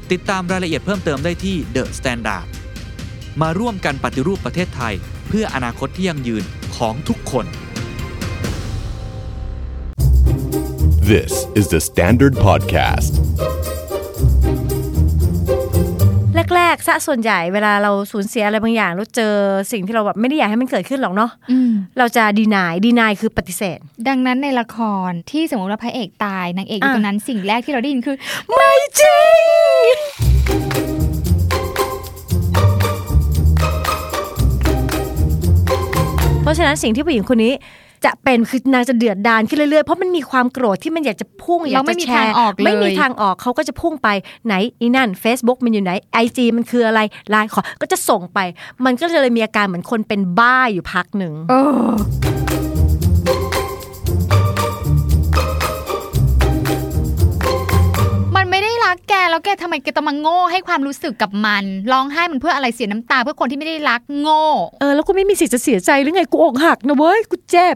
[0.11, 2.45] ติดตามรายละเอียดเพิ่มเติมได้ที่ The Standard
[3.41, 4.93] มาร่วมกันปฏิรูปประเทศไทย
[5.27, 6.43] เพื่ออนาคตที่ยั่งยืน
[6.77, 7.45] ของทุกคน
[11.11, 13.11] This is the Standard Podcast.
[16.55, 19.33] แรกๆซะส่วนใหญ่เวลาเราสูญเสียอะไรบางอย่างแล้วเจอ
[19.71, 24.77] สิ่งที่เราแบบไม่ได้อยากให้มันเกิดขึ้นหรอกเนาะอืมเราจะดีนายดีนายคือปฏิเสธ ดังนั้นในละค
[25.09, 28.17] รที่สมมติว่าพระเอกตายนางเอกอยู่อะตรงนั้นสิ่งแรกที่เราได้ยินคือ
[28.53, 29.21] ไม่จริ
[29.89, 29.91] ง
[36.43, 37.53] เพราะฉะนั้นสิ่งที่ผู้หญิงคนนี้
[38.05, 44.09] จะเป็นคือนางจะเดือดดานขึ้นเรื่อยๆ เพราะมันมีความโกรธที่มันอยากจะพุ่งอยากเราไม่จะมีแชทางร์ออกเลยไม่มีทางออกเขาก็จะพุ่งไป
[44.45, 45.91] ไหนอีนั่น Facebook มันอยู่ไหน
[46.23, 48.39] IG มันคืออะไรไลน์ขอก็จะส่งไป
[48.85, 64.43] มันก็เลยมีอาการเหมือนคนเป็นบ้าอยู่พักหนึ่งเแกแล้วแกทำไมแกต้องมาโง่ให้ความรู้สึกกับมันร้องไห้มันเพื่ออะไรเสียน้ำตา เพื่อคนที่ไม่ได้รักโง่
[64.79, 67.75] เออแล้วกูไม่มีสิทธิ์จะเสียใจหรือไงกูอกหักนะเว้ยกูเจ็บ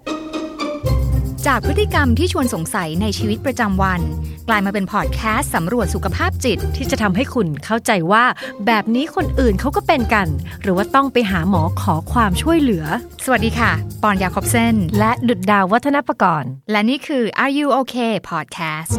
[1.45, 4.01] จากพฤติกรรมที่ชวนสงสัยในชีวิตประจำวัน
[4.47, 8.25] กลายมาเป็นพอดแคสต์สำรวจสุขภาพจิตที่จะทำให้คุณเข้าใจว่า
[8.65, 10.27] แบบนี้คนอื่นเขาก็เป็นกัน
[10.61, 12.85] หรือว่าต้องไปหาหมอขอความช่วยเหลือ
[13.25, 13.71] สวัสดีค่ะ
[14.03, 18.95] ปอนด์ ยาคอปเซ่นและดุจดาววัฒนปกรณ์ และนี่คือ Are You Okay Podcast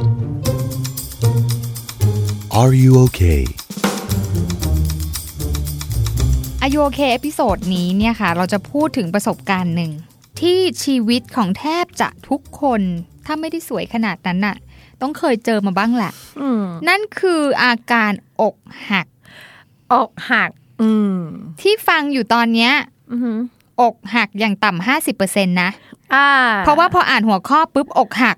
[2.63, 3.43] Are you okay?
[6.63, 9.93] Are You Okay episode นี้เนี่ยค่ะ เราจะพูดถึงประสบการณ์หนึ่ง
[10.41, 12.81] ที่ชีวิตของแทบจะทุกคน
[13.27, 14.57] ถ้าไม่ได้สวยขนาดนั้นน่ะ
[15.01, 18.57] ต้องเคยเจอมาบ้างแหละอืมนั่นคืออาการอก
[18.91, 19.07] หัก
[19.93, 20.51] อกหัก
[20.83, 21.19] อืม
[21.61, 22.73] ที่ฟังอยู่ตอนเนี้ย
[23.13, 23.33] อือหื
[23.81, 25.71] ออกหักอย่างต่ำห้าสิบเปอร์เซ็นต์นะ
[26.15, 26.29] อ่า
[26.65, 28.37] เพราะว่าพออ่านหัวข้อปุ๊บอกหัก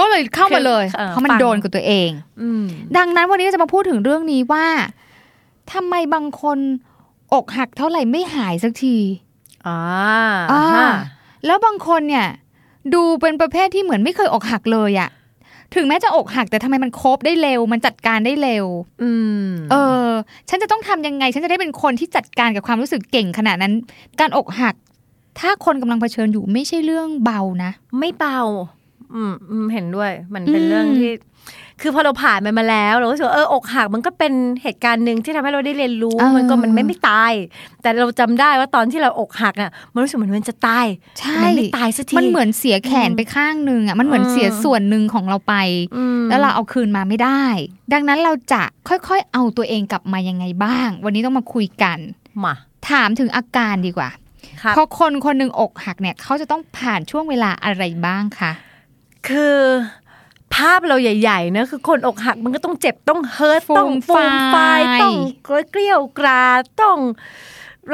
[0.00, 2.10] ก็เลยเข้ามาเลยคือเออเพราะมันฟัง โดนกับตัวเอง
[2.40, 2.64] อืม
[2.96, 4.66] ดังนั้นวันนี้เราจะมาพูดถึงเรื่องนี้ว่า
[5.72, 6.58] ทำไมบางคน
[7.34, 8.96] อกหักเท่าไหร่ไม่หายสักที
[9.66, 9.80] อ่า
[10.52, 10.88] อ่า ฮะ
[11.46, 12.26] แล้วบางคนเนี่ย
[12.94, 15.10] ดูเป็นประเภทที่เหมือนไม่เคยอกหักเลยอะ
[15.74, 18.66] ถึงแม้จะอกหักแต่ทำไมมันโคบได้เร็ว มันจัดการได้เร็ว
[19.02, 19.10] อื
[19.46, 19.76] มเอ
[20.06, 20.08] อ
[20.48, 23.74] ฉันจะต้องทำยังไง ฉันจะได้เป็นคนที่จัดการกับความรู้สึกเก่งขนาดนั้น
[24.20, 24.74] การอกหัก
[25.38, 28.40] ถ้าคนกำลังเผชิญอยู่ไม่ใช่เรื่องเบานะ ไม่เบา
[29.14, 31.12] อืมอืมเห็นด้วย มันเป็นอืมเรื่องที่
[31.82, 37.32] คือพอเราผ่านมันมาแล้วเราก็รู้สึกว่าเอออกหักมันก็เป็นเหตุการณ์หนึ่งที่ทำให้เราได้เรียนรู้มันก็มันไม่ไม่ตาย
[37.82, 40.86] แต่เราจำได้ว่าตอนที่เราอกหักน่ะมันรู้สึกเหมือนมันจะตาย
[41.20, 45.54] ใช่มันไม่ตายสักทีมันเหมือนเสียแขนไปข้างหนึ่งอะมันเหมือนอืมเสียส่วนหนึ่งของเราไป
[45.96, 47.44] อืมแล้วเราเอาคืนมาไม่ได้
[47.92, 51.98] ดังนั้นเราจะค่อยๆ เอาตัวเองกลับมายังไงบ้าง วันนี้ต้องมาคุยกัน
[52.44, 52.54] มา
[52.90, 54.10] ถามถึงอาการดีกว่า
[54.62, 58.52] ครับพอคนคนหนึ่งอกหักเนี่ยเขาจะต้องผ่านช่วงเวลาอะไรบ้างคะ
[59.28, 59.56] คือ
[60.54, 65.16] ภาพเราใหญ่ๆนะคือคนอกหักมันก็ต้องเจ็บต้องเฮิร์ตต้องฟูมไฟายต้อง
[65.70, 66.98] เกลียวกราดต้อง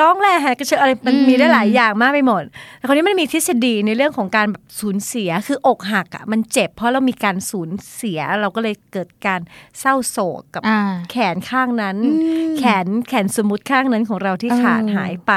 [0.00, 2.43] ร้องแหล่แหกกระเชออะไรมันอืมมีได้หลายอย่างมากไปหมด
[2.79, 9.41] แต่คราวนี้มันมีทฤษฎีในเรื่องของการแบบสูญเสียคืออกหักอะมันเจ็บ เพราะเรามีการสูญเสียเราก็เลยเกิดการ
[9.81, 10.81] เศร้าโศกกับอ่า
[11.11, 12.12] แขนข้างนั้นอื
[12.53, 15.32] มแขนแขนสมมุติข้างนั้นของเราที่เออขาดหายไป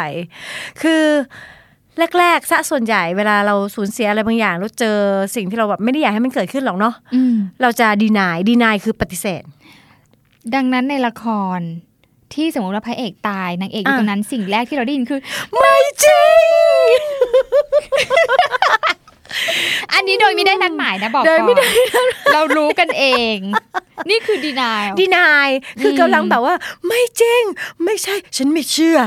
[0.81, 1.06] คือ
[2.19, 4.98] แรกๆซะส่วนใหญ่เวลาเราสูญเสียอะไรบางอย่างแล้วเจอ
[5.36, 9.44] สิ่งที่เราแบบไม่ได้อยากให้มันเกิดขึ้นหรอกเนาะอืมเราจะดีนายดีนายคือปฏิเสธ
[10.56, 11.25] ดังนั้นในละค
[11.57, 11.60] ร
[12.34, 15.19] ที่สมมติว่าพระเอกตายนางเอกอยู่อะตรงนั้นสิ่งแรกที่เราได้ยินคือ
[15.57, 16.28] ไม่จริ
[16.86, 16.88] ง
[19.94, 23.06] อันนี้โดยไม่ได้นัดหมายนะบอกโดยไม่ได้ก่อนเรารู้กันเอ
[23.36, 23.38] ง
[24.10, 25.50] นี่คือดีนายดีนาย
[25.81, 26.56] คือมกำลังแบบว่า
[26.88, 27.44] ไม่จริง
[27.84, 28.98] ไม่ใช่ ฉันไม่เชื่อ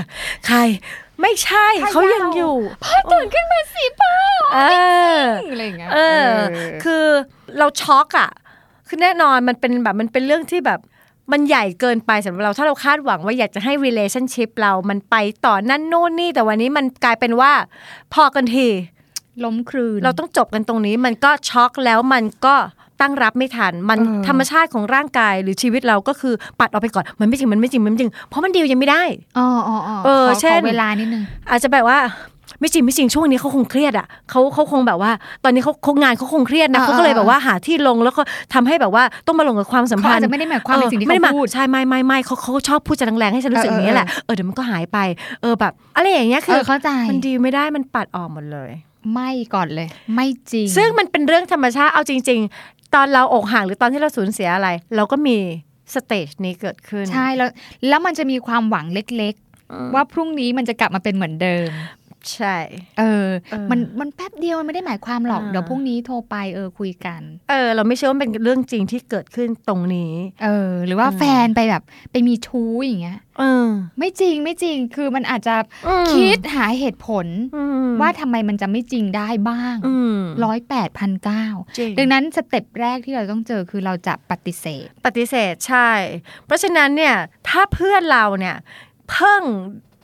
[0.46, 0.58] ใคร
[1.20, 4.14] ไม่ใช่เขายังอยู่พ่อตื่นขึ้นมาสิพ่อ
[4.54, 4.60] เอ
[5.18, 5.20] อ
[5.50, 5.98] อะไรอย่างเงี้ยเอ
[6.28, 6.32] อ
[6.84, 7.04] คือ
[7.58, 8.30] เราช็อกอะ
[8.88, 10.80] คือแน่นอนมันเป็นแบบมันเป็นเรื่องที่แบบ
[11.32, 15.16] มันใหญ่เกินไปสำหรับเราถ้าเราคาดหวังว่าอยากจะให้ relationship เรามันไป
[15.46, 17.52] ต่อนั่นโน่นนี่ แต่วันนี้มันกลายเป็นว่า
[18.14, 18.66] พอกันที
[19.44, 22.54] ล้มคลืนเราต้องจบกันตรงนี้มันก็ช็อกแล้วมันก็
[23.00, 29.02] ตั้งรับไม่ทัน มันเออธรรมชาติของร่างกายหรือชีวิตเราก็คือปัดออกไปก่อน มันไม่จริง มันไม่จริง มันไม่จริง เพราะมันดีลยังไม่ได้
[29.38, 31.98] อ๋ออ๋ออ๋อเออขเช่นขอเวลานิดนึงอาจจะแบบว่า
[32.60, 35.10] ไม่จริงไม่จริงช่วงนี้เขาคงเครียดอะเขาเขาคงแบบว่า
[35.44, 38.22] ตอนนี้เขาเขางานเขาคงเครียดนะอ่าเขาก็เลยอ่าแบบว่าหาที่ลงแล้วก็
[38.54, 44.98] ทำให้แบบว่าต้องมาลงกับความสัมเขาพันอาจธ์จะไม่ได้หมายความเป็นสิ่งที่ไม่เขาได้มาพูดใช่ไม่ไม่ไม่เขาเขาชอบพูดจะแรงๆให้ฉันรู้สึกเอออย่างนี้ยแหละเออเออเดี๋ยวมันก็หายไป
[45.42, 48.70] เออแบบอะไรอย่างเงี้ยเอคืออเข้าใจมันดีลไม่ได้มันปัดออกหมดเลย
[49.12, 55.36] ไม่ก่อนเลย ไม่จริง ซึ่งมันเป็นเรื่องธรรมชาติเอาจริง ๆ ตอนเราอกหักหรือตอนที่เราสูญเสียอะไร เราก็มี
[55.94, 57.48] สเตจนี้เกิดขึ้น ใช่แล้ว
[57.88, 61.68] แล้วมันจะมีความหวังเล็ก ๆ ว่าพรุ่งนี้มันจะกลับมาเป็นเหมือนเดิม
[62.34, 62.56] ใช่
[62.98, 67.20] เออเออ มันมันแป๊บเดียวมันไม่ได้หมายความหรอกอ่าเดี๋ยวพรุ่งนี้โทรไปเออคุยกัน
[67.50, 70.12] เออ เราไม่เชื่อว่าเป็นเรื่องจริงที่เกิดขึ้นตรงนี้
[70.44, 71.82] เออ หรือว่าเออแฟนไปแบบ
[72.12, 73.68] ไปมีชู้อย่างเงี้ยเออ
[73.98, 75.54] ไม่จริงไม่จริงคือมันอาจจะ
[75.88, 77.26] อืมคิดหาเหตุผล
[77.56, 81.46] อืมว่าทำไมมันจะไม่จริงได้บ้างอืมร้อยแปดพันเก้า
[81.78, 85.90] จริงดังนั้นสเต็ปแรกที่เราต้องเจอคือเราจะปฏิเสธ ปฏิเสธใช่
[86.46, 87.16] เพราะฉะนั้นเนี่ย
[87.48, 88.56] ถ้าเพื่อนเราเนี่ย
[89.10, 89.42] เพิ่ง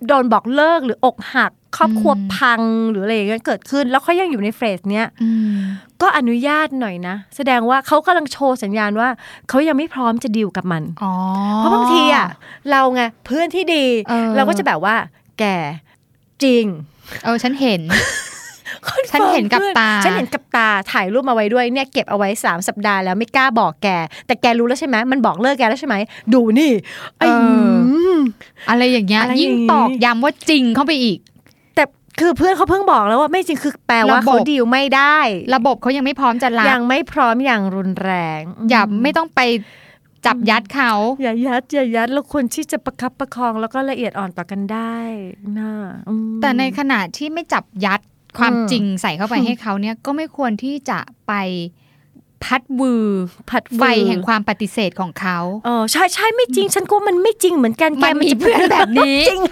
[0.06, 2.60] โดนบอกเลิกหรืออกหัก ครอบครัวอืมพัง
[2.90, 5.56] หรืออะไรอย่างเงี้ยเกิดขึ้น แล้วเขายังอยู่ในเฟสเนี้ยอืม
[6.02, 9.08] ก็อนุญาตหน่อยนะ แสดงว่าเขากำลังโชว์สัญญาณว่า
[9.48, 11.12] เขายังไม่พร้อมจะดีลกับมันอ๋อ
[11.56, 12.26] เพราะบางทีอะ
[12.70, 14.94] เราไงเพื่อนที่ดีเออเราก็จะแบบว่า
[15.38, 15.44] แก
[16.44, 16.64] จริง
[17.24, 17.80] เออฉันเห็น
[19.10, 23.88] ฉันเห็นกับตา ฉันเห็นกับตาถ่ายรูปมาไว้ด้วยเนี่ยเก็บเอาไว้ 3 สัปดาห์แล้วไม่กล้าบอกแก
[24.26, 25.96] แต่แกรู้แล้วใช่ไหมมันบอกเลิกแกแล้วใช่ไหม
[26.34, 26.70] ดูนี่
[27.18, 27.44] ไอ้เอ
[27.74, 27.78] อ
[28.16, 28.18] ม
[28.70, 31.18] อะไรอย่างเงี้ยอะไรอย่างงี้ยิ่งตอกย้ำว่าจริงเข้าไปอีก
[31.74, 31.84] แต่
[32.20, 35.18] คือเพื่อนเขาเพิ่งบอกแล้วว่าไม่จริงคือแปลว่าระบบเขาดีลไม่ได้
[35.54, 38.40] ระบบเขายังไม่พร้อมจะรับยังไม่พร้อมอย่างรุนแรง
[38.70, 39.40] อย่าไม่ต้องไป
[40.26, 40.92] จับยัดเขา
[41.22, 44.96] อย่ายัดอย่ายัดแล้วควรที่จะประคับประคองแล้วก็ละเอียดอ่อนต่อกันได้
[45.58, 45.72] นะ
[46.08, 48.00] อืมแต่ในขณะที่ไม่จับยัด
[48.38, 51.32] ความอืมจริงใส่เข้าไปให้เขาเนี่ยก็ไม่ควรที่จะไป
[52.44, 53.06] พัดวือ
[53.50, 59.42] ผัดไฟแห่งความปฏิเสธของเขาเออใช่ใช่ไม่จริง ฉันก็มันไม่จริงเหมือนกันแกมันมีจะเพื่อนแบบนี้จริง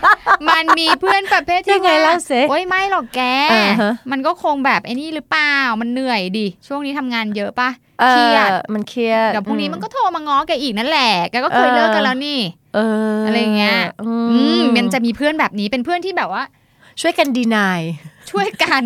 [0.48, 3.20] มันมีเพื่อนประเภทที่ยังไงว่าเล่าสิโอ๊ยไม่หรอกแก
[3.52, 12.38] อ่าฮะมันก็คงแบบไอ้นี่หรือเปล่า มันเหนื่อยดิ ช่วงนี้ทำงานเยอะปะเอเครียอดมันเครียดเดี๋ยวพรุ่งนี้มันก็โทรมาง้อแกอีกนั่นแหละ แกก็เคยเลิกกันแล้วนี่
[12.74, 12.78] เอ
[13.14, 16.42] อออะไรเงี้ยอือืมมันจะมีเพื่อนแบบนี้เป็นเพื่อนที่แบบว่า
[17.00, 17.80] ช่วยกันดีนาย
[18.30, 18.82] ช่วยกัน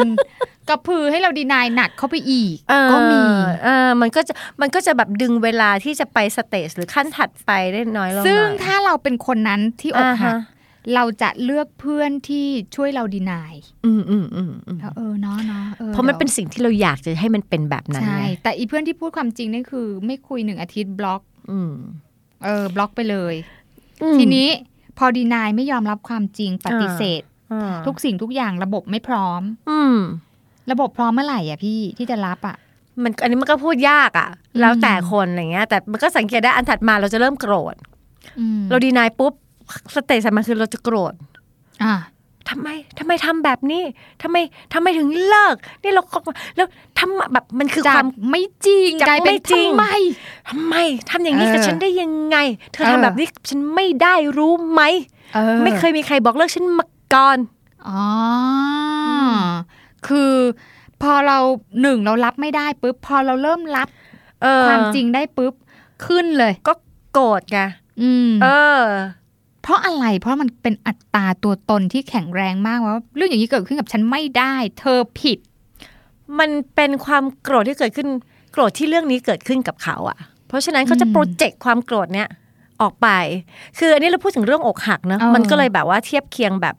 [0.69, 2.55] กระพือให้เราดีนายหนักเข้าไปอีก
[2.91, 3.21] ก็มี
[3.65, 10.37] เออมันก็จะมันก็จะแบบดึงเวลาที่จะไปสเตจหรือขั้นถัดไปได้น้อยลงซึ่งหน่อยถ้าเราเป็นคนนั้นที่อกหักอ่าฮะ
[10.95, 12.47] เราจะเลือกเพื่อนที่
[12.77, 21.73] ช่วยเราดีนายอืมอืมอืมอืมเออเนาะเนาะออเพราะมันเป็นดี๋ยวสิ่งที่เราอยากจะให้มันเป็นแบบนั้นใช่ไงแต่อีเพื่อนที่พูดความจริงนี่คือ ไม่คุยหนึ่งอาทิตย์บล็อก อืม
[22.45, 23.35] เออบล็อกไปเลย
[24.03, 24.49] อืมทีนี้
[24.99, 27.34] พอดีนายไม่ยอมรับความจริงปฏิเสธอ่า
[27.87, 29.97] ทุกสิ่งทุกอย่างระบบไม่พร้อม อืม
[30.71, 32.57] ระบบพร้อมเมื่อไหร่อะพี่ที่จะรับอะ
[33.03, 37.75] มันอันนี้มันก็พูดยากอะอืมแล้วแต่คนอะไรเงี้ย แต่มันก็สังเกตได้อันถัดมาเราจะเริ่มโกรธ
[38.39, 39.33] อืมเราดีนายปุ๊บ
[39.95, 41.15] สเตจถัดมาคือเราจะโกรธ
[41.85, 41.95] อะ
[42.51, 43.83] ทำไมทำไมทำแบบนี้
[44.23, 44.37] ทำไม
[44.75, 46.19] ทำไมถึงเลิก นี่เราก็
[46.57, 46.67] แล้ว
[46.99, 49.87] ทำแบบมันคือคจากวามไม่จริงจากกลายเป็นไม่จริงทำไม
[50.51, 50.75] ทำไม
[51.11, 52.37] ทำอย่างนี้เออกับฉันได้ยังไง
[52.73, 54.83] เธอเออทำแบบนี้ฉันไม่ได้รู้ไหม
[55.37, 56.85] ออไม่เคยมีใครบอกเลิกฉันมา
[57.15, 57.39] ก่อน
[57.89, 58.03] อ๋อ
[59.19, 59.35] อ
[60.07, 60.33] คือ
[61.03, 61.39] พอเรา
[61.83, 63.89] หนึ่งเรารับไม่ได้ปุ๊บพอเราเริ่มรับ
[64.43, 65.53] เออความจริงได้ปุ๊บ
[66.07, 66.73] ขึ้นเลย ก็
[67.13, 67.61] โกรธไง
[68.01, 68.49] อืมเอ
[68.81, 68.83] อ
[69.63, 75.39] เพราะอะไร เพราะมันเป็นอัตราตัวตนที่แข็งแรงมากว่าเรื่องอย่างนี้เกิดขึ้นกับฉันไม่ได้ เธอผิด
[76.39, 78.09] มันเป็นความโกรธที่เกิดขึ้น
[78.53, 80.19] โกรธที่เรื่องนี้เกิดขึ้นกับเขาอะ
[80.49, 82.29] เพราะฉะนั้นเขาจะอืมโปรเจกต์ความโกรธเนี้ย
[82.83, 83.09] ออกไป
[83.79, 86.75] คืออันนี้เราพูดถึงเรื่องอกหักเนอะเออมันก็เลยแบบว่าเทียบเคียงแบบ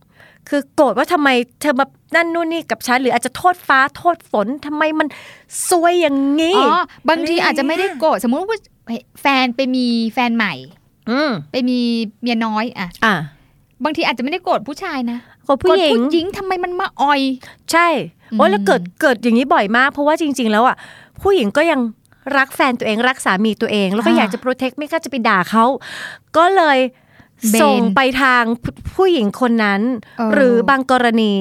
[0.49, 1.29] คือโกรธว่าทำไม
[1.61, 1.85] เธอมา
[2.15, 5.07] นั่นนู่นนี่กับฉันหรืออาจจะโทษฟ้าโทษฝนทำไมมัน
[5.69, 8.59] ซวยอย่างนี้อ๋อบางทีอาจจะไม่ได้โกรธสมมุติว่า
[9.21, 10.53] แฟนไปมีแฟนใหม่
[11.09, 11.79] อืมไปมี
[12.21, 13.15] เมียน้อยอะอะ
[13.83, 17.21] บางทีอาจจะไม่ได้โกรธผู้ชายนะโกรธผู้หญิโกรธงผู้หญิงทำไมมันมาอ่อย
[17.71, 17.87] ใช่
[18.37, 20.75] โอ้ยอืมแล้วเกิดเกิดอย่างนี้บ่อยมาก เพราะว่าจริง ๆ แล้วอะ
[21.21, 21.79] ผู้หญิงก็ยัง
[22.37, 25.65] รักแฟนตัวเองรักสามีตัวเอง แล้วก็อยากจะโปรเทคไม่กล้าจะไปด่าเขา
[26.37, 26.77] ก็เลย
[27.61, 29.81] ส่งไปทางผู้ผู้หญิงคนนั้น
[30.17, 31.33] เออหรือบางกรณี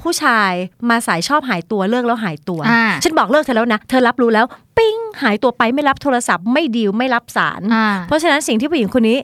[0.00, 0.52] ผู้ชาย
[0.88, 9.18] มาสายชอบหายตัวเลิกแล้วหายตัวอ่าฉันบอกเลิกเธอแล้วนะเธอรับรู้แล้วปิ้งหายตัวไปไม่รับโทรศัพท์ไม่ดีลไม่รับสารอ่าเพราะฉะนั้นสิ่งที่ผู้หญิงคนนี้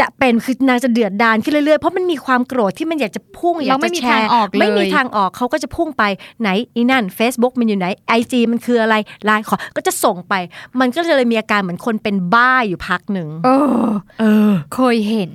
[0.00, 6.04] จะเป็นคือนางจะเดือดดานขึ้นเรื่อยๆ เพราะมันมีความโกรธที่มันอยากจะพุ่งอยากเราไม่จะมีแชทางร์ออกเลยไม่มีทางออกเขาก็จะพุ่งไป
[6.40, 7.86] ไหนอีนั่น Facebook มันอยู่ไหน
[8.18, 8.94] IG มันคืออะไร
[9.24, 10.34] ไลน์ขอก็จะส่งไป
[10.80, 13.50] มันก็เลยมีอาการเหมือนคนเป็นบ้าอยู่พักหนึ่งเอ
[13.84, 13.88] อ
[14.20, 15.32] เออ เคยเห็น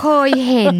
[0.00, 0.76] เคยเห็น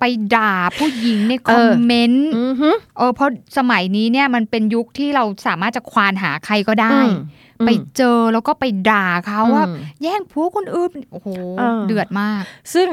[0.00, 6.98] ไปด่าผู้หญิงในคเอออมเมนต์อือฮึเออเพราะสมัยนี้เนี่ยมันเป็นยุคที่เราสามารถจะควานหาใครก็ได้
[7.60, 11.28] อืมไปเจอแล้วก็ไปด่าเขาว่าอืมแย่งผัวคนอื่นโอ้โห
[11.58, 12.42] เออเดือดมาก
[12.74, 12.88] ซึ่ง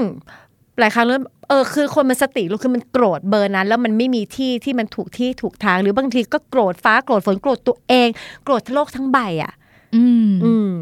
[0.80, 1.20] หลายครั้งแล้ว
[1.50, 8.08] เออคือคนมันสติรู้คือมันโกรธเบอร์นั้น แล้วมันไม่มีที่ที่มันถูกที่ถูกทาง หรือบางทีก็โกรธฟ้าโกรธฝนโกรธตัวเอง
[8.44, 9.54] โกรธโลกทั้งใบอะ
[9.96, 10.74] อืมอืม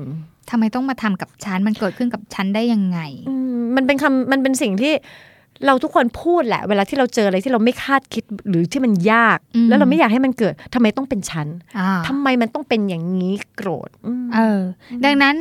[0.50, 4.93] ทำไมต้องมาทำกับฉันมันเกิดขึ้นกับฉันได้ยังไงอืมมันเป็นคำมันเป็นสิ่งที่
[5.65, 11.47] เราทุกคนพูดแหละ เวลาที่เราเจออะไรที่เราไม่คาดคิดหรือที่มันยากอืมแล้วเราไม่อยากให้มันเกิดทำไมต้องเป็นฉัน
[11.79, 14.62] อ่าทำไมมันต้องเป็นอย่างนี้โกรธอืมเออ
[15.05, 15.35] ดังนั้น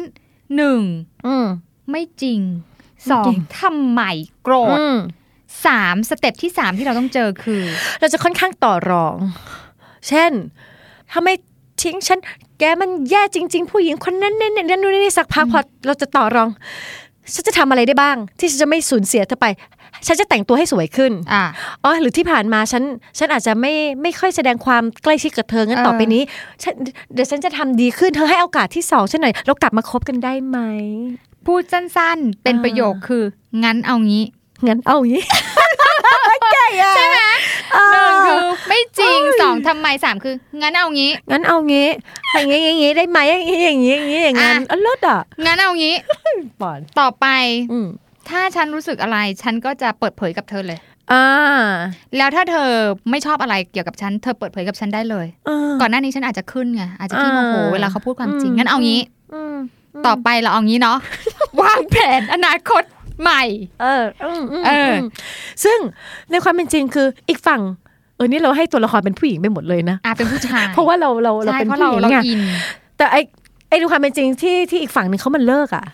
[0.56, 0.80] หนึ่ง
[1.26, 1.46] อืม
[1.90, 2.40] ไม่จริง
[3.10, 4.02] สอจริงงทำไม
[4.42, 4.96] โกรธอืม
[5.66, 7.62] สามสเต็ปที่สามที่เราต้องเจอคือ
[8.00, 9.16] เราจะค่อนข้างต่อรอง
[10.08, 10.32] เช่น
[11.12, 11.28] ทำไม
[11.82, 12.20] ทิ้งฉัน
[12.58, 16.48] แกมันแย่จริง ๆ ผู้หญิงคนนั้นเนี่ยเนี่ยนู่นนี่สักพักพอเราจะต่อรอง
[17.34, 19.46] ฉันจะทำอะไรได้บ้าง ที่ฉันจะไม่สูญเสียเธอไป
[20.06, 21.42] ฉันจะแต่งตัวให้สวยขึ้นอ่า
[21.84, 22.82] อ๋อหรือที่ผ่านมาฉัน
[23.18, 26.22] ฉันอาจจะไม่ไม่ค่อยแสดงความใกล้ชิดกับเธองั้นเออต่อไปนี้
[26.62, 26.74] ฉัน
[27.12, 30.58] เดี๋ยวฉันจะทำดีขึ้นเธอให้โอกาสที่สองฉันหน่อยเรากลับมาคบกันได้ไหม
[31.46, 33.24] พูดสั้นๆ เป็นอ่าประโยคคือ
[33.64, 34.24] งั้นเอางี้
[34.66, 34.98] งั้นเอา
[36.66, 37.20] อย่างนี้ใช่ไหม
[37.92, 38.38] หนึ่งคือ
[38.68, 41.88] ไม่จริงสองทำไมสามคือ งั้นเอางี้ งั้นเอางี้
[42.34, 45.94] อย่างงี้อย่างงี้ได้ไหมอย่างงี้อย่างงี้อย่างงี้อย่างงั้นอะอ๋อเลิศอะงั้นเอางี้
[46.60, 47.26] ปอนต่อไป
[47.72, 47.86] อืม
[48.28, 50.78] ถ้าฉันรู้สึกอะไร ฉันก็จะเปิดเผยกับเธอเลย
[51.12, 51.24] อ่า
[52.16, 52.68] แล้วถ้าเธอ
[53.10, 59.00] ไม่ชอบอะไรเกี่ยวกับฉัน เธอเปิดเผยกับฉันได้เลยเออก่อนหน้านี้ฉันอาจจะขึ้นไงอาจจะขี้โมโหอ่าเวลาเขาพูดความจริงอืมงั้นเอางี้
[59.34, 59.56] อืม
[60.06, 60.98] ต่อไปเราเอางี้เนาะ
[61.62, 62.82] วางแผนอนาคต
[63.20, 63.42] ใหม่
[63.82, 65.04] เอออืมอืมเอออืม
[65.64, 65.78] ซึ่ง
[66.30, 67.60] ในความเป็นจริงคืออีกฝั่ง
[68.16, 72.40] เออนี่เราให้ตัวละครเป็นผู้หญิงไปหมดเลยนะอะเป็นผู้ชายเพราะว่าเราเราเราใช่เป็นเพราะผู้เราหญิงเราไงอิน
[72.96, 73.16] แต่ไอ
[73.68, 75.84] ไอดูความเป็นจริงที่ที่อีกฝั่งหนึ่งเขามันเลิกอะ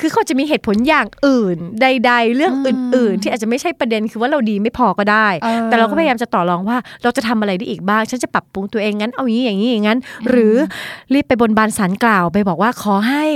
[0.00, 9.98] คือเขาจะมีเหตุผลอย่างอื่นใด ๆ เรื่องอืมอื่น ๆ ที่อาจจะไม่ใช่ประเด็นคือว่าเราดีไม่พอก็ได้เออแต่เราก็พยายามจะต่อรองว่าเราจะทำอะไรได้อีกบ้าง ฉันจะปรับปรุงตัวเองงั้นเอาอย่างนี้อย่างนี้อย่างนั้น
[10.28, 10.54] หรือ
[11.12, 13.26] รีบไปบนบานสารกล่าวไปบอกว่าขอให้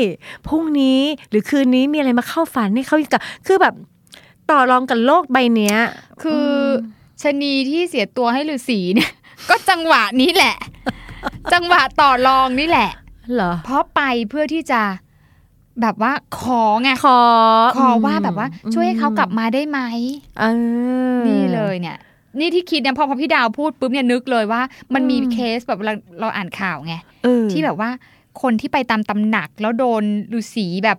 [0.49, 1.01] พรุ่งนี้
[1.31, 3.75] หรือคืนนี้มีอะไรมาเข้าฝันให้เขาอีกอะคือแบบ
[4.51, 5.77] ต่อรองกับโลกใบเนี้ย
[6.23, 9.11] คืออชะนีที่เสียตัวให้ฤาษีเนี่ย
[9.49, 10.57] ก็จังหวะนี้แหละ
[11.53, 12.91] จังหวะต่อรองนี่แหละ
[13.35, 14.01] เหรอเพราะไป
[14.31, 14.81] เพื่อที่จะ
[15.83, 17.21] แบบว่าขอไงขอ
[17.79, 19.81] ขอว่าแบบว่า ช่วยให้เขากลับมาได้ไหม
[20.41, 20.45] เอ
[21.19, 21.99] อนี่เลยเนี่ย
[22.39, 24.63] นี่ที่คิดเนี่ยพอพอพี่ดาวพูดปุ๊บเนี่ยนึกเลยว่า
[24.95, 27.91] มันมีอืมเคสแบบเราเราอ่านข่าวไงเออที่แบบว่า
[28.43, 30.03] คนที่ไปตามตำหนักแล้วโดน
[30.39, 30.99] ฤาษีแบบ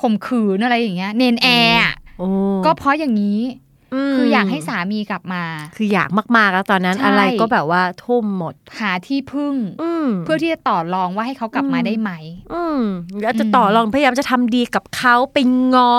[0.00, 2.28] ข่มขืนอะไรอย่างเงี้ย เนนแอร์อะโอ้
[2.64, 3.71] ก็เพราะอย่างนี้ม
[4.16, 5.42] คืออยากให้สามีกลับมา
[5.76, 12.10] คืออยากมากๆแล้วตอนนั้นใช่อะไรก็แบบว่าทุ่มหมด หาที่พึ่งอืมเพื่อที่จะต่อรองว่าให้เขากลับมาอืมได้ไหม
[12.52, 12.80] อืม
[13.22, 15.38] แล้วจะอืมต่อรองพยายามจะทำดีกับเขาไป
[15.74, 15.94] ง้อ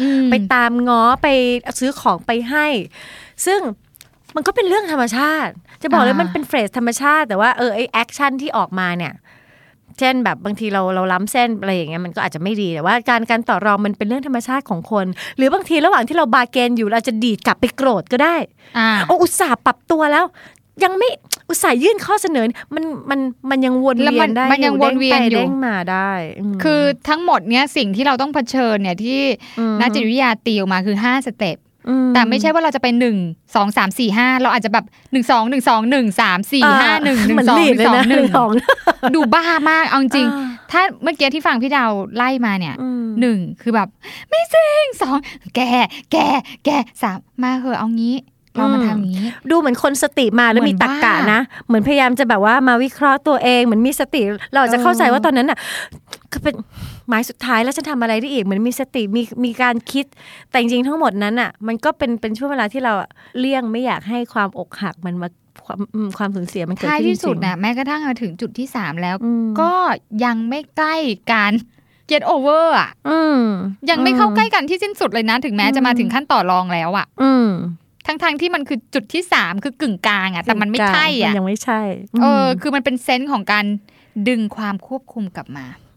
[0.00, 1.28] อืมไปตามง้อไป
[1.78, 2.66] ซื้อของไปให้
[3.46, 3.60] ซึ่ง
[4.36, 5.52] มันก็เป็นเรื่องธรรมชาติ
[5.82, 9.14] จะบอกเลยอ่ามัมันเป็น phase ธรรมชาติ แต่ว่าเออไอ้ action ที่ออกมาเนี่ย
[9.98, 18.36] เช่นแบบบางทีเราเราล้ำเส้นอะไรอย่างเงี้ยมันก็อาจจะไม่ดีแต่ว่าการการต่อรองมันเป็นเรื่องธรรมชาติของคน หรือบางทีระหว่างที่เราบาร์เกนอยู่เราจะดีดกลับไปโกรธก็ได้
[18.78, 20.24] อ่าโอ้อุตส่าห์ปรับตัวแล้ว
[20.84, 21.08] ยังไม่
[21.48, 26.12] อุตส่าห์ยื่นข้อเสนอมันมันมันยังวนแล้วเวีมัยนนได้มันยังวนเวียนอยู่เด้งไปเด้งมาได้
[26.56, 29.20] มคือทั้งหมดเนี้ยสิ่งที่เราต้องเผชิญเนี่ยที่
[29.58, 31.67] อืมนักจิตวิทยาตีออกมาคือ 5 สเต็ปอื
[32.14, 33.16] แต่ไม่ใช่ว่าเราจะไปหนึ่ง
[33.54, 38.50] สองสามสี่ห้าเราอาจจะแบบหนึ่งสองหนึ่งสองหนึ่งสามสี่ห้าหนึ่งหนึ่เหมืงอนสองลีหดนึ่งเลยสองนะหนึ่งสอง
[39.14, 43.88] ดูบ้ามากเอาจริงอ่าถ้าเมื่อกี้ที่ฟังพี่ดาวไล่มาเนี่ยอืมหนึ่งคือแบบ
[44.30, 45.16] ไม่จริงสอง
[45.54, 45.60] แก
[46.12, 46.16] แก
[46.64, 46.70] แก
[47.02, 48.16] สามมาเหอะเอางี้
[48.54, 55.58] เรามาทำอย่างนี้ดูเหมือนคนสติมาแล้วเหมืมีอนตรรกะบ้านะ เหมือนพยายามจะแบบว่ามาวิเคราะห์ตัวเองเหมือนมีสติ เราอาจจะเข้าใจว่าตอนนั้นน่ะ
[56.32, 56.54] ก็เป็น
[57.08, 60.06] หมายสุดท้ายแล้วฉันทำอะไรได้อีกเหมือนมีสติมีมีการคิด
[60.50, 65.28] แต่จริงๆทั้งหมดนั้นอะ มันก็เป็นเป็นช่วงเวลาที่เราอะเลี่ยงไม่อยากให้ความอกหักมันมา
[65.64, 69.72] ความอืมความสูญเสียมันเกิดท้ายขึ้นที่สุดจริงๆน่ะแม้กระทั่งมาถึงจุดที่สามแล้วอืมก็
[70.24, 70.96] ยังไม่ใกล้
[71.32, 71.52] การ
[72.10, 73.42] get over อะอืม
[73.90, 77.48] ยังไม่เข้าใกล้กันที่สิ้นสุดเลยนะ ถึงแม้จะมาถึงขั้นต่อรองแล้วอะ อืม
[78.06, 81.80] ทั้งๆที่มันคือจุดที่สามคือกึ่งกลางอะแต่มันไม่ใช่มัอะนยังไม่ใช่
[82.22, 83.64] เออ คือมันเป็นเซนส์ของการ
[84.28, 85.87] ดึงความควบคุมกลับมามอืม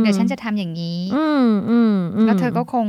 [0.00, 2.86] เดี๋ยวฉันจะทำอย่างนี้อืมอืมมแล้วเธอก็คง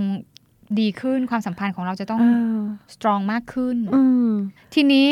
[0.80, 2.26] ดีขึ้นความสัมพันธ์ของเราจะต้องเอ
[2.56, 2.60] อ
[2.94, 4.30] สตรองมากขึ้นอืม
[4.74, 5.10] ทีนี้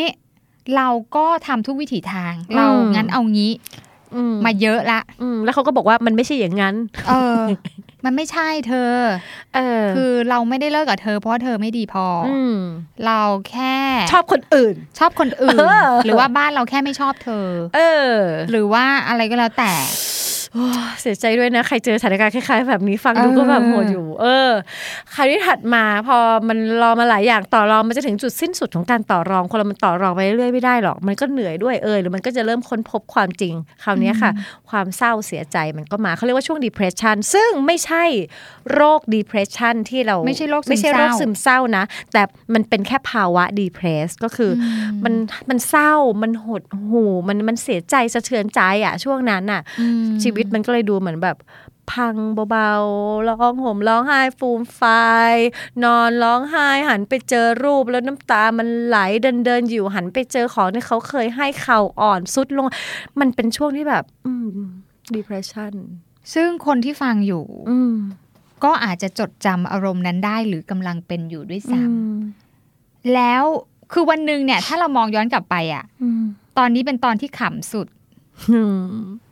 [0.76, 3.52] เราก็ทำทุกวิถีทาง เราอืมงั้นเอางี้
[4.16, 6.76] อืมมาเยอะละอืมแล้วเขาก็บอกว่ามันไม่ใช่อย่างนั้น
[7.10, 7.42] เออ
[8.06, 8.94] มันไม่ใช่เธอ
[9.56, 12.58] เออ คือเราไม่ได้เลิกกับเธอ เพราะว่าเธอไม่ดีพออม
[13.06, 13.78] เราแค่
[14.12, 18.14] ชอบคนอื่น ชอบคนอื่นเออหรือว่าบ้านเราแค่ไม่ชอบเธอ เออ
[18.50, 20.13] หรือว่าอะไรก็แล้วแต่โอ้
[21.02, 24.50] เสียใจด้วยนะ ใครเจอสถานการณ์คล้ายๆ แบบนี้ฟังดูเออก็แบบโหดอยู่ เออ
[25.14, 26.18] คราวนี้ถัดมาพอ
[26.48, 34.32] มันรอมาหลายอย่างต่อรองมันจะถึงจุดสิ้นสุดของการต่อรองคนเรามันต่อรองไปเรื่อยๆไม่ได้หรอก มันก็เหนื่อยด้วยเออหรือมันก็จะเริ่มค้นพบความจริง คราวนี้ค่ะ
[34.70, 38.04] ความเศร้าเสียใจมันก็มาเขาเรียกว่าช่วง depression ซึ่งไม่ใช่
[38.74, 41.84] โรค depression ที่เราไม่ใช่โรคซึมไม่ใช่โรคเศร้าซึมเศร้านะ
[42.14, 42.22] แต่
[42.54, 45.14] มันเป็นแค่ภาวะ depress ก็คืออมมัน
[45.50, 51.38] มันเศร้ามันหดหู่มันมันเสียใจสะเทือนใจอะช่วงนั้นอะอืมชีวิตมันก็เลยดูเหมือนแบบ
[51.92, 52.16] พัง
[52.52, 55.34] เบาๆ ร้องห่มร้องไห้ฟูมไฟาย
[55.84, 62.68] นอนร้องไห้หันไปเจอรูปแล้วน้ำตามันไหลเดินเดินๆอยู่หันไปเจอของที่เขาเคยให้เข่าอ่อนสุดลง
[63.20, 64.48] มันเป็นช่วงที่แบบ อืม
[65.16, 65.74] depression
[66.34, 67.96] ซึ่งคนที่ฟังอยู่ อืม
[68.64, 73.44] ก็อาจจะจดจำอารมณ์นั้นได้หรือกำลังเป็นอยู่ด้วยอืซ้มำแล้ว
[73.94, 76.24] คือวันหนึ่งเนี่ย ถ้าเรามองย้อนกลับไปอะอืม
[76.58, 78.03] ตอนนี้เป็นตอนที่ขำสุดอืม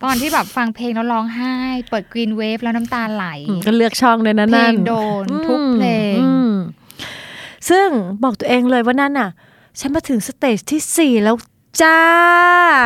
[0.04, 1.56] ตอนที่แบบฟังเพลงแล้วร้องไห้
[1.90, 3.26] เปิด Green Wave แล้วน้ำตาไหล
[3.66, 4.94] ก็เลือกช่องเลยนะเพลนั่งนโด
[5.24, 6.52] นทุกเพลงอืม
[7.70, 7.88] ซึ่ง
[8.24, 9.30] บอกตัวเองเลยว่านั่นน่ะ
[9.80, 11.36] ฉันมาถึง stage ที่สี่แล้ว
[11.82, 12.00] จ้า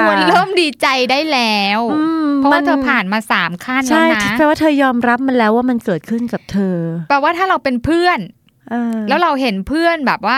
[0.02, 6.78] ควรเริ่มดีใจได้แล้วอืมเพราะว่ามันเธอผ่านมาสามขั้นแล้วใช่นะแปลว่าเธอยอมรับมันแล้วว่ามันเกิดขึ้นกับเธอ
[7.10, 8.20] แปลว่าถ้าเราเป็นเพื่อน
[8.70, 10.38] เออแล้วเราเห็นเพื่อนแบบว่า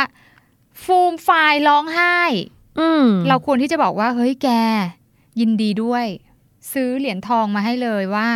[0.84, 2.18] ฟูมฟายร้องไห้
[2.80, 4.50] อืมเราควรที่จะบอกว่า เฮ้ยแก
[5.40, 6.06] ยินดีด้วย
[6.74, 8.28] ซื้อเหรียญทองมาให้เลยว่า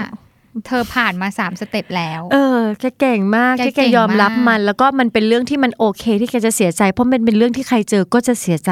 [0.67, 8.71] เธอผ่านมาสามสเต็ปแล้ว เออแกเก่งมากแกแกเก่แกงยอมรับมากมัน แล้วก็มันเป็นเรื่องที่มันโอเคที่แกจะเสียใจ เพราะมันเป็นเรื่องที่ใครเจอก็จะเสียใจ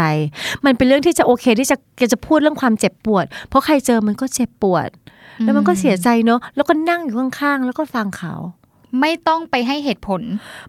[0.65, 4.89] มันเป็นเรื่องที่จะโอเคที่จะแกจะพูดเรื่องความเจ็บปวด เพราะใครเจอมันก็เจ็บปวด
[5.43, 8.33] แล้วมันก็เสียใจเนอะแล้วก็นั่งอยู่ข้างๆแล้วก็ฟังเขา
[9.01, 10.21] ไม่ต้องไปให้เหตุผล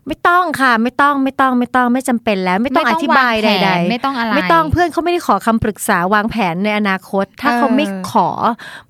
[0.06, 8.28] ไม่ต้องค่ะ ไม่ต้องไม่ต้องไม่ต้องไม่จำเป็นแล้ว ไม่ต้องอธิบายไม่ต้องวางแผใดๆไม่ต้องอะไรไม่ต้องเพื่อนเขาไม่ได้ขอคำปรึกษาวางแผนในอนาคต ถ้าเออเขาไม่ขอ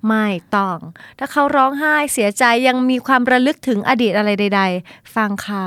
[0.07, 0.77] ไม่ต้อง
[1.19, 5.65] ถ้าเขาร้องไห้เสียใจยังมีความระลึกถึงอดีตอะไรใด ๆ ฟังเขา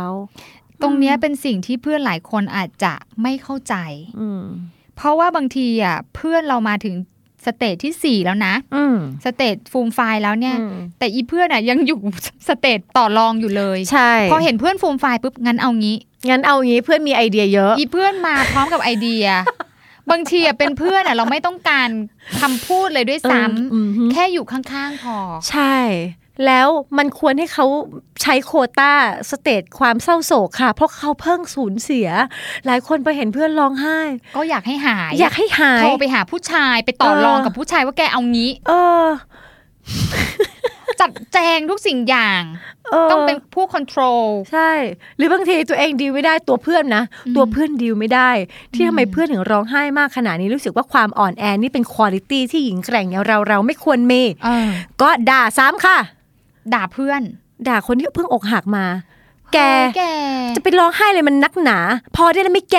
[0.83, 3.75] ตรงเนี้ยเป็นสิ่งที่เพื่อนหลายคนอาจจะไม่เข้าใจ
[4.21, 4.45] อืม
[4.97, 6.95] เพราะว่าบางทีอะเพื่อนเรามาถึง
[7.47, 11.99] stage ที่สี่แล้วนะอืม stage ฟูมฟายแล้วเนี่ยอืมแต่อีเพื่อนอะยังอยู่
[12.49, 15.97] stage ต่อรองอยู่เลยใช่พอเห็นเพื่อนฟูมฟายปุ๊บงั้นเอางี้
[16.29, 19.27] งั้นเอางี้เพื่อนมีไอเดียเยอะ อีเพื่อนมาพร้อมกับไอเดีย
[20.11, 21.89] บางทีอะเป็นเพื่อนอะเราไม่ต้องการ
[22.41, 23.41] คำพูดเลยด้วยซ้ำ
[23.75, 25.17] อืมอืมแค่อยู่ข้างๆพอ
[25.51, 25.77] ใช่
[26.47, 26.69] แล้ว
[26.99, 27.67] มันควรให้เขา
[28.23, 28.93] ใช้โควต้า
[29.31, 32.09] stage ความเศร้าโศกค่ะ เพราะเขาเพิ่งสูญเสีย
[32.67, 33.99] หลายคนไปเห็นเพื่อนร้องไห้
[34.37, 38.73] ก็อยากให้หาย อยากให้หายโทรไปหาผู้ชายไปต่อเออรองกับผู้ชายว่าแกเอางี้ เอ
[39.05, 39.07] อ
[41.01, 42.43] จัดแจงทุกสิ่งอย่าง
[42.93, 44.73] เออต้องเป็นผู้ control ใช่
[45.17, 48.31] หรือบางทีตัวเองดีลไม่ได้ตัวเพื่อนนะอืมตัวเพื่อนดีลไม่ได้
[48.75, 54.69] ที่ทำไมอืมเพื่อนถึงร้องไห้มากขนาดนี้รู้สึกว่าความอ่อนแอนี่เป็น quality ที่หญิงแกร่งอย่างเราเราไม่ควรมีเออ
[55.03, 55.99] ก็ด่าซ้ำค่ะ
[56.75, 57.23] ด่าเพื่อน
[57.69, 58.85] ด่าคนที่เพิ่งอกหักมา
[59.55, 60.05] แกเฮ้ยแก
[60.57, 61.79] จะไปร้องไห้อะไรมันนักหนา
[62.17, 62.79] พอได้แล้วไม่แก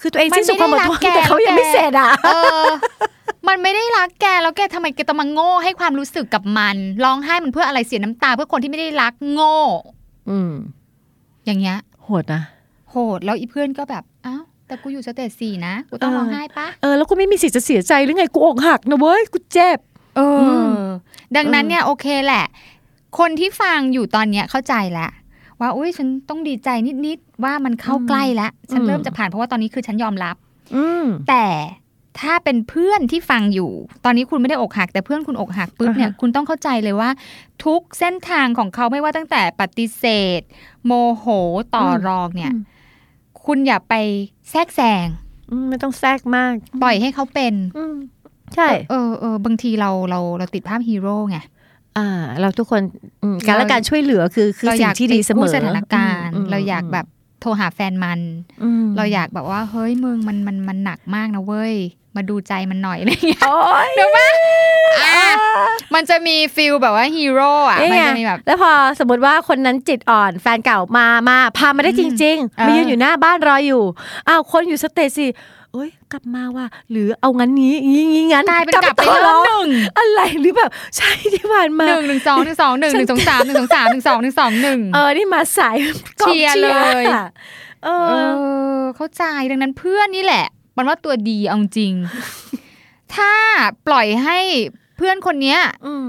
[0.00, 2.30] คือตัวเองมันสิ้นสุดความอดทนไม่ได้รักแกแต่เขายังไม่แกเสร็จอะเอ
[2.64, 2.68] อ
[3.48, 9.56] มันไม่ได้รักแกแล้วแกทำไมแกต้องมาโง่ให้ความรู้สึกกับมันร้องไห้มันเพื่ออะไรเสียน้ำตา เพื่อคนที่ไม่ได้รักโง่
[10.30, 10.52] อืม
[11.46, 12.42] อย่างเงี้ย โหดนะ
[12.90, 19.78] โหดแล้วอีเพื่อนก็แบบอ้าวแต่กูอยู่สเตจสี่นะกูต้องเออร้องไห้ปะเออแล้วกูไม่มีสิทธิ์จะเสียใจหรือไงกูอกหักนะเว้ยกูเจ็บ
[20.16, 20.72] เอออม
[21.36, 22.44] ดังนั้นเนี่ยโอเคแหละ
[23.18, 25.10] คนที่ฟังอยู่ตอนเนี้ยเข้าใจแล้ว
[25.60, 26.68] ว่าอุ้ยฉันต้องดีใจ
[27.06, 30.36] นิดๆว่ามันเข้าใกล้แล้วฉันเริ่มจะผ่านเพราะว่าตอนนี้คือฉันยอมรับ
[30.76, 31.46] อืมแต่
[32.20, 33.70] ถ้าเป็นเพื่อนที่ฟังอยู่
[34.04, 37.10] ตอนนี้คุณไม่ได้อกหัก แต่เพื่อนคุณอกหักปุ๊บเนี่ยอ่าฮะคุณต้องเข้าใจเลยว่า
[37.64, 40.04] ทุกเส้นทางของเขาไม่ว่าตั้งแต่ปฏิเส
[40.38, 40.40] ธ
[40.86, 41.26] โมโห
[41.74, 42.52] ต่ออรองเนี่ย
[43.44, 43.94] คุณอย่าไป
[44.50, 45.06] แทรกแซง
[45.50, 47.94] อืมไม่ต้องแทรกมาก ปล่อยให้เขาเป็นอืม
[48.54, 51.38] ใช่ เออเออบางทีเราเราเราติดภาพฮีโร่ไง
[51.96, 52.08] อ่า
[52.40, 52.82] เราทุกคน
[53.22, 57.06] อืมการและการช่วยเหลือคือคือเราอสิ่ยางกที่ดีเสมกู้อสถานการณ์อืมเราอยากแบบ
[57.40, 58.20] โทรหาแฟนมัน
[58.62, 61.74] อืมเราอยากแบบว่า เฮ้ยมึงมันมันมันหนักมากนะเว้ย
[62.16, 64.26] มาดูใจมันหน่อยอะไรอย่างเงี้ยโอ้ยเดี๋ยวมา
[65.04, 65.28] อะ
[65.94, 73.82] มันจะมีฟิลแบบว่าฮีโร่อะนี่มันไงจะมีแบบ แล้วพอสมมติว่าคนนั้นจิตอ่อนแฟนเก่ามามาพามาได้จริงเออๆมายืนอยู่หน้าบ้านรออยู่
[74.28, 85.76] อ้าวคนอยู่สเตจสี่เอ้ยกลับมาว่ะหรือเอางั้นนี้งี้งี้งั้นกลายเป็นกลับไปขอเริ่ร้มองหนึ่งอะไรหรือแบบใช่ที่ผ่านมาหนึ่งหนึ่งสองหนึ่งสองหนึ่งหนึ่งสองสามหนึ่งสองสามหนึ่งสองหนึ่งสองหนึ่งเออนี่มาสาย
[86.20, 86.68] กองเชียร์เล
[87.02, 87.04] ย
[87.84, 88.28] เอเออ
[88.80, 91.92] อ เข้าใจดังนั้นเพื่อนนี่แหละ มันว่าตัวดีเอาจริง
[93.14, 93.32] ถ้า
[93.86, 94.38] ปล่อยให้
[94.96, 96.06] เพื่อนคนเนี้ยอืม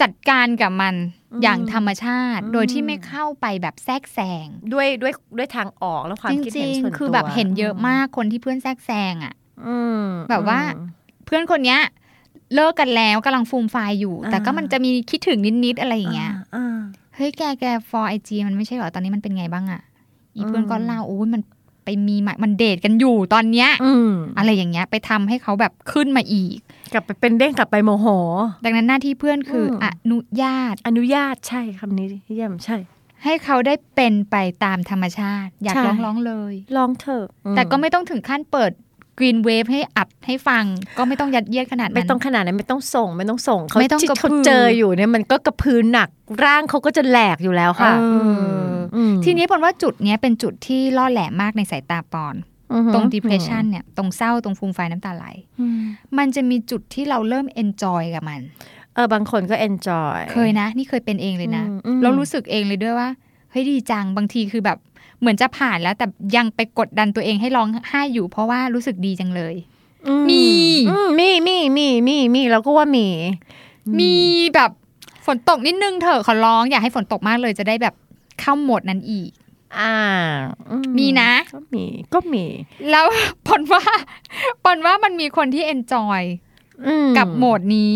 [0.00, 0.94] จัดการกับมัน
[1.32, 9.34] อืมอย่างธรรมชาติอืมโดยที่ไม่เข้าไปแบบแทรกแซงด้วยด้วยด้วยทางออกแล้วความจคิดริเห็นงส่วนๆตัวคือแบบเห็นเยอะมากคนที่เพื่อนแทรกแซงอะ
[9.66, 10.88] อืมแบบว่าอืม
[11.26, 11.80] เพื่อนคนเนี้ย
[12.54, 16.78] เลิกกันแล้วกำลังฟูมไฟล์อยู่ แต่ก็อ่ามัมันจะมีคิดถึงนิดๆอะไรอย่างเงี้ยอ่า
[17.14, 19.80] เฮ้ยแกแกฟอร์ไอจีมันไม่ใช่เหรอตอนนี้มันเป็นไงบ้างอะ
[20.36, 21.42] อีอืมเพื่อนก็เล่าโอ้ยมัน
[21.84, 26.58] ไปมีใหม่มันเดทกันอยู่ตอนเนี้ยอืมอะไรอย่างเงี้ยไปทำให้เขาแบบขึ้นมาอีก
[26.92, 28.06] กลับไปเป็นเด้งกลับไปโมโห
[28.64, 32.76] ดังนั้นหน้าที่เพื่อนคืออมอนุญาต อนุญาตใช่คำนี้เยี่ยมใช่
[33.24, 38.72] ให้เขาได้เป็นไปตามธรรมชาติ อยากใช่ร้องร้องเลยลองเถอะแต่ก็ไม่ต้องถึงขั้นเปิด
[39.18, 40.64] กรีนเวฟให้อัดให้ฟัง
[40.98, 46.08] ก็ไม่ต้องยัดเยียดขนาดนั้น ไม่ต้องขนาดนั้นไม่ต้องส่ง ไม่ต้องส่งเขาไม่ต้องที่กระพือเขาเจออยู่เนี่ยมันก็กระพือหนัก
[46.44, 48.04] ร่างเขาก็จะแหลกอยู่แล้วค่ะเอ
[48.70, 52.34] ออมทีนี้ปอนว่าจุดเนี้ยเป็นจุดที่ล่อแหลมมากในสายตาปอน
[52.72, 55.26] อือฮึตรง depression เนี่ยตรงเศร้าตรงฟูมไฟน้ำตาไหล
[55.60, 55.82] อืม
[56.18, 58.40] มันจะมีจุดที่เราเริ่ม enjoy กับมัน
[58.94, 63.08] เออบางคนก็ enjoy เคยนะ นี่เคยเป็นเองเลยนะอืมอืมเรารู้สึกเองเลยด้วยว่า
[63.50, 64.78] เฮ้ยดีจังบางทีคือแบบ
[65.22, 66.06] เหมือนจะผ่านแล้วแต่
[66.36, 69.54] ยังไปกดดันตัวเองให้ร้องไห้อยู่ เพราะว่ารู้สึกดีจังเลย
[70.06, 70.44] อืมี
[70.90, 73.06] อืมมีมีมีมีมีเราก็ว่ามี
[74.00, 74.12] มี
[74.54, 74.70] แบบ
[75.26, 77.94] ฝนตกนิดนึงเถอะขอร้องอยากให้ฝนตกมากเลยจะได้แบบ
[78.40, 79.30] เข้าโหมดนั้นอีก
[79.78, 79.94] อ่า
[80.70, 82.44] อืมีนะ ก็มีก็มี
[82.90, 83.06] แล้ว
[83.46, 83.82] ปอนว่า
[84.64, 86.22] ปอนว่ามันมีคนที่ enjoy
[86.86, 87.94] อืมกับโหมดนี้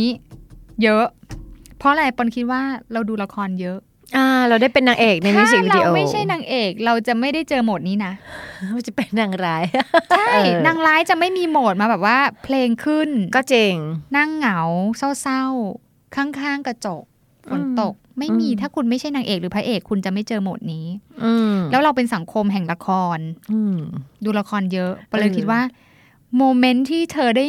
[0.82, 1.06] เยอะ
[1.78, 2.62] เพราะอะไรปอนคิดว่า
[2.92, 3.78] เราดูละครเยอะ
[4.16, 8.12] อ่า เราได้เป็นนางเอกในมิวสิกวิถ้าดีเราโอไม่ใช่นางเอก เราจะไม่ได้เจอโหมดนี้นะ
[8.68, 9.64] เราจะเป็นนางร้าย
[10.16, 13.74] ใช่เออนางร้ายจะไม่มีโหมดมาแบบว่า เพลงขึ้น ก็จริง
[14.16, 14.60] นั่งเหงา
[15.20, 17.02] เศร้าๆข้างๆกระจก
[17.50, 20.86] ฝนตกไม่มีอืมถ้าคุณไม่ใช่นางเอกหรือพระเอกคุณจะไม่เจอโหมดนี้
[21.24, 23.18] อืมแล้วเราเป็นสังคมแห่งละคร
[23.52, 23.76] อืม
[24.24, 25.60] ดูละครเยอะปะเลยเออคิดว่า
[26.36, 27.46] moment ที่เธอได้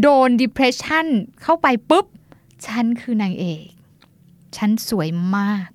[0.00, 1.06] โดน depression
[1.42, 2.06] เข้าไปปุ๊บ
[2.66, 3.66] ฉันคือนางเอก
[4.56, 5.66] ฉันสวยมาก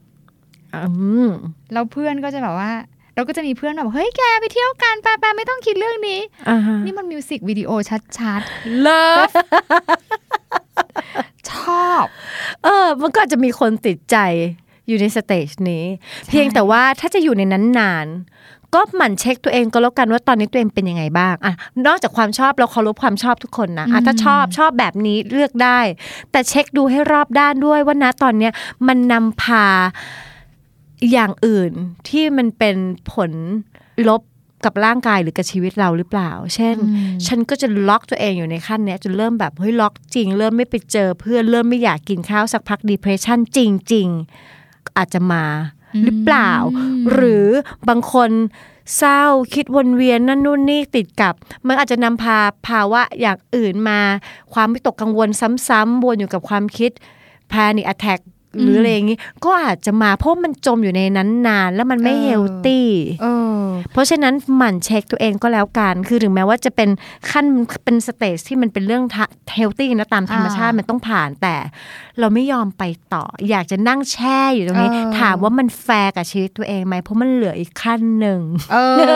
[0.76, 0.82] อื
[1.28, 1.30] ม
[1.74, 2.72] แล้วเพื่อนก็จะแบบว่า
[3.16, 7.70] เราก็จะมีเพื่อนแบบเฮ้ยแกไปเที่ยวกันไปไปไม่ต้องคิดเรื่องนี้อ่าฮะนี่มันมิวสิกวิดีโอ
[8.18, 9.30] ชัดๆ love
[11.52, 11.54] ช
[11.86, 12.06] อบ
[12.64, 14.18] เออ มันก็อาจจะมีคนติดใจ
[14.88, 15.84] อยู่ใน stage นี้
[16.30, 18.08] เพียงแต่ว่าถ้าจะอยู่ในนั้นนาน
[18.76, 21.54] ก็หมั่นเช็คตัวเองก็แล้วกันว่าตอนนี้ตัวเองเป็นยังไงบ้างอะ
[21.88, 25.80] นอกจากความชอบเราเคารพความชอบทุกคนนะอะอืมถ้าชอบชอบแบบนี้เลือกได้
[26.32, 28.52] แต่เช็คดูให้รอบด้านด้วยว่านะตอนเนี้ย
[28.88, 29.66] มันนำพา
[31.12, 31.72] อย่างอื่น
[32.10, 32.76] ที่มันเป็น
[33.12, 33.32] ผล
[34.10, 34.22] ลบ
[34.66, 36.76] กับร่างกายหรือกับชีวิตเราหรือเปล่า เช่น
[37.28, 43.60] ฉันก็จะล็อกตัวเองอยู่ในขั้นเนี้ยจนเริ่มแบบเฮ้ยล็อกจริง เริ่มไม่ไปเจอเพื่อนเริ่มไม่อยากกินข้าวสักพัก depression จ
[43.94, 44.08] จริง
[44.54, 46.54] ๆ อาจจะมาอืมหรือเปล่า
[47.14, 47.48] หรือ
[47.90, 48.32] บางคน
[48.98, 51.34] เศร้าคิดวนเวียนนั่นนู่นนี่ติดกับ
[51.68, 54.00] มันอาจจะนำพาภาวะอย่างอื่นมา
[54.54, 55.30] ความวิตกกังวล
[55.68, 56.92] ซ้ำๆวนอยู่กับความคิด
[57.52, 58.20] panic attack
[58.62, 62.88] หรืออะไรอย่างนี้ก็อาจจะมาเพราะมันจมอยู่ในนั้นนาน แล้วมันไม่เออ healthy
[63.22, 63.28] เอ
[63.60, 63.64] อ
[63.94, 66.90] เพราะฉะนั้นหมั่นเช็คตัวเองก็แล้วกัน คือถึงแม้ว่าจะเป็น
[67.32, 67.46] ขั้น
[67.84, 69.04] เป็น stage ที่มันเป็นเรื่อง
[69.56, 71.56] healthy นะตามธรรมชาติอ่ามัมันต้องผ่านแต่
[72.20, 78.40] เราไม่ยอมไปต่อ อยากจะนั่งแช่อยู่ตรงนี้เออถามว่ามันแฟร์กับชีวิตตัวเองไหมเพราะมันเหลืออีกขั้นหนึ่ง
[78.72, 79.14] เอเอ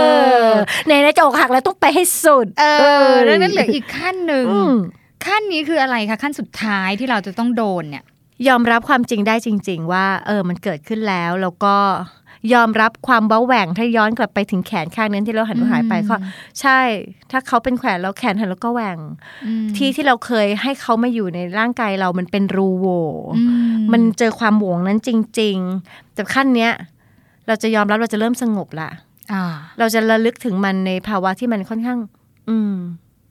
[0.47, 0.52] อ
[0.88, 2.65] ในในจะอกหักแล้วต้องไปให้สุด เอ
[3.08, 4.73] อแล้วนั้นเหลืออีกขั้นหนึ่งอืม
[5.25, 8.04] ขั้นนี้คืออะไรคะขั้นสุดท้ายที่เราจะต้องโดนเนี่ย
[8.47, 11.75] ยอมรับความจริงได้จริง ๆ ว่า เออมันเกิดขึ้นแล้วแล้วก็
[12.54, 16.15] ยอมรับความเว้าแหว่งถ้าย้อนกลับไปถึงแขนข้างนั้นที่เราหั่นหายไปก็
[16.62, 16.80] ใช่
[17.32, 18.97] ถ้าเขาเป็นแขนแล้วแขนหันแล้วก็แหว่ง
[19.45, 22.88] อืมที่ที่เราเคยให้เขามาอยู่ในร่างกายเรามันเป็นรูโหว
[23.38, 23.43] อื
[23.93, 26.71] มันเจอความโหวงนั้นจริง ๆ แต่ขั้นเนี้ย
[27.47, 28.89] เราจะยอมรับเราจะเริ่มสงบละ
[29.32, 29.43] อ่า
[29.80, 31.99] เราจะระลึกถึงมันในภาวะที่มันค่อนข้าง
[32.49, 32.75] อืม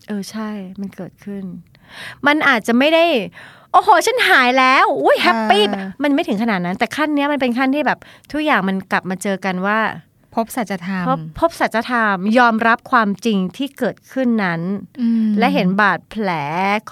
[0.08, 1.44] เออใช่ มันเกิดขึ้น
[2.26, 3.04] มันอาจจะไม่ได้
[3.57, 7.98] โอ้โหฉันหายแล้วอุ้ยแฮปปี้เออมันไม่ถึงขนาดนั้น แต่ขั้นเนี้ยมันเป็นขั้นที่แบบ
[8.32, 9.78] ทุกอย่างมันกลับมาเจอกันว่า
[10.36, 14.60] พบสัจธรรม พบพบสัจธรรมยอมรับความจริงที่เกิดขึ้นนั้น
[15.00, 16.28] อืมและเห็นบาดแผล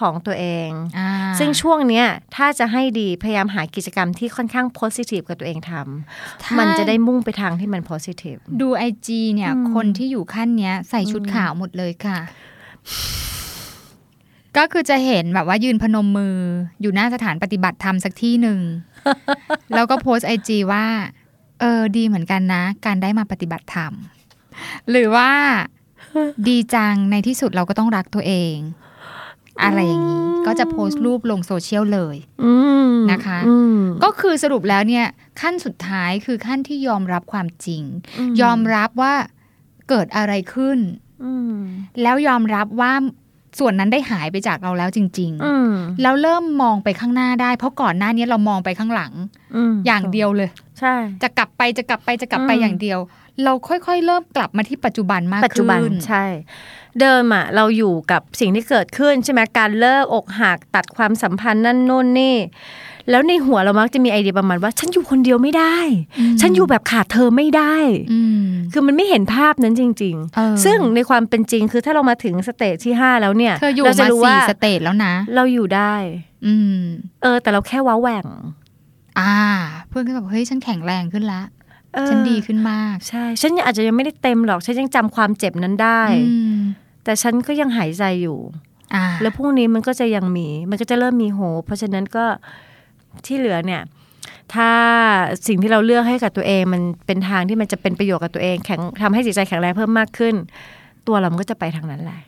[0.01, 0.69] ของตัวเอง
[0.99, 12.19] อ่าซึ่งช่วงเนี้ยถ้าจะให้ดีพยายามหากิจกรรมที่ค่อนข้าง positive กับตัวเองทำถ้ามันจะได้มุ่งไปทางที่มัน positive ดูไอจีเนี่ยอืมคนที่อยู่ขั้นเนี้ยใส่ชุดขาวหมดเลยค่ะ
[14.59, 16.37] ก็คือจะเห็นแบบว่ายืนพนมมือ
[16.81, 18.61] อยู่หน้าสถานปฏิบัติธรรมสักที่หนึ่ง
[19.75, 20.87] แล้วก็โพสไอจีว่า
[21.61, 23.93] เออ ดีเหมือนกันนะ การได้มาปฏิบัติธรรม
[24.91, 25.31] หรือว่า
[26.49, 28.57] ดีจังในที่สุดเราก็ต้องรักตัวเอง
[29.63, 32.53] อะไรอย่างนี้ ก็จะโพสต์รูปลงโซเชียลเลยอื
[32.89, 35.07] มนะคะอืมก็คือสรุปแล้วเนี่ย
[35.41, 37.83] ขั้นสุดท้ายคือขั้นที่ยอมรับความจริง
[38.19, 39.15] อืมยอมรับว่า
[39.89, 40.79] เกิดอะไรขึ้น
[41.25, 41.57] อืม
[42.03, 42.93] แล้วยอมรับว่า
[43.59, 49.13] ส่วนนั้นได้หายไปจากเราแล้วจริงอืมๆแล้วเริ่มมองไปข้างหน้าได้ เพราะก่อนหน้านี้เรามองไปข้างหลัง
[49.73, 52.99] มอย่างเดียวเลย ใช่ จะกลับไปจะกลับไปจะกลับไปอืมอย่างเดียว
[53.45, 56.25] เราค่อยๆ เริ่มกลับมาที่ปัจจุบันมากปัจจุบันขึ้นใช่
[57.01, 62.37] เดิมอะเราอยู่กับสิ่งที่เกิดขึ้นใช่ไหมการเลิกอกหักตัดความสัมพันธ์นั่นโน่นนี่
[63.11, 65.77] แล้วในหัวเรามักจะมีไอเดียประมาณว่า ฉันอยู่คนเดียวไม่ได้
[66.41, 67.77] ฉันอยู่แบบขาดเธอไม่ได้
[68.13, 75.95] อืมคือมันไม่เห็นภาพนั้นจริงเออๆซึ่งในความเป็นจริงคือถ้าเรามาถึง stage ที่5แล้วเนี่ยเธออยู่เราจะมารู้ว่า stage สี่ว่าสเตจแล้วนะ เราอยู่ได้
[76.47, 76.81] อืม
[77.23, 78.27] เออ แต่เราแค่เว้าแหว่ง
[79.19, 79.37] อ่า
[79.89, 81.43] เพื่อนก็แบบเฮ้ยฉันแข็งแรงขึ้นละ
[81.95, 86.59] เออฉันดีขึ้นมาก ใช่ ฉันอาจจะยังไม่ได้เต็มหรอก ฉันยังจำความเจ็บนั้นได้อืม
[87.05, 88.39] แต่ฉันก็ยังหายใจอยู่
[88.95, 92.25] อ่าแล้วพรุ่งนี้มันก็จะยังมี มันก็จะเริ่มมี hope เพราะฉะนั้นก็
[93.27, 93.83] ที่เหลือเนี่ย
[94.55, 94.71] ถ้า
[95.47, 100.35] สิ่งที่เราเลือกให้กับตัวเองมันเป็นทางที่มันจะเป็นประโยชน์กับตัวเองแข็งทำให้จิตใจแข็งแรงเพิ่มมากขึ้น
[101.07, 102.21] ตัวเรามันก็จะไปทางนั้นแหละ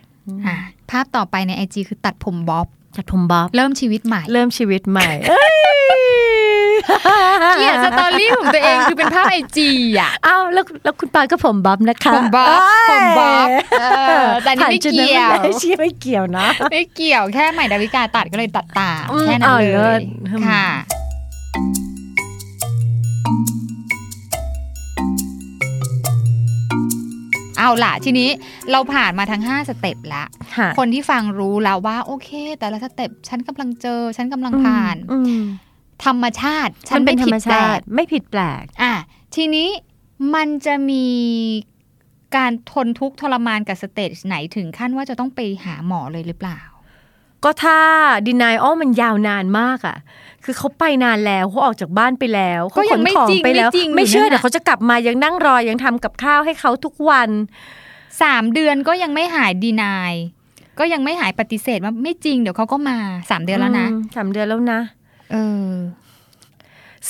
[0.45, 0.55] อะ
[0.89, 5.09] ภาพต่อไปในไอจีคือตัดผมบ๊อบจัดผมบ๊อบเริ่มชีวิตใหม่ เริ่มชีวิตใหม่
[6.89, 7.17] เอ้
[7.53, 13.47] ยเกลียดสตอรี่ของตัวเองคือเป็นภาพไอจีอะอ้าวแล้วแล้วคุณปอยก็ผมบ๊อบนะคะผมบ๊อบเอ้ยผมบ๊อบ
[13.79, 13.83] เอ
[14.23, 20.65] อแต่นี่ไม่ผ่าจุดนั้นเกี่ยวไม่ได้ชี้ไม่เกี่ยวนะ ไม่เกี่ยวแค่ใหม่ดาวิกาตัดก็เลยตัดตามอืมแค่นั้นเอาเลยเลิศอืมค่ะ
[27.61, 28.29] เอาล่ะทีนี้
[28.71, 35.39] เราผ่านมาทั้ง 5 step แล้วค่ะคนที่ฟังรู้แล้วว่าโอเค แต่ละ step ฉันกำลังเจอ ฉันกำลังผ่านอืม
[36.05, 38.93] ธรรมชาติมันเป็นธรรมชาติฉันนเป็ไม่นธรผิดมแปลกไม่ผิดแปลกอะ
[39.35, 39.69] ทีนี้
[40.35, 41.07] มันจะมี
[42.35, 46.59] การทนทุกข์ทรมานกับสเตจไหนถึงขั้นว่าจะต้องไปหาหมอเลยหรือเปล่า
[47.43, 47.79] ก็ถ้า
[48.27, 49.97] denial มันยาวนานมากอะ
[50.43, 57.29] คือเขาไปนานแล้วเขาออกจากบ้านไปแล้วก็เขายัขงนไม่ของจริงไปแล้ว ไม่จริงไม่เชื่ออยู่นั่นน่ะเดี๋ยวเขาจะกลับมายังนั่งรอยังทำกับข้าวให้เขาทุกวัน
[58.21, 60.13] สามเดือนก็ยังไม่หายดีนาย
[60.79, 62.97] ก็ยังไม่หายปฏิเสธว่าไม่จริงเดี๋ยวเขาก็มา
[63.29, 64.81] สามเดือนแล้วนะมสามเดือนแล้วนะ
[65.31, 65.35] เอ
[65.69, 65.73] อ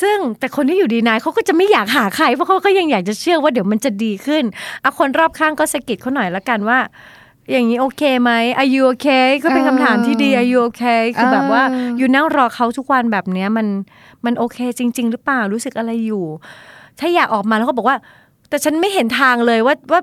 [0.01, 4.43] ซึ่งแต่คนที่อยู่ดีนายเขาก็จะไม่อยากหาใครเพราะเขาก็ยังอยากจะเชื่อว่าเดี๋ยวมันจะดีขึ้น
[4.81, 6.79] เอาคนรอบข้างก็สะกิดเขาหน่อยละกันว่า
[7.51, 13.67] อย่างนี้โอเคไหม Are you okay ก็เป็นคำถามที่ดี Are you okay คือแบบว่าเออออยู่นั่งรอเขาทุกวันแบบเนี้ยมัน
[14.25, 16.25] มันโอเคจริง ๆ หรือเปล่ารู้สึกอะไรอยู่
[16.99, 17.97] ถ้าอยากออกมาแล้วก็บอกว่า
[18.49, 20.01] แต่ฉันไม่เห็นทางเลยว่าว่า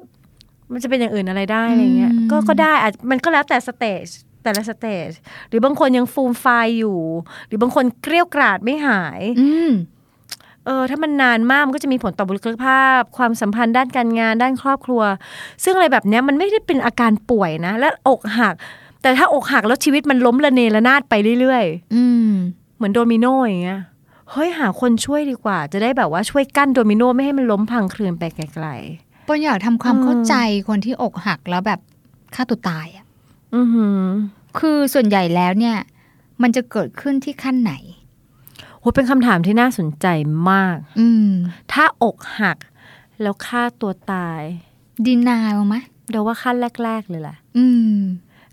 [0.72, 4.06] มันจะเป็นอย่างอื่นอะไรได้อะไรเงี้ยก็ก็ได้อาจมันก็แล้วแต่ stage
[4.46, 5.10] แต่ละ stage
[5.48, 6.98] หรือบางคนยังฟูมฟายอยู่
[7.46, 9.70] หรือบางคนเกรี้ยวกราดไม่หายอืม
[10.66, 15.02] เออถ้ามันนานมากมันก็จะมีผลต่อบุคลิกภาพ ความสัมพันธ์ด้านการงานด้านครอบครัว
[15.64, 18.54] ซึ่งอะไรแบบเนี้ยมันไม่ได้เป็นอาการป่วยนะ และอกหัก
[19.02, 23.80] แต่ถ้าอกหักแล้วชีวิตมันล้มระเนระนาดไปเรื่อยอืมๆเหมือนโดมิโนอย่างเงี้ย
[24.30, 28.68] เฮ้ยหาคนช่วยดีกว่า จะได้แบบว่าช่วยกั้นโดมิโนไม่ให้มันล้มพังคลืนไปไกล
[29.28, 30.34] ปนอยากทำความอืมเข้าใจ
[30.68, 31.80] คนที่อกหักแล้วแบบ
[32.34, 34.00] ฆ่าตัวตายอะๆอือหือ
[34.58, 35.78] คือส่วนใหญ่แล้วเนี่ย
[36.42, 37.72] มันจะเกิดขึ้นที่ขั้นไหน
[38.80, 40.06] โหเป็นคำถามที่น่าสนใจ
[40.50, 41.30] มาก อืม
[41.72, 42.58] ถ้าอกหัก
[43.22, 44.42] แล้วฆ่าตัวตาย
[45.06, 45.76] denial มั้งไหม
[46.10, 47.66] เดี๋ยวว่าขั้นแรก ๆ เลยแหละอื
[47.96, 47.98] ม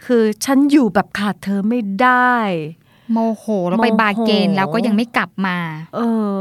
[0.05, 2.33] คือฉันอยู่แบบขาดเธอไม่ได้
[3.11, 5.57] โมโหแล้วไปโมโห bargain แล้วก็ยังไม่กลับมา
[5.95, 5.99] เอ
[6.33, 6.37] อ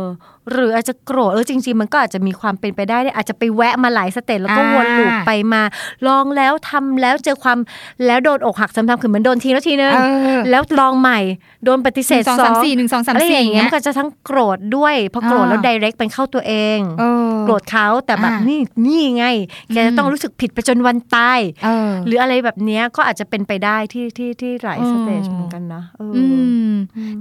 [0.51, 5.63] หรืออาจจะโกรธเออจริง ๆ มันก็อาจจะมีความเป็นไปได้ได้อาจจะไปแวะมาหลาย stage แล้วก็อ่าวน loop ไปมา
[6.07, 7.59] ลองแล้วทำแล้วเจอความ
[8.07, 10.01] แล้วโดนอกหักซ้ำๆคือเหมือนโดนทีแล้วทีนึงเอ
[10.37, 11.21] อแล้วลองใหม่
[11.65, 19.25] โดนปฏิหเสนึ่ธงสองสามสี่หนึ่งสองสามอะไรอสี่ย่างเงี้ยเงี้มัยนก็จะทั้งโกรธด้วยพอโกรธอ่าแล้วไดเรกเป็นเข้าตัวเองเออโกรธเขาแต่แบบอ่านี่นี่ไง
[19.73, 26.23] แกจะต้องรู้สึกผิดไปจนวันตายเออหรืออะไรแบบเนี้ยก็อาจจะเป็นไปได้ที่ที่ที่หลายอืมสเตจเหมือนกันนะเออออื
[26.71, 26.73] ม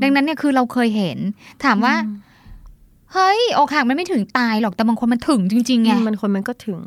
[0.02, 1.18] ดังนั้นเนี่ยคือเราเคยเห็น
[1.64, 1.94] ถามว่า
[3.14, 6.80] เฮ้ยอกหักมันไม่ถึงตายหรอกแต่บางคนมันถึงจริงๆไงมันคนมันก็ถึง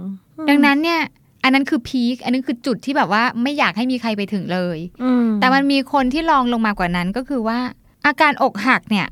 [0.48, 1.00] ดังนั้นเนี่ย
[1.44, 7.58] อันนั้นคือพีคอันนั้นคือจุดที่แบบว่าไม่อยากให้มีใครไปถึงเลยอืมแต่มันมีคนที่ลองลงมากว่านั้นก็คือว่า
[8.06, 9.06] อาการอกหักเนี่ย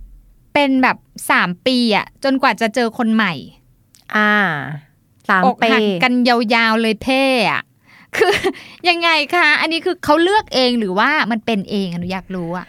[0.55, 0.96] เป็นแบบ
[1.31, 3.33] สามปีอะจนกว่าจะเจอคนใหม่
[4.16, 4.33] อ่า
[5.29, 7.62] สามอกปีหักกันยาวๆเลยเพ่อะ
[8.16, 8.35] คือ
[8.88, 12.66] ยังไงคะ อันนี้คือเขาเลือกเองหรือว่ามันเป็นเองอะหนูอยากรู้อะ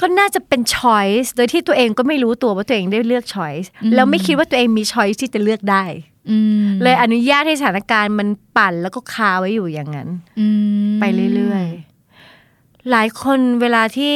[0.00, 5.84] ก็น่าจะเป็น choice โดยที่ตัวเองก็ไม่รู้ตัวว่าตัวเองได้เลือก choice แล้วไม่คิดว่าตัวเองมี choice ที่จะเลือกได้
[6.30, 10.46] อืมเลยอนุญาตให้สถานการณ์มันปั่นแล้วก็คาไว้อยู่อย่างนั้นอื
[10.90, 11.04] มไป
[11.34, 14.14] เรื่อยๆ หลายคนเวลาที่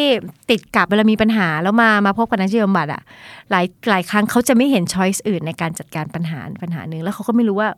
[0.51, 3.03] ติดกับเวลามีปัญหาแล้วมามาพบกับนักจิตบำบัดอะ
[3.51, 7.69] หลายหลายครั้งเขาจะไม่เห็นช้อยส์อื่นในการจัดการปัญหาปัญหาหนึ่งแล้วเขาก็ไม่รู้ว่า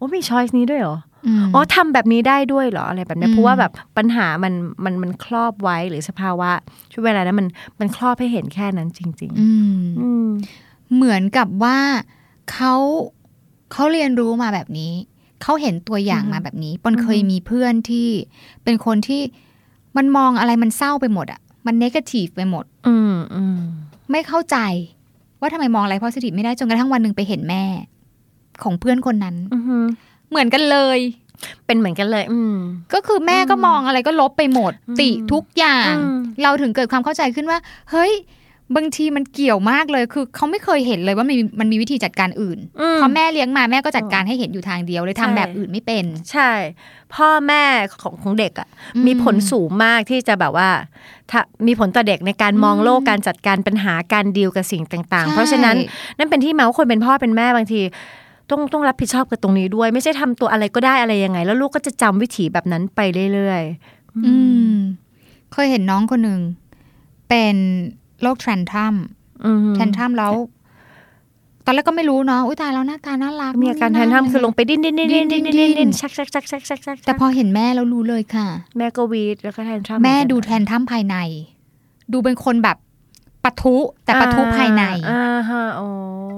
[0.00, 4.52] โอ้มีช้อยส์นี้ด้วยเหรออืมอ๋อทำแบบนี้ได้ด้วยเหรออะไรแบบนี้อืมเพราะว่าแบบปัญหามัน
[4.84, 6.50] มันมันครอบไว้หรือสภาวะ
[6.92, 7.48] ช่วงเวลานั้นมัน
[7.80, 10.28] มันครอบให้เห็นแค่นั้นจริงอืมๆอืม
[10.94, 11.78] เหมือนกับว่า
[12.52, 12.74] เขา
[13.72, 14.92] เขาเรียนรู้มาแบบนี้
[15.42, 18.08] เขาเห็นตัวอย่างมาแบบนี้ปอนเคยมีเพื่อนที่
[18.64, 19.22] เป็นคนที่
[19.96, 23.58] มันมองอะไรมันเศร้าไปหมดอะมันเนกาทีฟไปหมด อืมอืม
[24.10, 24.56] ไม่เข้าใจ
[25.40, 27.64] ว่าทำไมมองอะไร positive ไม่ได้จนกระทั่งวันหนึ่งไปเห็นแม่
[28.64, 29.76] ของเพื่อนคนนั้นอือฮึ
[30.30, 30.98] เหมือนกันเลย
[31.66, 32.56] เป็นเหมือนกันเลย อืม
[32.94, 37.58] ก็คือแม่ก็มองอะไรก็ลบไปหมดอืมติทุกอย่างอืมเราถึงเกิดความเข้าใจขึ้นว่า
[37.90, 38.12] เฮ้ย
[38.76, 46.50] บางทีมันเกี่ยวมากเลย คือเขาไม่เคยเห็นเลยว่ามันมีมันมีวิธีจัดการอื่นอืมพอแม่เลี้ยงมาแม่ก็จัดการให้เห็นอยู่ทางเดียวเลยทำใช่แบบอื่นไม่เป็น ใช่
[47.14, 47.64] พ่อแม่
[48.02, 50.68] ของของเด็กอะ่ะอืมมีผลสูงมากที่จะแบบว่า
[51.30, 55.76] ถ้ามีผลต่อเด็กในการมองอืมโลกการจัดการปัญหาการดีลกับสิ่งต่างๆใช่เพราะฉะนั้น
[56.18, 57.80] นั่นเป็นที่มาว่าคนเป็นพ่อเป็นแม่บางที
[58.50, 63.00] ต้องต้องรับผิดชอบกับตรงนี้ด้วย ไม่ใช่ทำตัวอะไรก็ได้อะไรยังไง แล้วลูกก็จะจำวิถีแบบนั้นไป
[63.34, 63.62] เรื่อย
[64.26, 64.34] อื
[64.72, 64.74] ม
[65.52, 66.40] เคยเห็นน้องคนหนึ่ง
[67.28, 67.56] เป็น
[68.22, 70.34] โรค tantrum ๆอืม tantrum แล้ว
[71.64, 78.46] ตอนแรกก็ไม่รู้เนาะอุ้ยตายแล้วหน้าตาน่ารักมีอาการ tantrum คือลงไปดิ้นดิ้นดิ้นดิ้นดิ้นดิ้นดิ้ดิ้นนชักชักชักชักชักชักแต่พอเห็นแม่แล้วรู้เลยค่ะ
[78.78, 81.16] แม่ก็วี้ดแล้วก็ tantrum แม่ดู tantrum ภายใน
[82.12, 82.76] ดูเป็นคนแบบ
[83.44, 85.86] ปะทุแต่ปะทุภายในอ่าฮะโอ้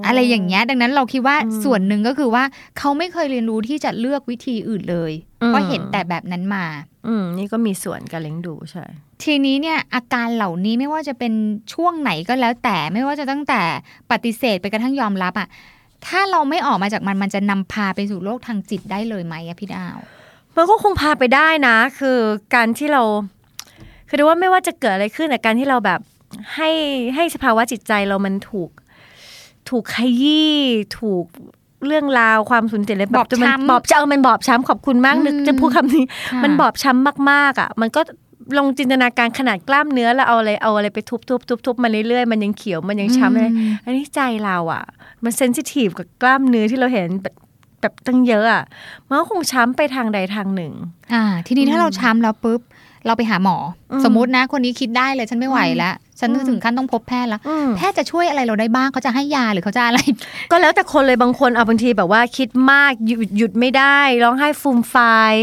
[0.05, 2.43] อะไรอย่างเงี้ย ดังนั้นเราคิดว่าอืมส่วนหนึ่งก็คือว่า
[2.77, 5.11] เขาไม่เคยเรียนรู้ที่จะเลือกวิธีอื่นเลย
[5.41, 6.65] อืมเพราะเห็นแต่แบบนั้นมา
[7.07, 8.85] อืมนี่ก็มีส่วนการเลี้ยงดูใช่
[9.23, 11.33] ทีนี้เนี่ยอาการเหล่านี้ไม่ว่าจะเป็น
[11.73, 13.61] ช่วงไหนก็แล้วแต่ไม่ว่าจะตั้งแต่
[14.11, 15.47] ปฏิเสธไปกระทั่งยอมรับอะ
[16.07, 19.97] ถ้าเราไม่ออกมาจากมันมันจะนำพาไปสู่โรคทางจิตได้เลยไหมอะพี่ดาว
[20.55, 22.17] มันก็คงพาไปได้นะ คือ
[22.55, 23.03] การที่เรา
[24.07, 25.99] คือดูว่าไม่ว่าจะเกิดอะไรขึ้นแต่การที่เราแบบ
[26.55, 26.69] ให้
[27.15, 28.69] ให้สภาวะจิตใจเรามันถูก
[29.69, 30.55] ถูกขยี้
[30.99, 31.25] ถูก
[31.87, 38.01] เรื่องราวความสูญเสียอะไรแบบบอบจนมันช้ำบอบช้ำมันบอบช้ำขอบคุณมากนึกอืมจะพูดคำนี้ค่ะมันบอบช้ำมากๆ อะ มันก็
[38.57, 44.83] ลองจินตนาการขนาดกล้ามเนื้อแล้วเอาอะไรเอาอะไรไปทุบทุบทุบทุบมันเรื่อยๆ มันยังเขียวมันยังช้ำเลยอืมอันนี้ใจเราอะ
[45.23, 47.35] มันเซนซิทีฟกับกล้ามเนื้อที่เราเห็นแบบ
[47.81, 48.63] แบบตั้งเยอะอะ
[49.07, 50.73] มันก็คงช้ำไปทางใดทางหนึ่ง
[51.13, 52.61] อ่า ทีนี้ถ้าเราช้ำแล้วปุ๊บ
[53.05, 53.57] เราไปหาหมอ
[53.91, 59.99] อมสมมุตินะ คนนี้คิดได้เลยฉันไม่ไหวแล้วฉันอืมถึงขั้นต้องพบแพทย์แล้วอืมแพทย์จะช่วยอะไรเราได้บ้างเขาจะให้ยาหรือเขาจะอะไร
[60.51, 65.33] ก็แล้วแต่คนเลยบางคนเอาบางทีแบบว่าคิดมากหยุดหยุดไม่ได้ร้องไห้ฟูมฟาย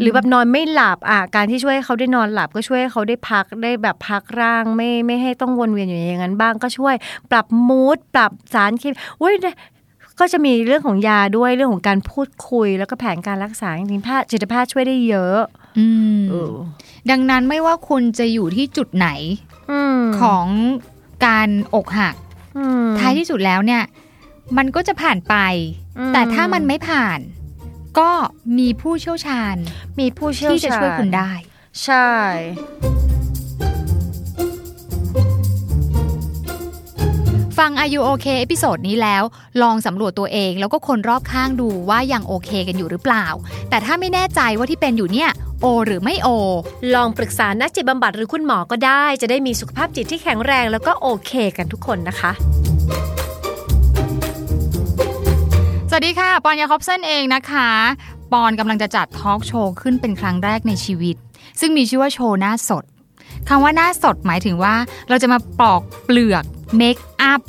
[0.00, 6.94] หรือแบบนอนไม่หลับอะการที่ช่วยให้เขาได้นอนหลับก็ช่วยให้เขาได้พักได้แบบพักร่างไม่ไม่ให้ต้องวนเวียนอยู่อย่างนั้นบ้างก็ช่วย
[7.30, 9.34] ปรับมูดปรับสารเคมีอุ้ย
[10.20, 15.67] ก็จะมีเรื่องของยาด้วยเรื่องของการพูดคุย แล้วก็แผนการรักษาจริงๆแพทย์จิตแพทย์ช่วยได้เยอะอืมเออ
[17.10, 19.08] ดังนั้นไม่ว่าคุณจะอยู่ที่จุดไหน
[19.70, 20.46] อืมของ
[21.26, 22.14] การอกหัก
[22.58, 23.82] อืมท้ายที่สุดแล้วเนี่ย
[24.56, 25.34] มันก็จะผ่านไป
[25.98, 27.18] อืมแต่ถ้ามันไม่ผ่าน
[27.98, 28.10] ก็
[28.58, 29.56] มีผู้เชี่ยวชาญ
[30.00, 31.30] มีผู้เชี่ยวที่จะชาญช่วยคุณได้
[31.84, 32.08] ใช่
[37.58, 39.22] ฟัง Are You OK episode นี้แล้ว
[39.62, 43.26] ลองสำรวจตัวเองแล้วก็คนรอบข้างดูว่ายังโอเคกันอยู่หรือเปล่า
[43.70, 46.28] แต่ถ้าไม่แน่ใจว่าที่เป็นอยู่เนี่ยโอหรือไม่โอ
[46.94, 52.32] ลองปรึกษานักจิตบำบัดหรือคุณหมอก็ได้ จะได้มีสุขภาพจิตที่แข็งแรงแล้วก็โอเคกันทุกคนนะคะ
[55.90, 57.68] สวัสดีค่ะ ปอนยาคอบเซนเองนะคะ
[58.32, 61.16] ปอนกำลังจะจัดทอล์กโชว์ขึ้นเป็นครั้งแรกในชีวิต
[61.60, 62.84] ซึ่งมีชื่อว่าโชว์หน้าสด
[63.48, 64.74] คำว่าหน้าสดหมายถึงว่า
[65.08, 66.44] เราจะมาปอกเปลือก
[66.76, 67.40] เมคอัพ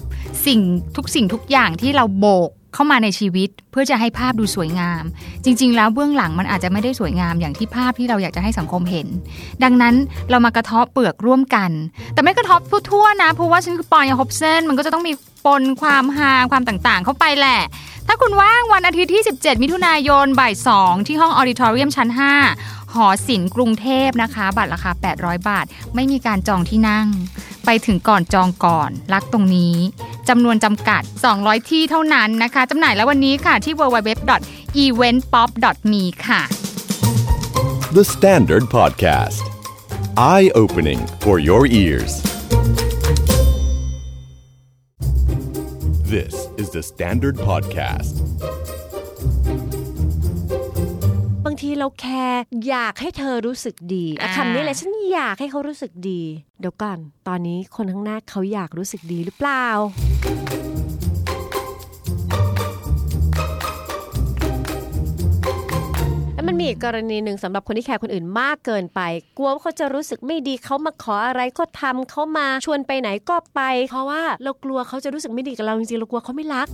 [0.45, 0.59] สิ่ง
[0.95, 5.03] ทุกสิ่งทุกอย่างที่เราโบกเข้ามาในชีวิตเพื่อจะให้ภาพดูสวยงาม
[5.43, 9.07] จริง ๆ แล้วเบื้องหลังมันอาจจะไม่ได้สวยงามอย่างที่ภาพที่เราอยากจะให้สังคมเห็น
[9.63, 9.95] ดังนั้น
[10.29, 11.71] เรามากระเทาะเปลือกร่วมกัน
[12.13, 15.13] แต่ไม่กระทบทั่วๆนะเพราะว่าฉันคือปอยฮอบเซนมันก็จะต้องมี
[15.45, 17.59] ปนความฮาความต่างๆ เข้าไปแหละ
[18.11, 22.09] ถ้าคุณว่างวันอาทิตย์ที่ 17 มิถุนายนบ่าย 2 ที่ห้องออดิทอเรียมชั้น
[22.51, 27.07] 5 หอศิลป์กรุงเทพนะคะ บัตรราคา 800 บาท ไม่มีการจองที่นั่ง
[27.65, 29.75] ไปถึงก่อนจองก่อน รักตรงนี้
[30.29, 31.01] จำนวนจำกัด
[31.35, 36.41] 200 ที่เท่านั้นนะคะจำหน่ายแล้ววันนี้ค่ะที่ www.eventpop.me ค่ะ
[37.97, 39.41] The Standard Podcast.
[40.33, 42.13] Eye opening for your ears.
[46.09, 48.13] This is the Standard Podcast.
[51.45, 56.21] บางทีเราแคร์อยากให้เธอรู้สึกดีอะอ่า คำนี้เลยฉันอยากให้เขารู้สึกดี
[56.59, 56.97] เดี๋ยวก่อน
[57.27, 59.65] ตอนนี้คนข้างหน้าเขาอยากรู้สึกดีหรือเปล่า
[66.51, 69.01] มันมีอีกกรณีหนึ่งสำหรับคนที่แคร์คนอื่นมากเกินไป
[69.37, 76.67] กลัวว่าเขาจะรู้สึกไม่ดีเขามาขออะไรก็ทำเขามาชวนไปไหนก็ไป เพราะว่าเรากลัวเขาจะรู้สึกไม่ดีกับเราจริงๆเรากลัวเขาไม่รัก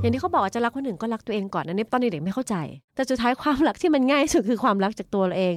[0.00, 2.56] อย่างที่เขาบอกจะรักคนอื่นก็รักตัวเองก่อนอันนี้ตอนเด็กๆไม่เข้าใจ
[2.94, 5.56] แต่สุดท้ายความรักที่มันง่ายสุดคือความรักจากตัวเราเอง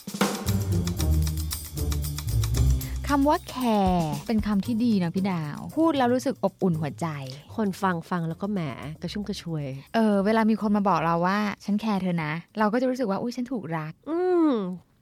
[3.15, 3.57] คำว่าแค
[3.89, 7.07] ร์เป็นคำที่ดีนะพี่ดาว พูดแล้วรู้สึกอบอุ่นหัวใจ
[7.55, 8.59] คนฟังฟังแล้วก็แหม
[9.01, 14.51] กระชุ่มกระชวย เออ เวลามีคนมาบอกเราว่า ฉันแคร์เธอนะ เราก็จะรู้สึกว่าอุ้ยฉันถูกรัก อืม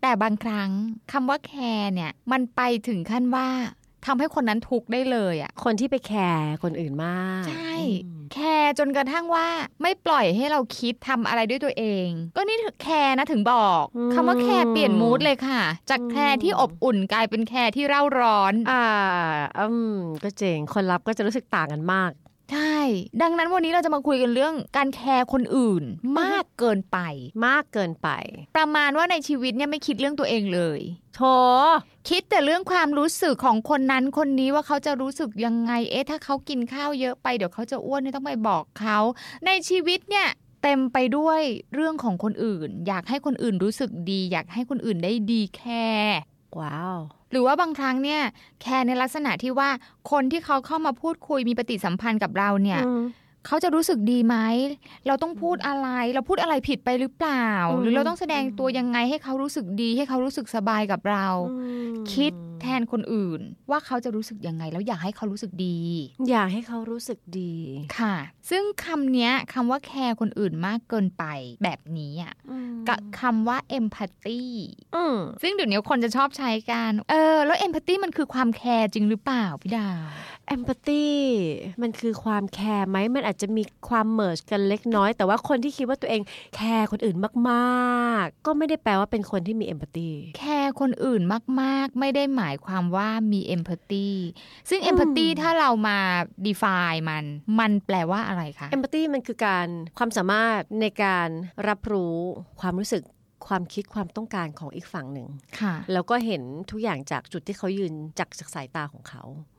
[0.01, 0.69] แต่บางครั้ง
[1.11, 3.47] คำว่าแคร์เนี่ย มันไปถึงขั้นว่า
[4.05, 7.73] ทำให้คนนั้นทุกข์ได้เลยอะ่ะ คนที่ไปแคร์คนอื่นมาก ใช่
[8.33, 9.47] แคร์จนกระทั่งว่า
[9.81, 13.83] ไม่ปล่อยให้เราคิดทำอะไรด้วยตัวเอง ก็นี่แคร์นะถึงบอก
[14.13, 18.83] คำว่าแคร์เปลี่ยน mood เลยค่ะ จากแคร์ที่อบอุ่นกลายเป็นแคร์ที่เร่าร้อน อ่า
[19.59, 22.11] อืมก็เจ๋งคนรับก็จะรู้สึกต่างกันมาก
[22.51, 22.77] ใช่
[23.21, 25.83] ดังนั้นวันนี้เราจะมาคุยกันเรื่องการแคร์คนอื่น
[26.21, 26.97] มากเกินไป
[27.47, 28.09] มากเกินไป
[28.57, 30.79] ประมาณว่าในชีวิตเนี่ยไม่คิดเรื่องตัวเองเลย
[31.15, 31.21] โถ
[32.09, 38.99] คิดแต่เรื่องความรู้สึกของคนนั้นคนนี้ว่าเขาจะรู้สึกยังไง เอ๊ะถ้าเขากินข้าวเยอะไปเดี๋ยวเขาจะอ้วนเนี่ยต้องไปบอกเขา
[39.45, 40.27] ในชีวิตเนี่ย
[40.63, 41.41] เต็มไปด้วย
[41.75, 45.61] เรื่องของคนอื่น อยากให้คนอื่นรู้สึกดี อยากให้คนอื่นได้ดีแค
[46.01, 46.19] ร์
[46.59, 46.97] ว้าว
[47.31, 48.21] หรือว่าบางครั้งเนี่ย
[48.61, 49.69] แคร์ในลักษณะที่ว่า
[50.11, 53.03] คนที่เขาเข้ามาพูดคุยมีปฏิสัมพันธ์กับเราเนี่ยอืม
[53.45, 54.35] เขาจะรู้สึกดีไหม
[55.07, 61.27] เราต้องพูดอะไร เราพูดอะไรผิดไปหรือเปล่าอืมหรือเราต้องแสดงตัวยังไงให้เขารู้สึกดี ให้เขารู้สึกสบายกับเรา
[62.13, 65.79] คิดแทนคนอื่น ว่าเขาจะรู้สึกยังไง แล้วอยากให้เขารู้สึกดี
[66.29, 67.53] อยากให้เขารู้สึกดี
[67.97, 68.15] ค่ะ
[68.49, 71.23] ซึ่งคำเนี้ยคำว่าแคร์คนอื่นมากเกินไป
[71.63, 72.33] แบบนี้อะ
[72.87, 74.41] กับคำว่า empathy
[74.95, 80.07] อืมซึ่งเดี๋ยวนี้คนจะชอบใช้กันเออแล้ว empathy มันคือความแคร์จริงหรือเปล่าพี่ดาว
[80.47, 81.07] empathy
[81.81, 86.21] มันคือความแคร์ไหมมันอาจจะมีความ merge กันเล็กน้อย แต่ว่าคนที่คิดว่าตัวเอง
[86.55, 87.17] แคร์คนอื่น
[87.49, 91.21] มากๆ ก็ไม่ได้แปลว่าเป็นคนที่มี empathy แคร์คนอื่น
[91.61, 94.09] มากๆ ไม่ได้หมายความว่ามี empathy
[94.69, 95.97] ซึ่ง empathy ถ้าเรามา
[96.47, 97.25] define มัน
[97.59, 99.67] มันแปลว่าอะไรคะเอมพัตตีมันคือการ
[99.97, 101.29] ความสามารถในการ
[101.67, 102.15] รับรู้
[102.61, 103.03] ความรู้สึก
[103.47, 105.27] ความคิดความต้องการของอีกฝั่งหนึ่ง
[105.59, 109.23] ค่ะแล้วก็เห็นทุกอย่างจากจุดที่เขายืนจากจากสายตาของเขา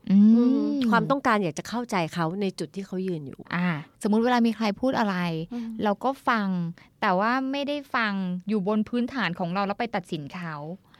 [0.91, 3.67] ความต้องการอยากจะเข้าใจเขาในจุดที่เขายืนอยู่ อ่า
[4.03, 5.15] สมมุติเวลามีใครพูดอะไร
[5.83, 6.47] เราก็ฟัง
[7.01, 8.13] แต่ว่าไม่ได้ฟัง
[8.49, 10.55] อยู่บนพื้นฐานของเราแล้วไปตัดสินเขา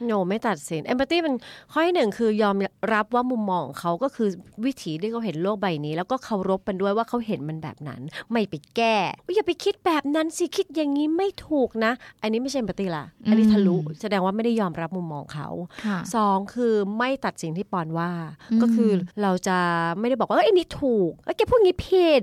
[0.06, 1.34] โนไม่ตัดสินเอมพัตตีมัน
[1.72, 2.56] ข้อที่หนึ่งคือยอม
[2.94, 4.28] รับว่ามุมมองของเขาก็คือ
[4.64, 8.00] วิถีที่เขาเห็นโลกใบนี้ แล้วก็เคารพมันด้วยว่าเขาเห็นมันแบบนั้น
[8.30, 8.96] ไม่ไปแก้
[9.26, 11.92] อุ๊ยอย่าไปคิดแบบนั้นสิคิดอย่างนี้ไม่ถูกนะ
[12.22, 15.48] อันนี้ไม่ใช่เอมพัตตีละอันนี้ทะลุแสดงว่าไม่ได้ยอมรับมุมมองเขา
[15.86, 18.10] ค่ะสองคือไม่ตัดสิ่งที่ปอนว่า
[18.52, 19.58] อืมก็คือเราจะ
[19.98, 22.22] ไม่ได้บอกว่าเอ้ยอันนี้ถูกเอ้ยแกพูดงี้ผิด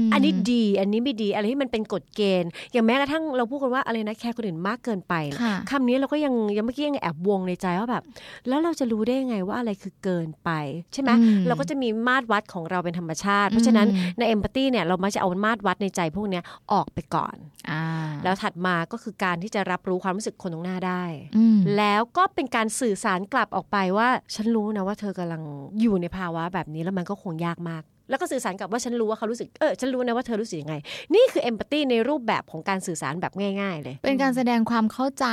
[0.00, 8.02] มอันนี้ดี อันนี้ไม่ดีอะไรที่มันเป็นกฎเกณฑ์ อย่างแม้กระทั่งเราพูดกันว่าอะไรนะแคร์คนอื่นมากเกินไปนะค่ะคำนี้เราก็ยังยังเมื่อกี้ยังแอบวงในใจว่าแบบ
[8.48, 10.50] แล้วเราจะรู้ได้ยังไงว่าอะไรคือเกินไป
[10.92, 16.42] ใช่ไหมอืมเราก็จะมีมาตรวัดของเราเป็นธรรมชาติ เพราะฉะนั้นอืมในเอมพัตตีเนี่ยเรามักจะเอามาตรวัดในใจพวกเนี้ย
[16.72, 17.36] ออกไปก่อน
[17.70, 17.82] อ่า
[18.24, 21.04] แล้วถัดมาก็คือการที่จะรับรู้ความรู้สึกคนตรงหน้าได้
[21.36, 25.42] อืมแล้วก็เป็นการสื่อสารกลับออกไปว่า ฉันรู้นะว่าเธอกำลัง
[25.80, 30.74] อยู่ในภาวะแบบนี้แล้วมันก็คงยากมาก แล้วก็สื่อสารกลับว่าฉันรู้ว่าเขารู้สึกเออฉันรู้นะว่าเธอรู้สึกยังไง
[31.14, 35.26] นี่คือเอมพัตตีในรูปแบบของการสื่อสารแบบง่าย ๆ เลย เป็นการแสดงความเข้าใจ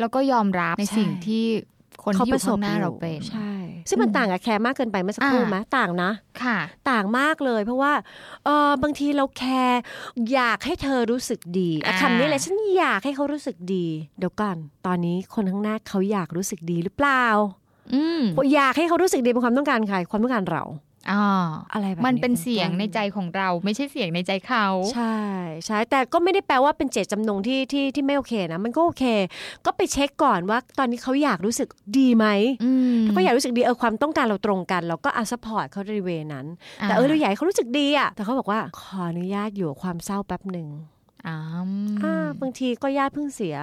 [0.00, 1.46] แล้วก็ยอมรับในใช่สิ่งที่
[2.04, 3.52] คนที่อยู่ข้างหน้าเราเป็นใช่
[3.88, 6.10] ซึ่งมันต่างกับแคร์มากเกินไปเมื่อสักครู่อ่าไหมต่างนะ
[6.42, 6.58] ค่ะ
[6.90, 7.92] ต่างมากเลย เพราะว่า
[8.44, 9.80] เออบางทีเราแคร์
[10.32, 13.86] อยากให้เธอรู้สึกดีอะอ่าคำนี้เลยฉันอยากให้เขารู้สึกดี
[14.18, 14.56] เดี๋ยวก่อน
[14.86, 17.24] ตอนนี้คนข้างหน้าเขาอยากรู้สึกดีหรือเปล่า
[17.94, 18.22] อืม
[18.54, 20.64] อยากให้เขารู้สึกดีเป็นความต้องการใครความต้องการเรา
[21.10, 21.24] อ๋อ
[21.72, 25.16] อะไรแบบมันเป็นต้เสียงในใจของเรา ไม่ใช่เสียงในใจเขา ใช่
[25.66, 29.04] ใช่แต่ก็ไม่ได้แปลว่าเป็นเจตจำนงที่ที่ที่ไม่โอเคนะ มันก็โอเค
[29.66, 31.68] ก็ไปเช็คก่อนว่าตอนนี้เขาอยากรู้สึก
[31.98, 32.26] ดีไหม
[32.64, 36.46] อืมถ้าเขาอยากรู้สึกดีเออความต้องการเราตรงกัน เราก็อา support เขาใน way นั้น
[36.82, 40.68] แต่เออเราอยากให้เขารู้สึกดีอะแต่เขาบอกว่าขออนุญาตอยู่กับความเศร้าแป๊บหนึ่ง
[41.28, 41.38] อ่า
[42.02, 43.56] อ่าบางทีก็ญาติเพิ่งเสีย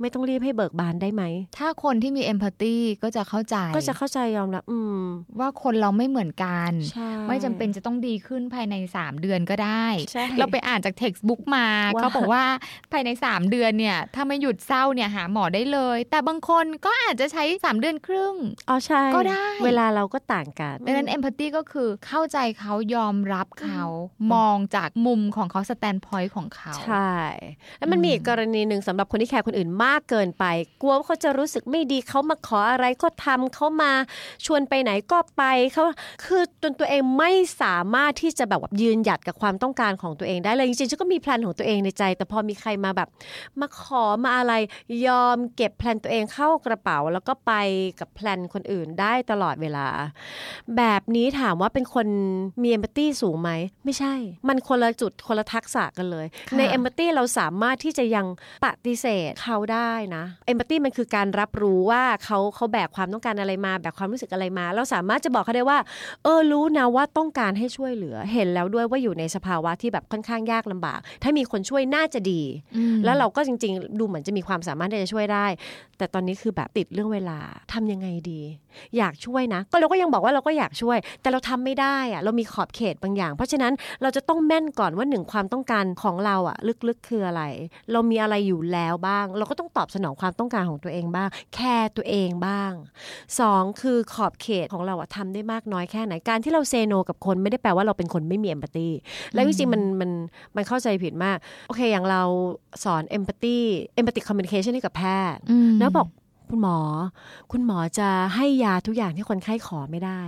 [0.00, 1.22] ไม่ต้องรีบให้เบิกบานได้ไหม
[1.58, 5.00] ถ้าคนที่มีเอมพัตตีก็จะเข้าใจ ก็จะเข้าใจยอมรับอืม
[5.38, 12.44] ว่าคนเราไม่เหมือนกันใช่ไม่จำเป็นจะต้องดีขึ้นภายใน 3 เดือนก็ได้ใช่เราไปอ่านจากเท็กซ์บุ๊กมาว่าเขาบอกว่า
[12.92, 18.34] ภายใน 3 เดือนเนี่ย ถ้าไม่หยุดเศร้าเนี่ยหาหมอได้เลย แต่บางคนก็อาจจะใช้ 3 เดือนครึ่ง
[18.68, 23.82] อ๋อใช่ก็ได้ เวลาเราก็ต่างกันดังนั้นเอมพัตตีก็คือเข้าใจเขายอมรับเขา
[24.34, 27.05] มองจากมุมของเขาสstandpoint ของเขาใช่
[27.78, 30.44] แล้วมันมีอีกกรณีหนึ่งสำหรับคนที่แคร์คนอื่นมากเกินไป
[30.82, 33.92] กลัวว่าเขาจะรู้สึกไม่ดีเขามาขออะไรก็ทำเขามา
[34.44, 35.42] ชวนไปไหนก็ไป
[35.72, 35.82] เขา
[36.24, 37.30] คือจนตัวเองไม่
[37.62, 43.08] สามารถที่จะแบบว่ายืนหยัดกับความต้องการของตัวเองได้เลยจริงๆฉันก็มี plan ของตัวเองในใจ แต่พอมีใครมาแบบ
[43.60, 44.54] มาขอมาอะไร
[45.06, 47.52] ยอมเก็บ plan ตัวเองเข้ากระเป๋า แล้วก็ไป
[48.00, 49.86] กับ plan คนอื่นได้ตลอดเวลา
[50.76, 52.06] แบบนี้ถามว่าเป็นคน
[52.62, 53.50] มีเอมพัตตีสูงไหม
[53.84, 54.14] ไม่ใช่
[54.48, 58.26] มันคนละจุดคนละทักษะกันเลยค่ะในเอมพัตตีเราสามารถที่จะยัง
[58.64, 65.78] ปฏิเสธเขาได้นะเอมพัตตีมันคือการรับรู้ว่าเขาเขาแบกความต้องการอะไรมา แบกความรู้สึกอะไรมา เราสามารถจะบอกเขาได้ว่า
[66.24, 72.42] เออรู้นะว่าต้องการให้ช่วยเหลือ เห็นแล้วด้วยว่าอยู่ในสภาวะที่แบบค่อนข้างยากลำบาก ถ้ามีคนช่วยน่าจะดี
[72.76, 75.46] อืมแล้วเราก็จริง ๆ ดูเหมือนจะมีความสามารถที่จะช่วยได้
[75.98, 77.38] แต่ตอนนี้คือแบบติดเรื่องเวลา
[77.72, 78.40] ทำยังไงดี
[78.98, 83.72] อยากช่วยนะ ก็เราก็ยังบอกว่าเราก็อยากช่วย แต่เราทำไม่ได้อะเรามีขอบเขตบางอย่าง เพราะฉะนั้น
[84.02, 86.56] เราจะต้องแม่นก่อนว่าหนึ่งความต้องการของเราอะ
[86.88, 87.42] ลึกๆคืออะไร
[87.92, 92.72] เรามีอะไรอยู่แล้วบ้าง เราก็ต้องตอบสนองความต้องการของตัวเองบ้าง แคร์ตัวเองบ้าง
[93.40, 98.88] สองคือขอบเขตของเราอะทำได้มากน้อยแค่ไหน การที่เราเซโนกับคนไม่ได้แปลว่าเราเป็นคนไม่มีเอมพัตตี
[99.34, 100.10] แล้วจริงๆมันมัน
[100.56, 101.36] มันเข้าใจผิดมาก
[101.68, 102.22] โอเค อย่างเรา
[102.84, 103.58] สอนเอมพัตตี
[103.94, 105.02] เอมพัตติคอมมิวนิเคชันให้กับแพ
[105.34, 106.08] ทย์อืมแล้วบอก
[106.50, 106.78] คุณหมอ
[107.52, 110.22] คุณหมอจะให้ยาทุกอย่างที่คนไข้ขอไม่ได้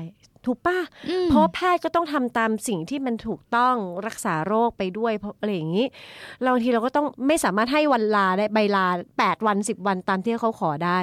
[0.48, 0.78] ถูกปะ
[1.08, 3.74] อืมเพราะว่าแพทย์ก็ต้องทำตามสิ่งที่มันถูกต้อง
[4.06, 5.86] รักษาโรคไปด้วยเพราะอะไรอย่างนี้
[6.42, 8.86] เราบางทีเราก็ต้องไม่สามารถให้วันลาได้ใบลา
[9.18, 10.98] 8 วัน 10 วันตามที่เขาขอได้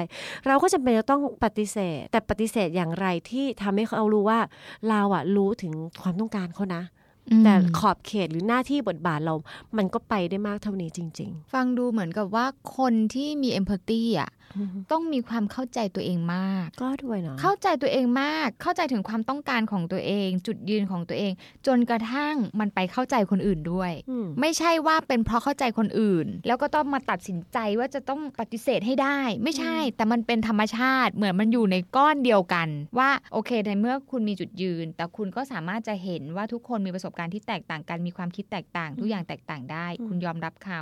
[0.46, 4.40] เราก็จำเป็นจะต้องปฏิเสธ แต่ปฏิเสธอย่างไรที่ทำให้เขารู้ว่า
[4.88, 5.72] เราอะรู้ถึง
[6.02, 6.82] ความต้องการเขานะ
[7.44, 9.34] แต่ขอบเขตหรือหน้าที่บทบาทเรา
[9.76, 14.30] มันก็ไปได้มากเท่านี้จริงฟังดูเหมือนกับว่าคนที่มีเอมพัตตีอะ
[14.92, 21.32] ต้องมีความเข้าใจตัวเองมากๆก็ด้วยเนาะเข้าใจตัวเองมาก เข้าใจถึงความต้องการของตัวเอง จุดยืนของตัวเอง
[21.66, 32.68] จนกระทั่งมันไปเข้าใจคนอื่นด้วยอืมไม่ใช่ว่าเป็นเพราะเข้าใจคนอื่น แล้วก็ต้องมาตัดสินใจว่าจะต้องปฏิเสธให้ได้ ไม่ใช่ แต่มันเป็นธรรมชาติเหมือนมันอยู่ในก้อนเดียวกัน
[32.98, 40.80] ว่าโอเคในเมื่อคุณมีจุดยืน แต่คุณก็สามารถจะเห็นว่าทุกคนมีประสบการณ์ที่แตกต่างกันมีความคิดแตกต่างทุกอย่างแตกต่างได้ คุณยอมรับเขา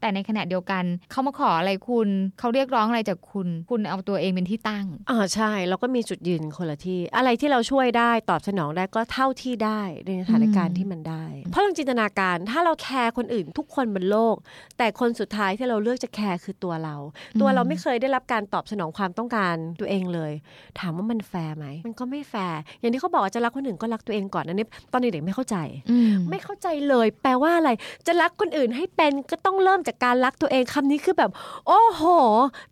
[0.00, 2.08] แต่ในขณะเดียวกันเขามาขออะไรคุณ
[2.38, 14.36] เขาเรียกร้องอะไรจากคุณ คุณเอาตัวเองเป็นที่ตั้งอ่าใช่เราก็มีจุดยืนคนละที่ อะไรที่เราช่วยได้ตอบสนองได้ก็เท่าที่ได้ในสถานการณ์ที่มันได้ เพราะลองจินตนาการถ้าเราแคร์คนอื่นทุกคนบนโลก
[14.78, 16.96] แต่คนสุดท้ายที่เราเลือกจะแคร์คือตัวเรา
[17.40, 20.32] ตัวเราไม่เคยได้รับการตอบสนองความต้องการตัวเองเลย
[20.78, 25.56] ถามว่ามันแฟร์ไหมมันก็ไม่แฟร์อย่างที่เขาบอกว่าจะรักคนอื่นก็รักตัวเองก่อนอันนี้ตอนเด็กๆไม่เข้าใจ
[25.90, 27.70] อืมไม่เข้าใจเลย แปลว่าอะไร
[28.06, 31.30] จะรักคนอื่นให้เป็นก็ต้องเริ่มจากการรักตัวเองคำนี้คือแบบ
[31.68, 32.02] โอ้โห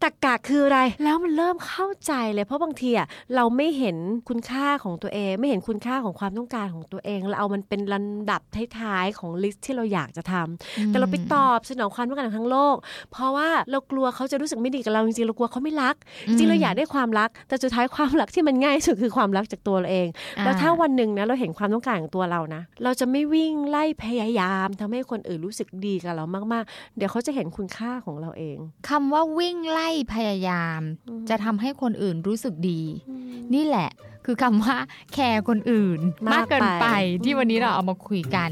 [0.03, 3.97] ตรรกะคืออะไร แล้วมันเริ่มเข้าใจเลย เพราะบางทีอะเราไม่เห็น
[4.29, 8.43] คุณค่าของตัวเอง ไม่เห็นคุณค่าของความต้องการของตัวเองเราเอามันเป็นลำดับ
[8.79, 12.77] ท้ายๆของ list ที่เราอยากจะทำแต่เราไปตอบสนองความต้องการของทั้งโลก
[13.13, 15.95] เพราะว่าเรากลัวเขาจะรู้สึกไม่ดีกับเราจริงๆเรากลัวเขาไม่รัก
[16.29, 20.09] จริงๆเราอยากได้ความรัก แต่สุดท้ายความรักที่มันง่ายที่สุดคือความรักจากตัวเราเอง
[20.39, 28.57] อ่าแล้วถ้าวันหนึ่งนะเราเห็นความต้องการของตัวเรานะ เราจะไม่วิ่งไล่พยายามทำให้คนอื่นรู้สึกดีกับเรามากๆ เดี๋ยวเขาจะเห็นคุณค่าของเราเอง
[28.89, 30.81] คำว่าวิ่งไล่พยายาม
[31.29, 32.81] จะทำให้คนอื่นรู้สึกดี
[33.55, 33.91] นี่แหละ
[34.25, 34.77] คือคำว่า
[35.13, 36.87] แคร์คนอื่นมามากกเกินไปไป
[37.25, 38.51] ที่วันนี้เราเอามาคุยกัน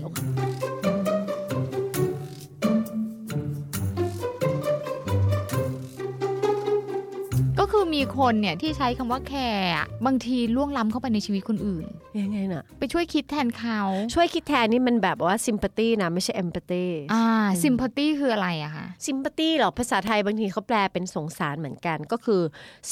[7.96, 11.86] มีคนเนี่ยที่ใช้คำว่าแคร์อะบางทีล่วงล้ำเข้าไปในชีวิตคนอื่น
[12.20, 13.80] ยังไงน่ะ ไปช่วยคิดแทนเขา
[14.14, 17.24] ช่วยคิดแทนนี่มันแบบว่า sympathy นะไม่ใช่ empathy อ่า
[17.62, 22.40] ซิมพัตตี้คืออะไรอะคะ sympathy เหรอภาษาไทยบางทีเขาแปลเป็นสงสารเหมือนกันก็คือ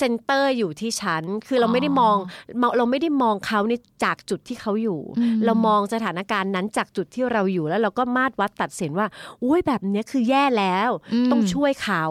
[0.01, 2.17] center อยู่ที่ฉัน คือเราไม่ได้มอง
[2.61, 3.73] เราเราไม่ได้มองเขาใน
[4.05, 9.07] จากจุดที่เขาอยู่อืมเรามองสถานการณ์นั้นจากจุดที่เราอยู่แล้วเราก็มาดวัดตัดสินว่า
[9.45, 10.91] อุ้ยแบบเนี้ยคือแย่แล้ว
[11.31, 12.05] ต้องช่วยเขา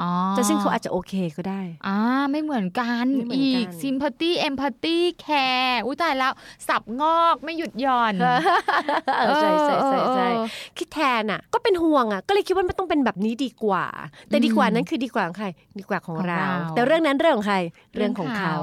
[0.00, 1.96] อ๋อแต่ซึ่งเขาอาจจะโอเคก็ได้อ่า
[2.30, 6.32] ไม่ไม่เหมือนกันไม่เหมือนกันอีก sympathy empathy care อุ้ยตายแล้ว
[6.68, 10.46] สับงอกไม่หยุดหย่อนเออใช่ใช่ใช่ใช่เออ
[10.78, 13.84] คิดแทนอะ ก็เป็นห่วงอะ ก็เลยคิดว่ามันต้องเป็นแบบนี้ดีกว่า
[14.26, 17.58] แต่ดีกว่านั้นคือดีกว่าของใครดีกว่าของของเราเรา แต่เรื่องนั้นเรื่องของใคร
[17.96, 18.56] เรื่องของเขา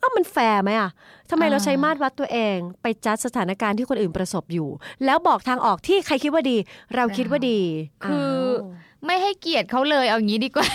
[0.00, 0.90] เอ้ามันแฟร์ไหมอะ
[1.30, 4.68] ทำไมอ่าเราใช้มาตรวัดตัวเอง ไปจัดสถานการณ์ที่คนอื่นประสบอยู่
[5.04, 6.56] แล้วบอกทางออกที่ใครคิดว่าดี
[6.94, 7.60] เราคิดว่าดี
[8.04, 10.68] คือาวไม่ให้เกียรติเขาเลยเอางี้ดีกว่า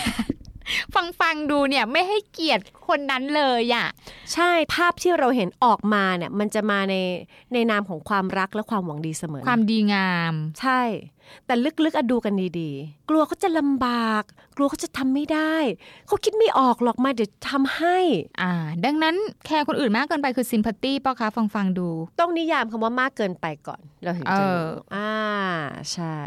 [0.94, 3.86] ฟังฟังๆดูเนี่ยไม่ให้เกียรติคนนั้นเลยอะ
[4.34, 6.94] ใช่ภาพที่เราเห็นออกมาเนี่ยมันจะมาใน
[7.52, 10.80] ในนามของความรักและความหวังดีเสมอ ความดีงาม ใช่
[11.46, 11.54] แต่
[11.84, 14.22] ลึกๆอะดูกันดีๆ กลัวเขาจะลำบาก
[14.56, 15.56] กลัวเขาจะทำไม่ได้
[16.06, 17.98] เขาคิดไม่ออกหรอกมาเดี๋ยวทำให้
[18.42, 18.52] อ่า
[18.84, 19.14] ดังนั้น
[19.46, 21.88] แคร์คนอื่นมากเกินไปคือ sympathy ป่ะคะฟังฟังๆดู
[22.20, 25.12] ต้องนิยามคำว่ามากเกินไปก่อนเราถึงจะเออรู้อ่า
[25.92, 26.18] ใช่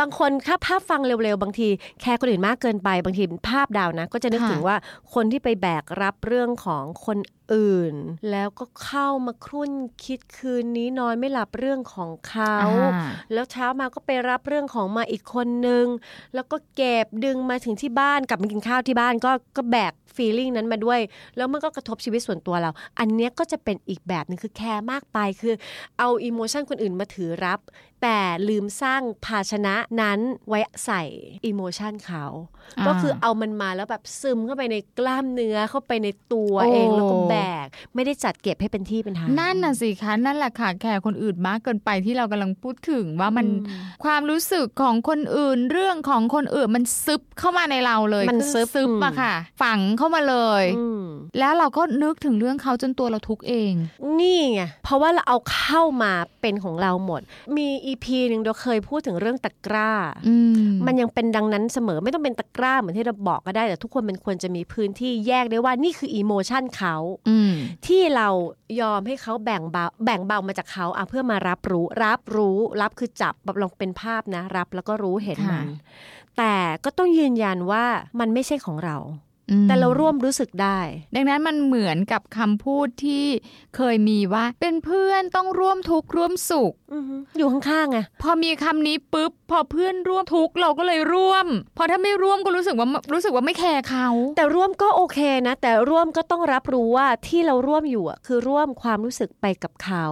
[0.00, 1.68] บางคนถ้าภาพฟังเร็วๆ บางที
[2.00, 4.76] แคร์คนอื่นมากเกินไปบางทีภาพดาวนะ ก็จะนึกถึงว่า
[5.14, 7.18] คนที่ไปแบกรับเรื่องของคน
[7.54, 7.94] อื่น
[8.30, 9.72] แล้วก็เข้ามาครุ่น
[10.04, 12.56] คิดคืนนี้นอนไม่หลับเรื่องของเขา
[12.94, 15.86] อ่าแล้วเช้ามาก็ไปรับเรื่องของมาอีกคนนึง
[16.34, 21.00] แล้วก็เก็บดึงมาถึงที่บ้านกลับมากินข้าวที่บ้านก็ก็แบก feeling นั้นมาด้วย
[21.36, 25.54] แล้วมันก็กระทบชีวิตส่วนตัวเรา อันเนี้ยก็จะเป็นอีกแบบหนึงคือแคร์มากไปคือ
[25.98, 27.60] เอา emotion คนอื่นมาถือรับ
[28.02, 31.02] แต่ลืมสร้างภาชนะนั้นไว้ใส่
[31.46, 32.24] emotion เขา
[32.78, 51.04] อ่าก็คือเอามันมาแล้วแบบซึมเข้าไปในกล้ามเนื้อเข้าไปในตัวโอ้เองแล้วก็แบก ไม่ได้จัดเก็บให้เป็นที่เป็นทางนั่นน่ะสิคะนั่นแหละค่ะแคร์คนอื่นมากเกินไปที่เรากำลังพูดถึงว่ามันอืมความรู้สึกของคนอื่นเรื่องของคนอื่นมันซึบเข้ามาในเราเลยมันคือซึบซึบอืมอะค่ะ ฝังเข้ามาเลยอืม
[51.38, 53.72] แล้วเราก็นึกถึงเรื่องเขาจนตัวเราทุกข์เอง
[54.20, 57.20] นี่ไงเพราะว่าเราเอาเข้ามาเป็นของเราหมด
[57.56, 59.90] มีอีพีหนึ่งเราเคยพูดถึงเรื่องตะกร้า
[60.28, 66.94] อืมมันยังเป็นดังนั้นเสมอไม่ต้องเป็นตะกร้าเหมือนที่เราบอกก็ได้ แต่ทุกคนมันควรจะมีพื้นที่แยกได้ว่านี่คืออีโมชันเขา
[67.28, 67.52] อืม
[67.86, 68.28] ที่เรา
[68.80, 75.62] ยอมให้เขาแบ่งเบาแบ่งเบามาจากเขาอะเพื่อมารับรู้ รับรู้รับคือจับแบบลองเป็นภาพนะ รับแล้วก็รู้เห็นมันค่ะ
[76.38, 77.84] แต่ก็ต้องยืนยันว่า
[78.20, 79.29] มันไม่ใช่ของเราอืม
[79.68, 80.80] แต่เราร่วมรู้สึกได้
[81.14, 83.24] ดังนั้นมันเหมือนกับคำพูดที่
[83.76, 91.46] เคยมีว่า เป็นเพื่อนต้องร่วมทุกข์ร่วมสุขอือหืออยู่ข้างๆไงพอมีคำนี้ปุ๊บพอเพื่อนร่วมทุกข์เราก็เลยร่วม
[91.76, 100.06] พอถ้าไม่ร่วมก็รู้สึกว่ารู้สึกว่าไม่แคร์เขา แต่ร่วมก็โอเคนะ แต่ร่วมก็ต้องรับรู้ว่าที่เราร่วมอยู่อะคือร่วมความรู้สึกไปกับเขา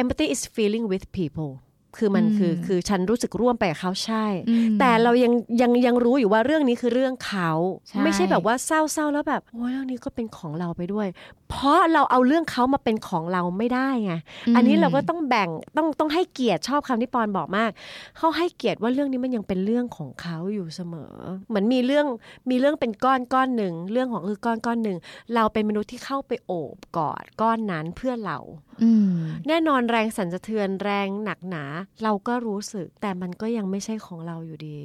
[0.00, 1.50] empathy is feeling with people
[1.98, 5.32] คือมันอืมคือคือฉันรู้สึกร่วมไปกับเขาใช่อืมแต่เรายัง
[5.62, 7.50] ยังยังรู้อยู่ว่าเรื่องนี้คือเรื่องเขา
[7.88, 11.06] ใช่ไม่ใช่แบบว่าเศร้าๆแล้วแบบโอ้ยเรื่องนี้ก็เป็นของเราไปด้วย
[11.50, 14.12] เพราะเราเอาเรื่องเขามาเป็นของเราไม่ได้ไง
[14.56, 17.70] อันนี้เราก็ต้องแบ่งต้องต้องให้เกียรติชอบคำที่ปอนบอกมาก
[18.16, 21.14] เขาให้เกียรติว่าเรื่องนี้มันยังเป็นเรื่องของเขาอยู่เสมอ
[21.48, 22.06] เหมือนมีเรื่อง
[22.50, 24.98] มีเรื่องเป็นก้อนก้อนหนึ่งเรื่องของคือก้อนก้อนหนึ่ง
[25.34, 28.38] เราเป็นมนุษย์ที่เข้าไปโอบกอดก้อนนั้นเพื่อเรา
[28.82, 29.12] อืม
[29.48, 31.64] แน่นอนแรงสั่นสะเทือนแรงหนักหนา
[32.02, 34.78] เราก็รู้สึก แต่มันก็ยังไม่ใช่ของเราอยู่ดี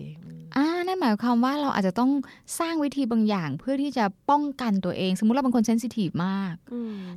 [0.58, 2.12] อ่านั่นหมายความว่าเราอาจจะต้อง
[2.60, 6.51] สร้างวิธีบางอย่างเพื่อที่จะป้องกันตัวเอง สมมุติเราเป็นคนเซนซิทีฟมากอืม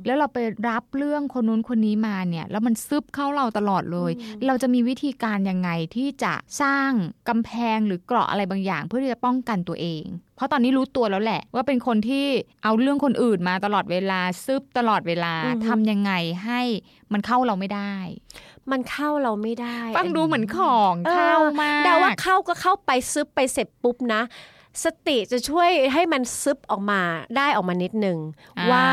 [0.05, 0.37] แล้วเราไป
[0.69, 4.11] รับเรื่องคนนู้นคนนี้มาเนี่ยแล้วมันซึบเข้าเราตลอดเลย
[4.47, 6.91] เราจะมีวิธีการยังไงที่จะสร้าง
[7.29, 10.03] กำแพงหรือเกราะอะไรบางอย่าง เพื่อที่จะป้องกันตัวเอง
[10.35, 12.25] เพราะตอนนี้รู้ตัวแล้วแหละ ว่าเป็นคนที่
[12.63, 16.11] เอาเรื่องคนอื่นมาตลอดเวลาซึบตลอดเวลาอือฮึทำยังไง
[16.45, 16.61] ให้
[17.13, 17.95] มันเข้าเราไม่ได้
[18.71, 24.21] มันเข้าเราไม่ได้ ฟังดูเหมือนของเออเข้ามาแต่ว่าเข้าก็เข้าไปซึบไปเสร็จปุ๊บนะ
[24.83, 27.01] สติจะช่วยให้มันซึบออกมา
[27.37, 28.17] ได้ออกมานิดนึง
[28.71, 28.85] ว่า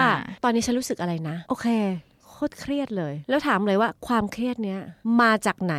[0.44, 1.66] ตอนนี้ฉันรู้สึกอะไรนะ โอเค
[2.10, 2.11] โค
[2.48, 4.80] ตรเครียดเลย แล้วถามเลยว่าความเครียดเนี้ย
[5.20, 5.76] มาจากไหน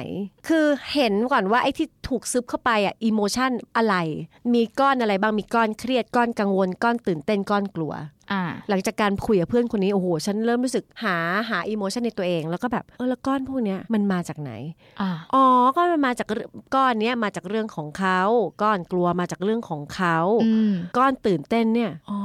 [0.47, 3.95] คือเห็นก่อนว่าไอ้ที่ถูกซึบเข้าไปอะอิโมชันอะไร
[4.53, 7.93] มีก้อนอะไรบ้างมีก้อนเครียดก้อนกังวลก้อนตื่นเต้นก้อนกลัว
[8.31, 11.17] อ่าหลังจากการคุยกับเพื่อนคนนี้โอ้โหฉันเริ่มรู้สึกหา
[11.49, 14.51] หาอิโมชันในตัวเอง แล้วก็แบบเออแล้วก้อนพวกเนี้ยมันมาจากไหน
[15.01, 15.43] อ่าอ๋อ
[15.75, 18.19] ก็มันมาจากเรื่องก้อนเนี้ยมาจากเรื่องของเขา
[18.61, 22.19] ก้อนกลัวมาจากเรื่องของเขาอืมก้อนตื่นเต้นเนี่ยอ๋อ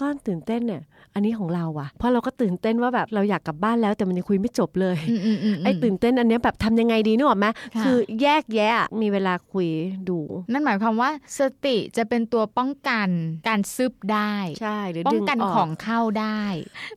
[0.00, 0.82] ก้อนตื่นเต้นเนี่ย
[1.14, 7.46] อันนี้ของเราอะเพราะเราก็ตื่นเต้นว่าแบบเราอยากกลับบ้านแล้วแต่มันยังคุยไม่จบเลยอืมอืมอืมไอ้ตื่นเต้นอันเนี้ยแบบทำยังไงดีนึกออกไหม
[7.76, 9.68] ค่ะคือแยกแยะมีเวลาคุย
[10.08, 10.18] ดู
[10.52, 13.08] นั่นหมายความว่าสติจะเป็นตัวป้องกัน
[13.48, 16.42] การซึบได้ใช่หรือป้อดึงงกันอขออกงเข้าได้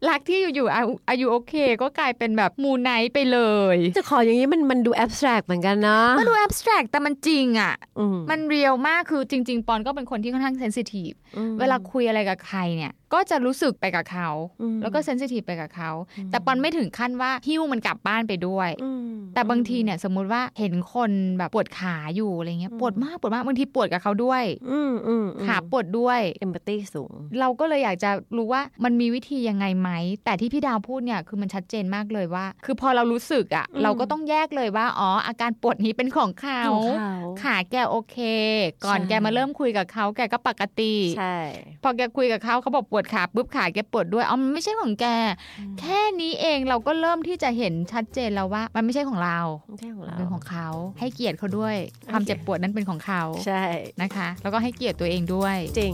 [0.07, 3.39] รักที่อยู่ๆอาอายุโอเค ก็กลายเป็นแบบมูไนท์ไปเล
[3.75, 14.29] ย จะขออย่างนี้มันมันดูแอบสแตรกเหมือนกันนะมันดูแอบสแตรกแต่มันจริงอะอืมมันเรียลมากคือจริง ๆ ปอนก็เป็นคนที่ค่อนข้างเซนซิทีฟอืมเวลาคุยอะไรกับใครเนี่ย ก็จะรู้สึกไปกับเขา
[14.61, 15.91] อืมแล้วก็เซนซิทีฟไปกับเขา
[16.31, 29.89] แต่ปอนไม่ถึงขั้นว่าหิ้วมันกลับบ้านไปด้วยอืมแต่บางทีเนี่ยสมมุติว่าเห็นคนแบบปวดขาอยู่อะไรเงี้ยปวดมากปวดมากบางทีปวดกับเขาด้วยอืมอืมขาปวดด้วยเอมพัตตีสูง เราก็เลยอยากจะรู้ว่ามันมีวิธียังไงไหม
[30.25, 38.17] แต่ที่พี่ดาวพูดเนี่ยคือมันชัดเจนมากเลยว่า คือพอเรารู้สึกอะ่ะอืมเราก็ต้องแยกเลยว่าอ๋ออาการปวดนี้เป็นของเขาของเขาขาแกโอเค
[38.85, 41.35] ก่อนใช่แกมาเริ่มคุยกับเขาแกก็ปกติใช่
[41.83, 45.05] พอแกคุยกับเขาเขาบอกปวดขาปุ๊บขาแกปวดด้วยอ๋อมันไม่ใช่ของแก
[45.79, 49.39] แค่นี้เองเราก็เริ่มที่จะเห็นชัดเจนแล้วว่า มันไม่ใช่ของเรา
[49.69, 50.67] ไม่ใช่ของมันเราเป็นของเขา
[50.99, 51.75] ให้เกียรติเขาด้วย
[52.11, 53.63] ความเจ็บปวดนั้นเป็นของเขาใช่
[54.01, 55.93] นะคะ แล้วก็ให้เกียรติตัวเองด้วยจริง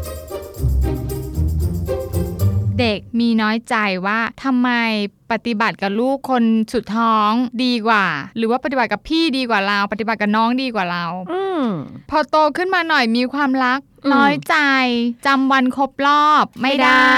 [2.81, 3.75] เด็กมีน้อยใจ
[4.05, 4.69] ว่าทำไม
[5.31, 7.31] ปฏิบัติกับลูกคนสุดท้อง
[7.63, 8.05] ดีกว่า
[8.37, 11.65] หรือว่าปฏิบัติกับพี่ดีกว่าเรา ปฏิบัติกับน้องดีกว่าเราอืม
[12.09, 14.55] พอโตขึ้นมาหน่อยมีความรักอืมน้อยใจ
[15.25, 17.15] จำวันครบรอบไม่ได้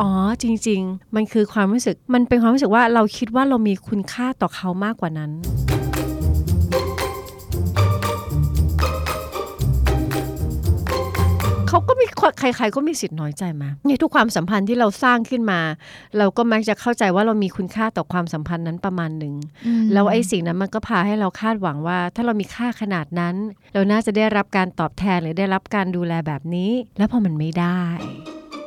[0.00, 0.10] อ๋อ
[0.42, 5.30] จริง ๆ มันคือความรู้สึก มันเป็นความรู้สึกว่าเราคิดว่าเรามีคุณค่าต่อเขามากกว่านั้น
[11.76, 12.06] เขาก็มี
[12.40, 15.60] ใครๆก็มีสิทธิ์น้อยใจมาในทุกความสัมพันธ์ที่เราสร้างขึ้นมา
[16.18, 19.34] เราก็มักจะเข้าใจว่าเรามีคุณค่าต่อความสัมพันธ์นั้นประมาณหนึ่ง
[19.92, 23.34] แล้วไอ้สิ่งนั้นมันก็พาให้เราคาดหวังว่า ถ้าเรามีค่าขนาดนั้น
[23.74, 27.80] เราน่าจะได้รับการตอบแทนหรือได้รับการดูแลแบบนี้ แล้วพอมันไม่ได้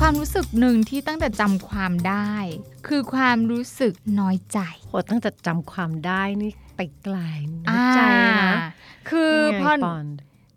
[0.00, 2.32] ความรู้สึกหนึ่งที่ตั้งแต่จำความได้
[2.86, 7.16] คือความรู้สึกน้อยใจโหตั้งแต่จำความได้นี่ไปไกล
[7.66, 8.68] น้อยใจนะอ่า
[9.10, 10.06] คือยังไงพอปอน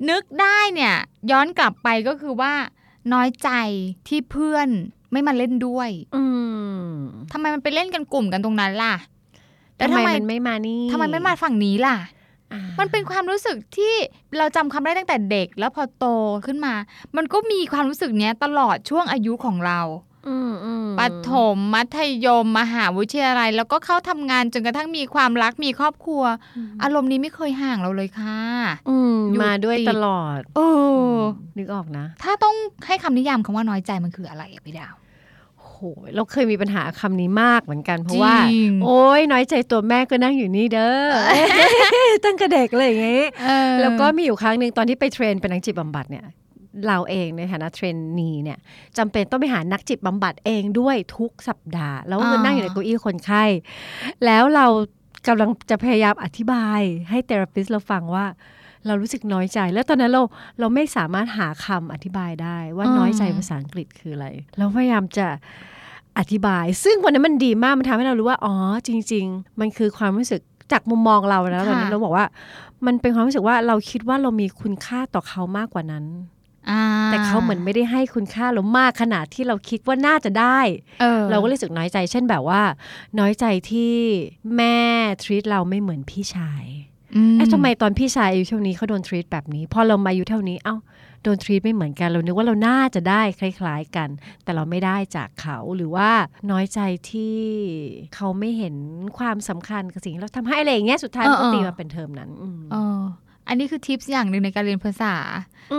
[0.09, 0.95] นึกได้เนี่ย
[1.31, 2.53] ย้อนกลับไปก็คือว่า
[3.13, 3.49] น้อยใจ
[4.07, 4.69] ที่เพื่อน
[5.11, 6.23] ไม่มาเล่นด้วย อื
[6.83, 6.87] ม
[7.31, 8.95] ทำไมมันไปเล่นกันกลุ่มกันตรงนั้นล่ะ
[9.77, 11.99] แต่ทำทำไมไมมันไม่มานี่ทำไมไม่มาฝั่งนี้ล่ะอ่า
[12.79, 13.93] มันเป็นความรู้สึกที่
[14.37, 16.05] เราจำความได้ตั้งแต่เด็ก แล้วพอโต
[16.45, 16.73] ขึ้นมา
[17.15, 19.81] มันก็มีความรู้สึกเนี้ยตลอดช่วงอายุของเรา
[20.27, 26.23] อืมอืมปฐมมัธยม มหาวิทยาลัย แล้วก็เข้าทำงานจนกระทั่งมีความรักมีครอบครัว
[26.83, 28.39] อารมณ์นี้ไม่เคยห่างเราเลยค่ะ
[28.89, 30.59] อืมอยู่มาด้วยติดตลอด เอ
[31.15, 31.17] อ
[31.57, 32.55] นึกออกนะ ถ้าต้อง
[32.87, 35.83] ให้คำนิยามคำว่าน้อยใจมันคืออะไรอะพี่ดาวโห
[36.15, 43.25] เราเคยมีปัญหาคำนี้มากเหมือนกัน เพราะว่าจริงโอ้ยน้อยใจตัวแม่ก็นั่งอยู่นี่เด้อตั้งกระเด็กเลยอย่างงี้
[43.81, 46.25] แล้วก็มีอยู่ครั้งหนึ่งตอนที่ไปเทรนเป็นนักจิตบำบัดเนี่ย
[46.87, 48.57] เราเองในฐานะเทรนนีเนี่ย
[48.97, 53.43] จำเป็นต้องไปหานักจิตบำบัดเองด้วยทุกสัปดาห์ แล้วก็อ่านั่งอยู่ในเก้าอี้คนไข้
[54.25, 54.67] แล้วเรา
[55.27, 58.25] กำลังจะพยายามอธิบายให้เทอราปิสเราฟังว่า
[58.87, 60.23] เรารู้สึกน้อยใจ แล้วตอนนั้นเรา
[60.59, 64.27] เราไม่สามารถหาคำอธิบายได้ว่าน้อยใจภาษาอังกฤษคืออะไร
[64.57, 65.27] เราพยายามจะ
[66.19, 68.53] อธิบาย ซึ่งวันนั้นมันดีมากมันทำให้เรารู้ว่าอ๋อ
[68.87, 70.41] จริง ๆ มันคือความรู้สึก
[70.71, 72.25] จากมุมมองเรานะตอนนั้นเราบอกว่า
[72.85, 76.05] มันเป็นความรู้สึกว่าเราคิดว่าเรามีคุณค่าต่อเขามากกว่านั้น
[76.69, 80.59] อ่าแต่เขาเหมือนไม่ได้ให้คุณค่าเรามากขนาดที่เราคิดว่าน่าจะได้
[81.01, 82.61] เออเราก็เลยรู้สึกน้อยใจ เช่นแบบว่า
[83.19, 83.93] น้อยใจที่
[84.57, 84.77] แม่
[85.23, 86.63] ทรีตเราไม่เหมือนพี่ชาย
[87.15, 90.75] อืมเอ๊ะทำไมตอนพี่ชายอายุเท่านี้เขาโดนทรีตแบบนี้ พอเรามาอายุเท่านี้ เอ้า
[91.23, 94.09] โดนทรีตไม่เหมือนกันเรานึกว่าเราน่าจะได้คล้ายๆกัน
[94.43, 96.09] แต่เราไม่ได้จากเขาหรือว่า
[96.51, 96.79] น้อยใจ
[97.11, 97.37] ที่
[98.15, 98.75] เขาไม่เห็น
[99.17, 103.01] ความสำคัญกับสิ่งที่เราทำให้อะไรอย่างเงี้ยสุดท้ายมันก็ตีมาเป็นเทอมนั้นอืมเออ
[103.47, 105.15] อันนี้คือทิปส์อย่างหนึ่งในการเรียนภาษา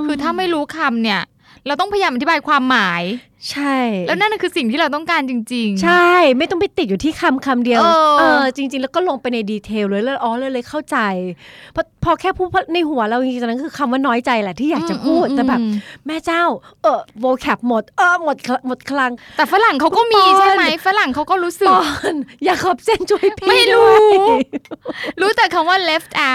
[0.07, 1.21] คือถ้าไม่รู้คำเนี่ย
[1.67, 3.03] เราต้องพยายามอธิบายความหมาย
[3.51, 3.77] ใช่
[4.09, 7.81] แล้วนั่นนะคือสิ่งที่เราต้องการจริง ๆ ใช่ ไม่ต้องไปติดอยู่ที่คำคำเดียว
[8.19, 10.99] เออ จริง ๆ แล้วก็ลงไปในดีเทลเลยแล้วอ๋อเลยเลยเข้าใจ
[11.73, 15.75] เพราะพอแค่พูดในหัวเราจริงๆตอนนั้นคือคำว่าน้อยใจแหละที่อยากจะพูดอืมแต่แบบอืม
[16.07, 16.45] แม่เจ้า
[16.83, 24.41] เออโวแคปหมด เออหมดคหมดคลัง แต่ฝรั่งเขาก็มีปอนใช่ไหมฝรั่งเขาก็รู้สึปกอนอย่าขอบเส้นช่วยพี่ไม่รู้ด้วย
[25.21, 26.31] รู้แต่คำว่า left out อ่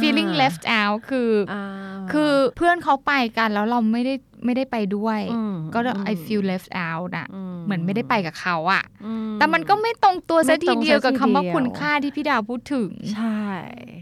[0.00, 1.64] feeling left out คือออ่า
[2.12, 4.14] คือเพื่อนเขาไปกันแล้วเราไม่ได้
[4.44, 13.44] ไม่ได้ไปด้วยอืมก็อืม I feel left out อะอืเหมือนไม่ได้ไปกับเขาอะอืแต่มันก็ไม่ตรงตัวไม่ซะทีตรงเดียวกับซะทีคำว่าเดียวคุณค่าที่พี่ดาวพูดถึง ใช่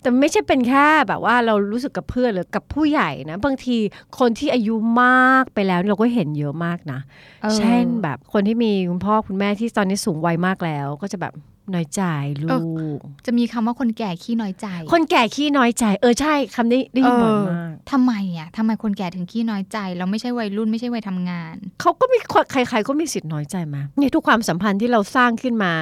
[0.02, 3.76] แต่ไม่ใช่เป็นแค่แบบว่าเรารู้สึกกับเพื่อนหรือกับผู้ใหญ่นะ บางที
[4.18, 7.00] คนที่อายุมากไปแล้วเราก็เห็นเยอะมากนะ
[7.42, 11.34] เออเช่นแบบคนที่มีคุณพ่อคุณแม่ที่ตอนนี้สูงวัยมากแล้วก็จะแบบ
[11.74, 12.02] น้อยใจ
[12.42, 12.48] ลู
[12.96, 25.72] ก จะมีคำว่าคนแก่ขี้น้อยใจ คนแก่ขี้น้อยใจ เออใช่คำนี้ได้ยินบ่อยมากทำไมอะทำไมคนแก่ถึงขี้น้อยใจ เราไม่ใช่วัยรุ่นไม่ใช่วัยทำงาน เขาก็มีคนใครๆก็มีสิทธิ์น้อยใจมาในทุกความสัมพันธ์ที่เราสร้างขึ้นมา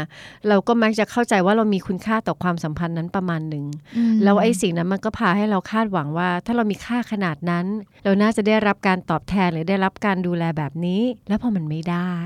[0.49, 3.65] เราก็มักจะเข้าใจว่าเรามีคุณค่าต่อความสัมพันธ์นั้นประมาณหนึ่ง
[3.97, 7.67] อืมแล้วไอ้สิ่งนั้นมันก็พาให้เราคาดหวังว่า ถ้าเรามีค่าขนาดนั้น
[8.05, 12.17] เราน่าจะได้รับการตอบแทนหรือได้รับการดูแลแบบนี้ แล้วพอมันไม่ได้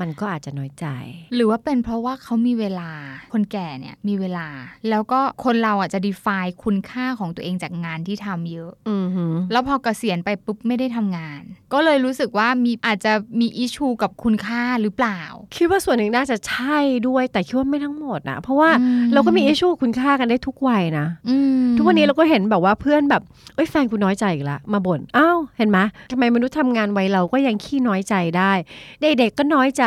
[0.00, 0.86] มันก็อาจจะน้อยใจ
[1.34, 2.90] หรือว่าเป็นเพราะว่าเขามีเวลา
[3.32, 4.48] คนแก่เนี่ยมีเวลา
[4.90, 11.40] แล้วก็คนเราอะจะ define คุณค่าของตัวเองจากงานที่ทำเยอะอือหือแล้วพอเกษียณไปปุ๊บไม่ได้ทำงาน
[11.72, 15.20] ก็เลยรู้สึกว่ามีอาจจะมีอิชูกับคุณค่าหรือเปล่า
[15.56, 16.78] คิดว่าส่วนหนึ่งน่าจะใช่
[17.08, 23.22] ด้วยแต่คิดว่าไม่ทั้งหมดนะเพราะว่าอืมเราก็มีอิชชูคุณค่ากันได้ทุกวัยนะอืมทุกวันนี้เราก็เห็นแบบว่าเพื่อนแบบ
[23.54, 25.78] เอ้ยแฟนกูน้อยใจอีกละมาบ่นอ้าวเห็นไหม
[26.10, 28.52] ทำไมมนุษย์ทำงานไวเราก็ยังขี้น้อยใจได้
[29.00, 29.84] เด็กๆก็น้อยใจ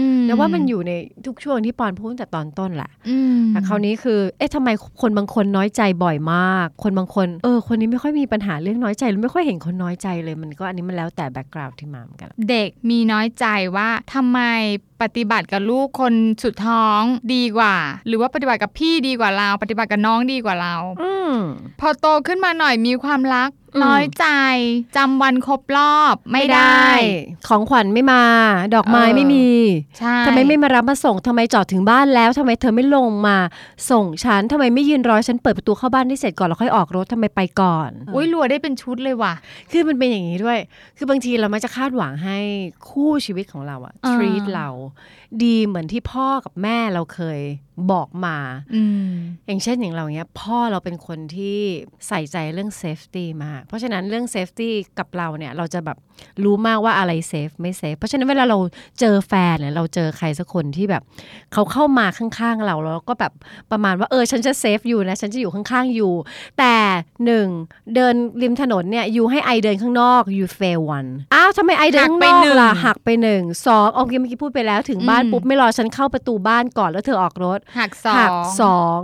[0.00, 0.92] อืมแล้วว่ามันอยู่ใน
[1.26, 4.68] ทุกช่วงที่ปอนพูดตั้งแต่ตอนต้นแหละอืมแต่คราวนี้คือ เอ๊ะทำไม
[5.00, 14.40] คนบางคนน้อยใจบ่อยมาก คนบางคน เออ คนนี้ไม่ค่อยมีปัญหาเรื่องน้อยใจหรือไม่ค่อยเห็นคนน้อยใจเลย มันก็อันนี้มันแล้วแต่แบ็กกราวด์ที่มาเหมือนกัน เด็กมีน้อยใจว่าทำไม
[15.02, 17.00] ปฏิบัติกับลูกคนสุดท้อง
[17.34, 17.74] ดีกว่า
[18.06, 21.36] หรือว่าปฏิบัติกับพี่ดีกว่าเรา ปฏิบัติกับน้องดีกว่าเราอืม
[21.80, 24.26] พอโตขึ้นมาหน่อยมีความรักอืมน้อยใจ
[24.96, 26.84] จำวันครบรอบไม่ได้
[27.48, 28.22] ของขวัญไม่มา
[28.74, 29.48] ดอกไม้เออไม่มี
[29.98, 33.36] ใช่ทำไมไม่มารับมาส่งทำไมจอดถึงบ้านแล้วทำไมเธอไม่ลงมา
[33.90, 39.34] ส่งฉันทำไมไม่ยืนรอฉันเปิดประตูเข้าบ้านได้เสร็จก่อนแล้วค่อยออกรถทำไมไปก่อนอุ้ยรัวได้เป็นชุดเลยว่ะ
[39.70, 40.58] คือมันเป็นอย่างนี้ด้วย
[40.96, 42.38] คือบางทีเรามักจะคาดหวังให้
[42.88, 45.25] คู่ชีวิตของเราอะอ่า treat เรา Yeah.
[45.44, 47.40] ดีเหมือนที่พ่อกับแม่เราเคย
[47.92, 48.38] บอกมา
[48.74, 49.10] อืม
[49.46, 51.58] อย่างเช่นอย่างเราเนี้ย พ่อเราเป็นคนที่
[52.08, 55.98] ใส่ใจเรื่อง safety มากเพราะฉะนั้นเรื่อง safety กับเราเนี่ย เราจะแบบ
[56.44, 58.58] รู้มากว่าอะไร safe ไม่ safe เพราะฉะนั้นเวลาเรา
[59.00, 61.02] เจอแฟนเนี่ยเราเจอใครสักคนที่แบบ
[61.52, 63.32] เขาเข้ามาข้างๆเราแล้วก็แบบ
[63.70, 66.12] ประมาณว่าเออฉันจะ safe อยู่นะ ฉันจะอยู่ข้างๆอยู่
[66.58, 66.74] แต่
[67.24, 67.46] หนึ่ง
[67.94, 79.02] เดินริมถนนเนี่ยยูให้ไอเดินข้างนอก you fail one อ้าวทำไมไอเดินข้างนอกหักไปหนึ่งล่ะหักไปหนึ่งสองโอเคเมื่อกี้พูดไปแล้วถึงบ้านอืมปุ๊บไม่รอฉันเข้าประตูบ้านก่อนแล้วเธอออกรถหักสอหักงสอง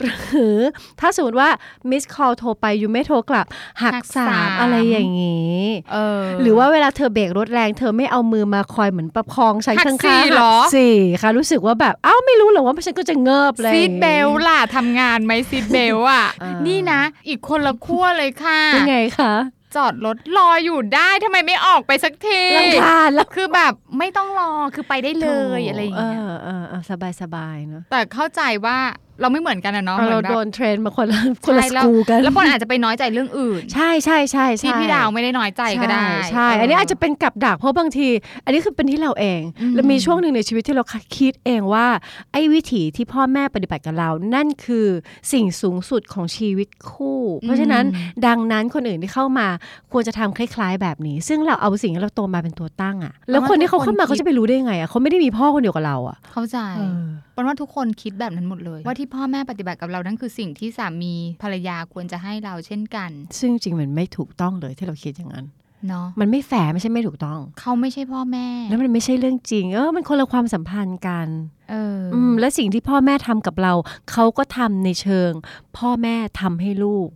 [0.00, 0.56] หรือ
[1.00, 1.48] ถ้าสมมติว่า
[1.90, 3.46] missed call โทรไป you ไม่โทรกลับ
[3.82, 5.60] หักหักสาสามมอะไรอย่างนี้
[5.92, 19.34] เออหรือว่าเวลาเธอเบรกรถแรงเธอไม่เอามือมาคอยเหมือนประคองฉันหักข้างสี่ๆเหรอหักสี่ค่ะรู้สึกว่าแบบเอ้าไม่รู้เหรอว่าฉันก็จะเงิบเลย seatbeltล่ะทำงานไหม seatbelt อะอ่านี่นี่นะ อีกคนละขั้วเลยค่ะยังไงคะ
[19.74, 28.78] จอดรถรออยู่ได้ทำไมไม่ออกไปสักทีรำคาญแล้วคือแบบไม่ต้องรอคือไปได้เลยอะไรอย่างเงี้ยเออเออเออสบายสบายๆเนอะแต่เข้าใจว่า
[29.20, 38.08] เราไม่เหมือนกันอะเนาะเราหมือนแบบโดนเทรนมาคนละคนละใช่สแล้วกูกันแล้วปอนอาจจะไปน้อยใจเรื่องอื่น ใช่ใช่ใช่ใช่ที่พี่ดาวไม่ได้น้อยใจก็ได้ใช่ใช่ อันนี้อาจจะเป็นกับดักเพราะบางที
[38.44, 40.84] อันนี้คือเป็นที่เราเองอืมแล้วมีช่วงหนึ่งในชีวิตที่เรา
[41.16, 41.86] คิดเองว่า
[42.32, 44.86] ไอ้วิถีที่พ่อแม่ปฏิบัติกับเรา นั่นคือ
[45.32, 47.84] สิ่งสูงสุดของชีวิตคู่ เพราะฉะนั้น
[48.26, 49.48] ดังนั้นคนอื่นที่เข้ามา
[49.92, 65.46] ควรจะทำคล้าย ๆ แบบนี้ ซึ่งเราเอาสิ่งที่เราโตมาเป็นตัวตั้งอะแล้วคนที่เขาเข้ามาเขาจะไปรู้ได้ยังไงอะเขาไม่ได้มีพ่อคนเดียวกับเราอะเข้าใจเออปอนว่าทุกคนคิดแบบนั้นหมดเลยว่าที่พ่อแม่ปฏิบัติกับเรานั่นคือสิ่งที่สามีภรรยาควรจะให้เราเช่นกัน ซึ่งจริงๆมันไม่ถูกต้องเลยที่เราคิดอย่างนั้น
[65.88, 71.28] เนาะมันไม่แฝงไม่ใช่ไม่ถูกต้อง เขาไม่ใช่พ่อแม่ แล้วมันไม่ใช่เรื่องจริง เออมันคนละความสัมพันธ์กัน
[71.70, 73.72] เออออืมและสิ่งที่พ่อแม่ทำกับเรา
[74.10, 75.30] เขาก็ทำในเชิง
[75.76, 77.08] พ่อแม่ทำให้ลูก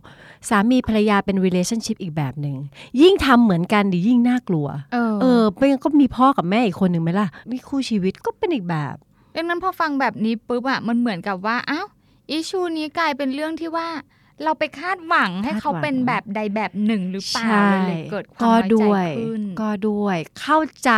[0.49, 2.55] สามีภรรยาเป็น relationship อีกแบบหนึ่ง
[3.01, 8.95] ยิ่งทำเหมือนกันดียิ่งน่ากลัว เออเออไม่งั้นก็มีพ่อกับแม่อีกคนหนึ่งไหมล่ะนี่คู่ชีวิตก็เป็นอีกแบบ
[9.35, 11.87] ดังนั้นพอฟังแบบนี้ปุ๊บอะมันเหมือนกับว่าอ้าว
[12.29, 13.89] อิชูนี้กลายเป็นเรื่องที่ว่า
[14.43, 20.91] เราไปคาดหวังให้เขาคาดหวังเป็นแบบใดแบบหนึ่งหรือเปล่าใช่เลยเลยเกิดความก็น้อยใจด้วยขึ้นก็ด้วยเข้าใจ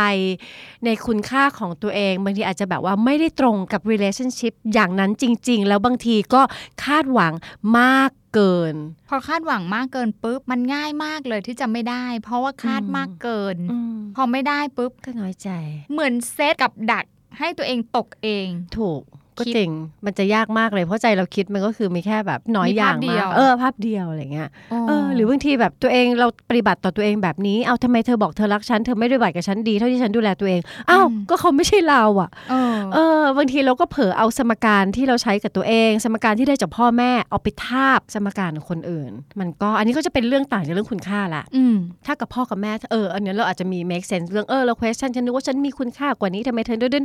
[0.84, 6.42] ในคุณค่าของตัวเองบางทีอาจจะแบบว่าไม่ได้ตรงกับ relationship อย่างนั้นจริง ๆ แล้วบางทีก็
[6.84, 7.32] คาดหวัง
[7.78, 8.74] มากเกิน
[9.08, 15.50] พอคาดหวังมากเกินปุ๊บมันง่ายมากเลยที่จะไม่ได้ เพราะว่าคาดอืมมากเกินอืมพอไม่ได้ปุ๊บก็น้อยใจ
[15.92, 17.04] เหมือนเซตกับดัก
[17.38, 19.02] ให้ตัวเองตกเอง ถูก
[19.38, 19.70] ก็คิดจริง
[20.04, 30.60] มันจะยากมากเลยเพราะใจเราคิดมันก็คือมีแค่แบบน้อยมีอย่าภางพเดีมายวกเออภาพเดียวอะไรเงี้ยโเออหรือบางทีแบบตัวเองเราปฏิบัติต่อตัวเองแบบนี้เอาทำไมเธอบอกเธอรักฉันเธอไม่ได้ปฏิบัติกับฉันดีเท่าที่ฉันดูแลตัวเอง
[30.90, 39.10] อ้าวอืมก็เขาไม่ใช่เราอะเออเออบางทีเราก็เผลอเอาสมการที่เราใช้กับตัวเอง สมการที่ได้จากพ่อแม่เอาไปทาบสมการของคนอื่น
[39.40, 41.76] มันก็อันนี้ก็จะเป็นเรื่องต่างจากเรื่องคุณค่าละอืม
[42.06, 47.04] ถ้ากับพ่อกับแม่เอออันเนี้ยเราอาจจะมี make sense เรื่องเออเรา question ฉันนึกว่าฉันมีคุณค่ากว่านี้ทำไมเธอเดิน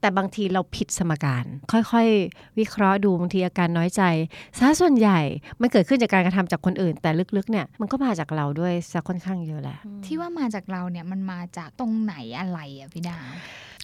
[0.00, 4.02] แต่บางทีเราผิดสมการค่อยๆ วิเคราะห์ดูบางทีอาการน้อยใจ
[4.58, 5.20] ซะส่วนใหญ่
[5.60, 13.24] มันเกิดขึ้นจากการกระทำจากคนอื่น แต่ลึกๆเนี่ยมันก็มาจากเราด้วยซะค่อนข้างเยอะแหละที่ว่ามาจากเราเนี่ยมันมาจากตรงไหนอะไรอะพี่ดาว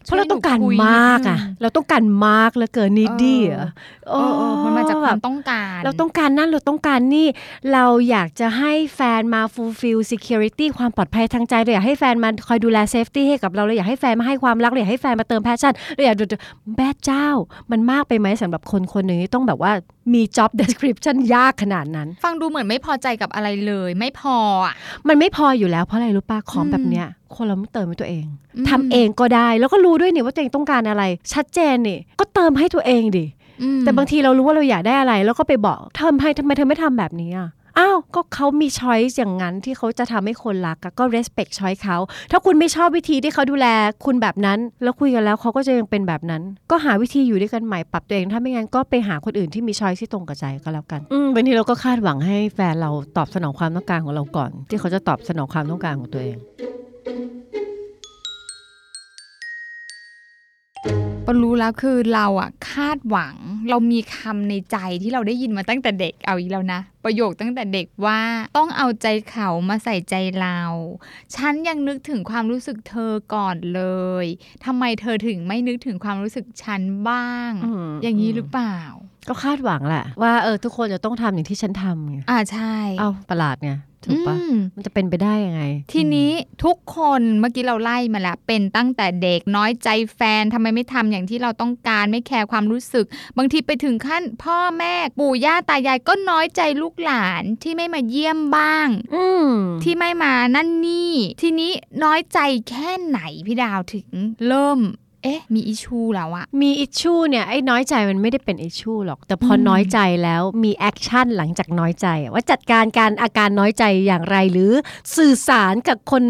[0.04, 3.70] เพราะเราต้องการช่วยหนูคุยมากอะนิดนึงเราต้องการมากเหลือเกินนิดดี้เอออะ
[4.08, 7.26] เออเออมันมาจากความต้องการ เราต้องการนั่นเราต้องการนี่
[7.72, 16.24] เราอยากจะให้แฟนมา fulfill security ความปลอดภัยทางใจเราอยากให้แฟนมาคอยดูแล safety ให้กับเราเราอยากให้แฟนมาให้ความรักเราอยากให้แฟนมาเติม passion เราอยากดู
[16.76, 17.28] แม่เจ้า
[17.70, 19.72] มันมากไปไหมสำหรับคนคนหนึ่งที่ต้องแบบว่า
[20.14, 24.74] มี job description ยากขนาดนั้น ฟังดูเหมือนไม่พอใจกับอะไรเลย ไม่พออะ
[25.08, 28.26] มันไม่พออยู่แล้วเพราะอะไรรู้ป่ะของอืมแบบเนี้ย คนเราต้องเติมให้ตัวเอง
[28.56, 33.26] อืมทำเองก็ได้แล้วก็รู้ด้วยนี่ว่าตัวเองต้องการอะไร ชัดเจนนี่ก็เติมให้ตัวเองดิ
[33.62, 41.96] อืมแต่บางทีเรารู้ว่าเราอยากได้อะไร แล้วก็ไปบอกเธอให้ทำไมเธอไม่ทำแบบนี้อะอ้าวก็เขามีช้อยส์อย่างนั้นที่เขาจะทำให้คนรักอะก็ respect ช้อยเขา
[42.30, 43.66] ถ้าคุณไม่ชอบวิธีที่เขาดูแล
[44.04, 56.36] คุณแบบนั้น แล้วคุยกันแล้วเขาก็จะยังเป็นแบบนั้น ก็หาวิธีอยู่ด้วยกันใหม่ปรับตัวเองถ้าไม่งั้นก็ไปหาคนอื่นที่มีช้อยส์ที่ตรงกับใจก็แล้วกันอืมบางทีเราก็คาดหวังให้แฟนเราตอบสนองความต้องการของเราก่อน ที่เขาจะตอบสนองความต้องการของตัวเอง
[61.26, 63.36] ปนรู้แล้วคือเราอะคาดหวัง
[63.70, 68.20] เรามีคำในใจที่เราได้ยินมาตั้งแต่เด็กเอาอีกแล้วนะ ประโยคตั้งแต่เด็กว่า
[68.56, 70.60] ต้องเอาใจเขามาใส่ใจเรา
[71.34, 73.82] ฉันยังนึกถึงความรู้สึกเธอก่อนเล
[74.24, 74.26] ย
[74.64, 78.78] ทำไมเธอถึงไม่นึกถึงความรู้สึกฉันบ้างอืมอย่างนี้หรือเปล่า
[79.28, 83.72] ก็คาดหวังแหละว่าเออทุกคนจะต้องทำอย่างที่ฉันทำไงอ่าใช่เอาประหลาดไง
[84.04, 85.62] ถูกปะอืมมันจะเป็นไปได้ยังไง
[85.92, 86.32] ทีนี้
[86.64, 93.06] ทุกคนเมื่อกี้เราไล่มาแล้วเป็นตั้งแต่เด็กน้อยใจแฟนทำไมไม่ทำอย่างที่เราต้องการไม่แคร์ความรู้สึก
[93.36, 99.50] บางทีไปถึงขั้นพ่อแม่ปู่ย่าตายายก็น้อยใจลูกหลานที่ไม่มาเยี่ยมบ้างอืม
[99.84, 101.72] ที่ไม่มานั่นนี่ ทีนี้
[102.04, 104.08] น้อยใจแค่ไหนพี่ดาวถึง
[104.48, 104.80] เริ่ม
[105.24, 114.72] เอ๊ะ มี issue แล้วอะมี issue เนี่ยไอ้น้อยใจมันไม่ได้เป็น issue หรอก แต่พออมน้อยใจแล้วมี action หลังจากน้อยใจอะว่าจัดการการอาการน้อยใจอย่างไร หรือ
[115.16, 116.24] สื่อสารกับคน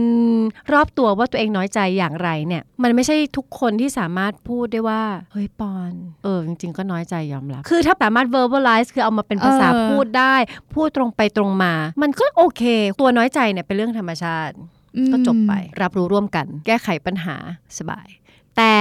[0.72, 5.92] รอบตัวว่าตัวเองน้อยใจอย่างไรเนี่ย มันไม่ใช่ทุกคนที่สามารถพูดได้ว่า เฮ้ยปอน
[6.24, 10.34] เออจริงๆก็น้อยใจยอมรับ คือถ้าสามารถ verbalize คือเอามาเป็นภาษาเออพูดได้
[10.74, 11.72] พูดตรงไปตรงมา
[12.02, 12.62] มันก็โอเค
[13.00, 14.54] ตัวน้อยใจเนี่ยเป็นเรื่องธรรมชาติ
[15.12, 17.36] ก็จบไป รับรู้ร่วมกัน แก้ไขปัญหา
[17.78, 18.08] สบาย
[18.58, 18.76] แต่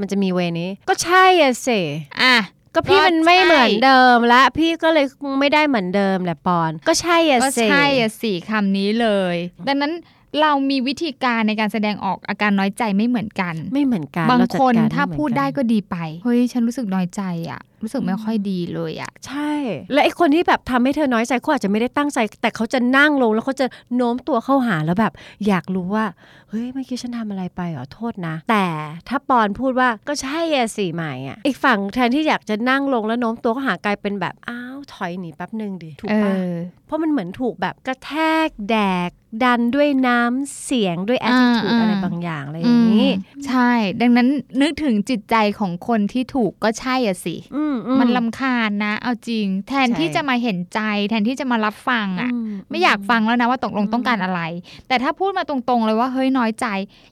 [0.00, 1.80] มันจะมีเวนี้ ก็ใช่อะสิ
[2.22, 2.36] อะ
[2.74, 9.36] ก็พี่ก็มันไม่ใช่เหมือนเดิมละ พี่ก็เลยคงไม่ได้เหมือนเดิมแหละปอน ก็ใช่อะก็สิใช่อะสี่คำนี้เลย
[9.68, 9.92] ดังนั้น
[10.40, 19.52] เรามีวิธีการในการแสดงออกอาการน้อยใจไม่เหมือนกัน ไม่เหมือนกัน บางเรจัคนกรถ้าม่เหมือนพูดกันได้ก็ดีไป เฮ้ย ฉันรู้สึกน้อยใจอะ รู้สึกไม่ค่อยดีเลยอะใช่
[19.92, 23.66] และไอ้คนที่แบบทำให้เธอน้อยใจเขาอาจจะไม่ได้ตั้งใจ แต่เขาจะนั่งลงแล้วเขาจะ
[23.96, 25.12] โน้มตัวเข้าหาแล้วแบบ
[25.46, 26.04] อยากรู้ว่า
[26.48, 28.66] เฮ้ยเมื่อกี้ฉันทำอะไรไปเหรอโทษนะ แต่
[29.08, 36.52] ถ้าปอนพูดว่าก็ใช่อะสิใหม่อะอีกฝั่งแทนที่อยากจะนั่งลงแล้วโน้มตัวเข้าหากลายเป็นแบบอ้าวถอยหนีแป๊บหนึ่งดิถูกเอปะอ
[36.86, 38.12] เพราะมันเหมือนถูกแบบกระแท
[38.46, 38.78] กแด
[39.08, 39.10] ก
[39.44, 43.70] ดันด้วยน้ำเสียงด้วย attitude อ่าอะไรบางอย่างอะไรอย่างนี้อืมใช่
[44.00, 44.28] ดังนั้น
[44.60, 47.69] นึกถึงจิตใจของคนที่ถูกก็ใช่อะสิ อือื
[48.00, 52.38] มันลำคาญนะ เอาจริง แทนใช่ที่จะมาเห็นใจ แทนที่จะมารับฟังอะอื
[52.70, 54.40] ไม่อยากฟังแล้วนะว่าตกลงอืมต้องการอะไร
[54.88, 56.66] แต่ถ้าพูดมาตรงๆเลยว่าเฮ้ยน้อยใจ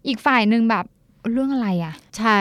[0.07, 0.85] อีกฝ่ายหนึ่งแบบ
[1.33, 2.41] เรื่องอะไรอะใช่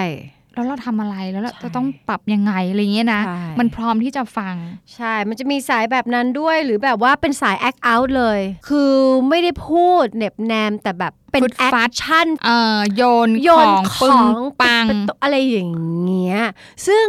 [0.53, 4.55] แล้วเราทำอะไรแล้วเราใช่จะต้องปรับยังไงอะไรเงี้ยนะใช่มันพร้อมที่จะฟัง
[4.95, 8.39] ใช่ มันจะมีสายแบบนั้นด้วยหรือแบบว่าเป็นสาย act out เลย
[8.69, 8.93] คือ
[9.29, 16.39] ไม่ได้พูดเหน็บแนมแต่แบบเป็นฟุดฟัด action เอ่อโยนโยขนองขปึองงปังเป็นตัวอะไรอย่างเงี้ย
[16.87, 17.07] ซึ่ง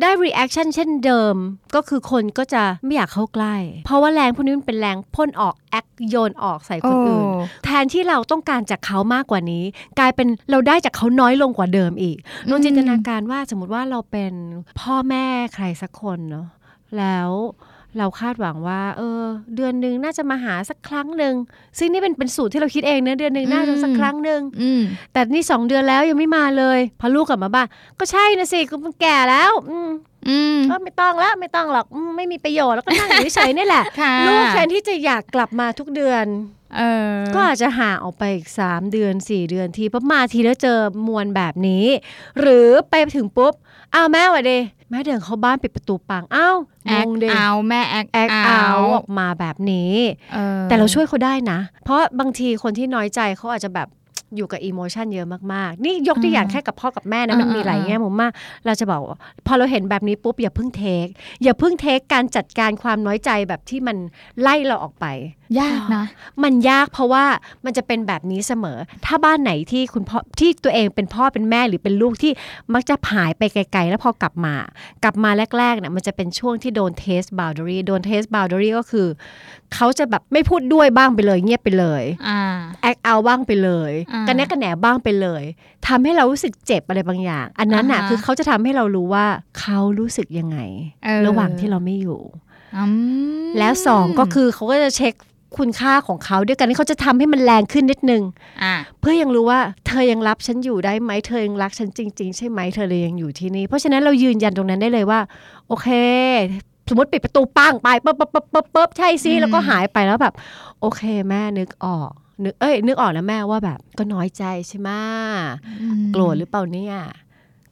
[0.00, 1.34] ได้ reaction เช่นเดิม
[1.74, 9.64] ก็คือคนก็จะไม่อยากเข้าใกล้ เพราะว่าแรงพวกนี้มันเป็นแรงพ่นออกแอคโยนออกใส่คนอื่นโอ้แทนที่เราต้องการจากเขามากกว่านี้
[9.98, 12.16] กลายเป็นเราได้จากเขาน้อยลงกว่าเดิมอีก
[12.50, 14.32] ลองจินตนาการว่าสมมติว่าเราเป็น
[14.80, 16.46] พ่อแม่ใครสักคนเนาะ
[16.98, 17.30] แล้ว
[17.98, 19.22] เราคาดหวังว่า เออ
[19.56, 21.34] เดือนหนึ่งน่าจะมาหาสักครั้งหนึ่ง
[21.78, 24.82] ซึ่งนี่เป็นเป็นสูตรที่เราคิดเองนะเดือนหนึ่งน่าจะสักครั้งหนึ่งอืม
[25.12, 27.66] แต่นี่สองเดือนแล้วยังไม่มาเลยพอลูกกลับมาบ้าน
[27.98, 29.90] ก็ใช่นะสิกูมันแก่แล้ว อืม
[30.28, 36.24] อืมก็ไม่ต้องแล้วไม่ต้องหรอกอืมไม่มีประโยชน์แล้วก็นั่งอยู่เฉยๆนี่แหละค่ะลูกแทนที่จะอยากกลับมาทุกเดือน
[36.61, 36.61] เออ
[37.34, 41.86] ก็อาจจะห่างออกไปอีก 3 เดือน 4 เดือนทีเพราะมาทีแล้วเจอมวลแบบนี้
[42.40, 43.52] หรือไปถึงปุ๊บ
[43.94, 44.58] อ้าวแม่หวัดดี
[44.90, 46.56] แม่เดินเข้าบ้านปิดประตูปังอ้าว
[46.86, 49.94] แองคงดิเอาแม่แอคแอคเอาออกมาแบบนี้
[50.36, 53.88] ออแต่เราช่วยเขาได้นะ เพราะบางทีคนที่น้อยใจเขาอาจจะแบบ
[54.36, 58.32] อยู่กับอีโมชันเยอะมากๆ นี่ยกตัวอย่างแค่กับพ่อกับแม่นะ มันมีหลายแง่มุมมาก
[58.66, 61.06] เราจะบอกว่าพอเราเห็นแบบนี้ปุ๊บอย่าเพิ่งเทค
[61.42, 63.96] อย่าเพิ่งเทคการจัดการความน้อยใจแบบที่มัน
[64.40, 65.06] ไล่เราออกไป
[65.60, 66.04] ยากนะ
[66.42, 67.24] มันยากเพราะว่า
[67.64, 72.32] มันจะเป็นแบบนี้เสมอ ถ้าบ้านไหนที่คุณพ่อที่ตัวเองเป็นพ่อเป็นแม่หรือเป็นลูกที่
[72.74, 74.54] มักจะหายไปไกล ๆ แล้วพอกลับมา
[75.04, 79.06] กลับมาแรกๆเนี่ยมันจะเป็นช่วงที่โดนเทสบ o ว d ด r y โดนเทสบ o ว d ด r y ก็คือ
[79.74, 82.40] เขาจะแบบไม่พูดด้วยบ้างไปเลย เงียบไปเลยอ่า
[82.82, 85.42] แอคเอาบ้างไปเลยอ่ากันแนกกันแหนบ้างไปเลย
[85.86, 89.26] ทำให้เรารู้สึกเจ็บอะไรบางอย่าง อันนั้นน่ะอ่าฮะคือเขาจะทำให้เรารู้ว่า
[89.60, 90.58] เขารู้สึกยังไง
[91.04, 92.20] เออระหว่างที่เราไม่อยู่
[92.76, 92.84] อื
[93.44, 95.14] มแล้วสองก็คือเขาก็จะเช็ค
[95.58, 98.22] คุณค่าของเขาด้วยกันที่เขาจะทำให้มันแรงขึ้นนิดนึง
[98.62, 105.20] อะเพื่อยังรู้ว่าเธอยังรับฉันอยู่ได้ไหมเธอยังรักฉันจริง ๆ ใช่ไหมเธอเลยยังอยู่ที่นี่ เพราะฉะนั้นเรายืนยันตรงนั้นได้เลยว่า
[105.68, 105.88] โอเค
[106.88, 110.34] สมมติปิดประตูปังไปปุ๊บปุ๊บปุ๊บปุ๊บปุ๊บใช่สิแล้วก็หายไปแล้วแบบ
[110.80, 112.10] โอเคแม่นึกออก
[112.44, 114.90] นึกเอ้ยนึกออกแล้วแม่ว่าแบบก็น้อยใจใช่ไหม
[116.12, 116.96] โกรธหรือเปล่าเนี่ย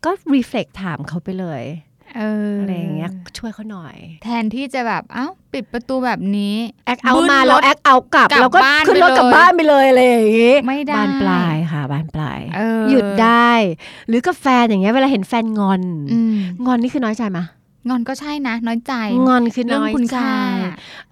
[0.05, 6.55] ก็รีเฟล็กถามเขาไปเลยเอออะไรอย่างเงี้ยช่วยเขาหน่อย แทนที่จะแบบเอ้าปิดประตูแบบนี้
[6.87, 13.53] แอคเอาบึ้นมาแล้วรถแอคเอากลับกลับแล้วก็บ้านขึ้นรถไปเลยกลับบ้านไปเลยอะไรอย่างงี้ไม่ได้บานปลายค่ะบานปลายเออหยุดได้
[14.09, 15.83] หรือกับแฟนอย่างเงี้ยเวลาเห็นแฟนงอน
[16.13, 16.35] อืม
[16.67, 17.41] งอนนี่คือน้อยใจไหม
[17.89, 18.95] งอนก็ใช่นะ น้อยใจ
[19.27, 20.35] งอนคือเรื่องน้อยคุณใจค่า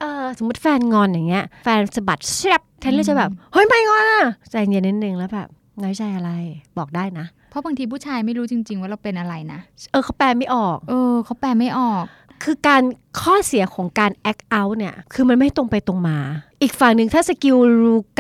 [0.01, 5.49] เออสมมติแฟนงอนอย่างเงี้ย แฟนสะบัดแซบแทนเลยจะแบบเฮ้ยไม่งอนอะใจเย็นนิดนึงแล้วแบบ
[5.83, 6.31] น้อยใจอะไร
[6.79, 9.61] บอกได้นะ เพราะบางทีผู้ชายไม่รู้จริง ๆ ว่าเราเป็นอะไรนะ
[9.93, 12.05] เออเขาแปลไม่ออก เออเขาแปลไม่ออก
[12.45, 12.83] คือการ
[13.21, 16.19] ข้อเสียของการ act out เนี่ย คือมันไม่ตรงไปตรงมา
[16.63, 17.57] อีกฝั่งหนึ่งถ้า skill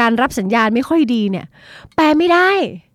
[0.01, 1.47] การรับสัญญาณไม่ค่อยดีเนี่ย
[1.95, 2.51] แปลไม่ได้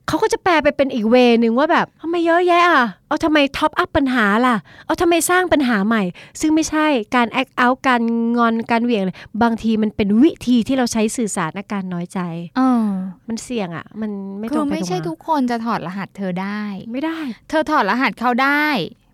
[0.07, 6.03] เขาก็จะแปลไปเป็นอีก way นึงว่าแบบทำไมเยอะแยะอะ เอาทำไม top up ปัญหาล่ะ เอาทำไมสร้างปัญหาใหม่
[6.39, 8.01] ซึ่งไม่ใช่การ act out การ
[8.37, 12.19] งอนการเหวี่ยงเลยบางทีมันเป็นวิธีที่เราใช้สื่อสารอาการน้อยใจ
[12.57, 12.87] เออ
[13.27, 17.17] มันเสี่ยงอะ มันไม่ตคืรองไปตรงมาไม่ใช่ทุกคนจะถอดรหัสเธอได้ ไม่ได้
[17.49, 18.65] เธอถอดรหัสเขาได้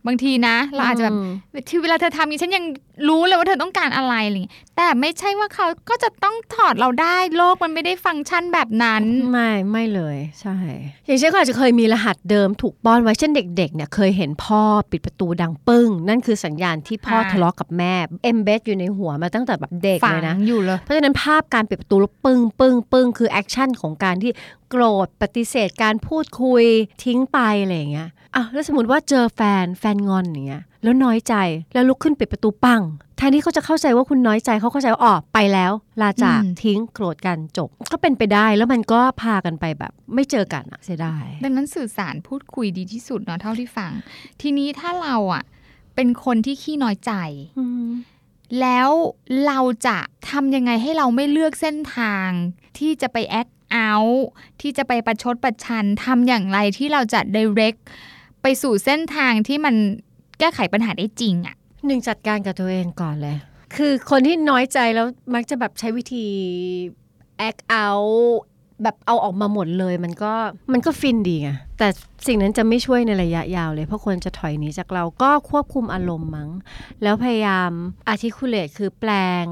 [0.07, 2.65] บางทีนะ เราอาจจะแบบที่เวลาเธอทำอย่างนี้ฉันยัง
[3.09, 10.57] รู้เลยว่าเธอต้องการอะไรอะไรอย่างงี้แต่ไม่ใช่ว่าเขาก็จะต้องถอดเราได้โลกมันไม่ได้ฟังก์ชันแบบนั้น ไม่ไม่เลยใช่
[11.05, 17.93] อย่างเช่นก็อาจจะเคยมีรหัสเดิมถูกป้อนไว้เช่นเด็กๆเนี่ยเคยเห็นพ่อปิดประตูดังปึ้ง นั่นคือสัญญาณที่พ่ออ่าทะเลาะกับแม่
[18.23, 24.31] embed อยู่ในหัวมาตั้งแต่แบบเด็กเลยนะฝังอยู่เลยเพราะฉะนั้นภาพการปิดประตูแล้วปึ้งปึ้งปึ้งคือ action ของการที่
[24.69, 26.63] โกรธปฏิเสธการพูดคุย
[27.03, 31.35] ทิ้งไปอะไรอย่างเงี้ย อะแล้วสมมติว่าเจอแฟนแฟนงอนอย่างเงี้ยแล้วน้อยใจ
[31.73, 32.81] แล้วลุกขึ้นปิดประตูปัง
[33.17, 35.71] แทนที่เขาจะเข้าใจว่าคุณน้อยใจเขาเข้าใจว่าอ๋อไปแล้ว
[36.01, 43.91] ลาจากอืมทิ้งโกรธกันจบ ก็เป็นไปได้แล้วมันก็พากันไปแบบ ไม่เจอกันอะเสียดายดังนั้นสื่อสารพูดคุยดีที่สุดเนาะเท่าที่ฟัง
[44.41, 45.43] ทีนี้ถ้าเราอะ
[45.95, 47.13] เป็นคนที่ขี้น้อยใจ
[47.59, 47.89] อืม
[48.61, 48.89] แล้ว
[49.45, 49.97] เราจะ
[50.29, 52.29] ทำยังไงให้เราไม่เลือกเส้นทาง
[52.77, 54.27] ที่จะไปแอคเอาท์
[54.61, 57.81] ที่จะไปประชดประชันทำอย่างไรที่เราจะ direct
[58.41, 59.75] ไปสู่เส้นทางที่มัน
[60.39, 63.37] แก้ไขปัญหาได้จริงอะ่ะหนึ่งจัดการกับตัวเองก่อนเลย
[63.75, 66.25] คือคนที่น้อยใจแล้วมักจะแบบใช้วิธี
[67.47, 68.39] act out
[68.83, 70.33] แบบเอาออกมาหมดเลยมันก็
[70.73, 71.87] มันก็ฟินดีไงแต่
[72.27, 76.49] สิ่งนั้นจะไม่ช่วยในระยะยาวเลย เพราะคนจะถอยหนีจากเราก็ควบคุมอารมณ์มั้ง
[77.03, 77.71] แล้วพยายาม
[78.11, 79.11] articulate คือแปล
[79.43, 79.45] ง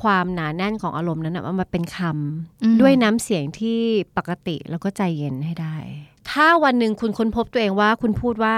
[0.00, 1.98] ความหนาแน่นของอารมณ์นั้นนะเอามาเป็นค
[2.62, 3.80] อืมำด้วยน้ำเสียงที่
[4.16, 5.76] ปกติแล้วก็ใจเย็นให้ได้
[6.30, 8.56] ถ้าวันหนึ่งคุณค้นพบตัวเองว่าคุณพูดว่า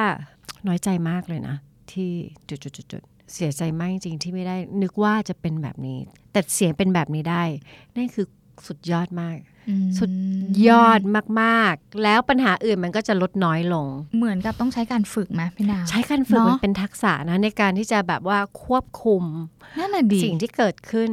[0.66, 1.56] น้อยใจมากเลยนะ
[1.92, 2.10] ที่
[2.48, 2.54] จุ
[3.00, 5.98] ดๆๆๆเสียใจมากจริงๆที่ไม่ได้นึกว่าจะเป็นแบบนี้
[6.32, 7.42] แต่เสียงเป็นแบบนี้ได้
[7.96, 8.26] นั่นคือ
[8.66, 9.57] สุดยอดมากอืม
[9.98, 10.12] สุด
[10.68, 11.00] ยอด
[11.40, 19.24] มากๆ แล้วปัญหาอื่นมันก็จะลดน้อยลง เหมือนกับต้องใช้การฝึกไหมพี่ดาวใช้การฝึกเนอะมันเป็นทักษะนะในการที่จะแบบว่าควบคุม
[19.78, 21.10] นั่นน่ะดีสิ่งที่เกิดขึ้น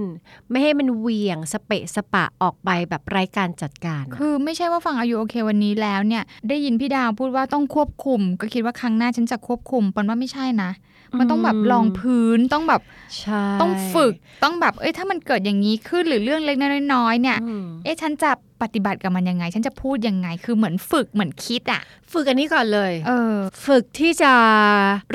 [0.50, 10.72] ไม่ให้มันเหวี่ยงสเปะสปะออกไปแบบไร้การจัดการอะคือไม่ใช่ว่าฟังอายุโอเควันนี้แล้วเนี่ย ได้ยินพี่ดาวพูดว่าต้องควบคุม ก็คิดว่าครั้งหน้าฉันจะควบคุมปอนว่าไม่ใช่นะ
[11.20, 12.82] มันต้องแบบลองพื้นต้องแบบ
[13.20, 16.58] ใช่ต้องฝึกต้องแบบ เอ้ยถ้ามันเกิดอย่างนี้ขึ้นหรือเรื่องเล็ก
[16.94, 18.32] น้อยๆเนี่ยอืมเอ๊ะฉันจะ
[18.62, 21.82] ปฏิบัติกับมันยังไง ฉันจะพูดยังไงคือเหมือนฝึกเหมือนคิดอะ
[22.12, 23.36] ฝึกอันนี้ก่อนเลยเออ
[23.66, 24.32] ฝึกที่จะ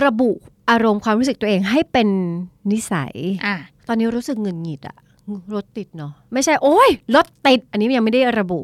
[0.04, 0.30] ระบุ
[0.70, 2.08] อารมณ์ความรู้สึกตัวเองให้เป็น
[2.70, 3.14] นิสัย
[3.46, 3.56] อะ
[3.88, 4.96] ตอนนี้รู้สึกหงุดหงิดอะ
[5.54, 8.60] รถติดเนาะไม่ใช่โอ้ยรถติดอันนี้ยังไม่ได้ระบุ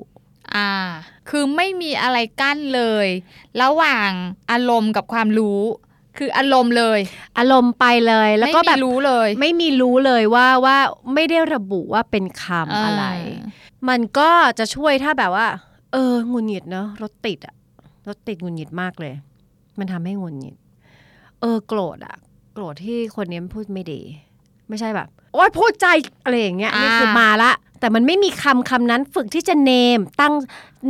[0.54, 0.68] อ่า
[1.28, 3.06] คือไม่มีอะไรกั้นเลย
[3.62, 4.10] ระหว่าง
[4.50, 5.60] อารมณ์กับความรู้
[6.18, 6.98] คืออารมณ์เลย
[7.38, 10.76] อารมณ์ไปเลย แล้วก็ไม่แบมีบรู้เลย ไม่มีรู้เลยว่าว่า
[11.14, 13.04] ไม่ได้ระบุว่าเป็นคำอะไร
[13.88, 15.46] มันก็จะช่วยถ้าแบบว่า
[15.92, 17.54] เออหงุดหงิดเนาะรถติดอะ
[18.08, 19.14] รถติดหงุดหงิดมากเลย
[19.78, 20.56] มันทำให้หงุดหงิด
[21.40, 22.16] เออโกรธอะ
[22.54, 24.00] โกรธที่คนนี้พูดไม่ดี
[24.68, 25.86] ไม่ใช่แบบโอ๊ยพูดใจ
[26.24, 30.34] อะไรอย่างเงี้ยอ่านี่นี่คือมาละแต่มันไม่มีคำคำนั้นฝึกที่จะเนมตั้ง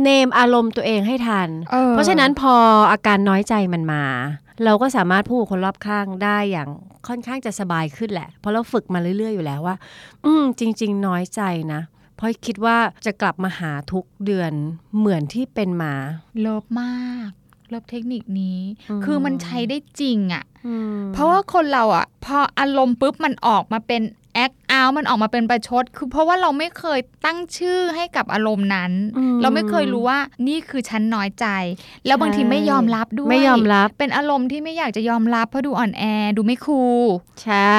[0.03, 2.53] เนมอารมณ์ตัวเองให้ทันออเพราะฉะนั้นพอ
[2.91, 4.03] อาการน้อยใจมันมา
[4.65, 6.69] เราก็สามารถพูดกับคนรอบข้างได้อย่าง
[7.07, 9.75] ค่อนข้างจะสบายขึ้นแหละ เพราะเราฝึกมาเรื่อยๆอยู่แล้วว่า
[10.25, 11.41] อืมจริง ๆ น้อยใจ
[11.73, 11.81] นะ
[12.15, 14.51] เพราะคิดว่าจะกลับมาหาทุกเดือน
[14.97, 15.93] เหมือนที่เป็นมา
[16.39, 17.29] love มาก
[17.69, 18.59] love เทคนิคนี้
[18.89, 24.01] อืมคือมันใช้ได้จริงอะ่ะอืมเพราะว่าคนเราอะ่ะ พออารมณ์ปุ๊บมันออกมาเป็น
[24.37, 31.45] act out มันออกมาเป็นประชด คือเพราะว่าเราไม่เคยตั้งชื่อให้กับอารมณ์นั้นอืมเราไม่เคยรู้ว่านี่คือฉันน้อยใจ
[32.05, 36.03] แล้วบางทีไม่ยอมรับด้วยไม่ยอมรับ เป็นอารมณ์ที่ไม่อยากจะยอมรับเพราะดูอ่อนแอ
[36.37, 37.03] ดูไม่คูล
[37.41, 37.69] ใช่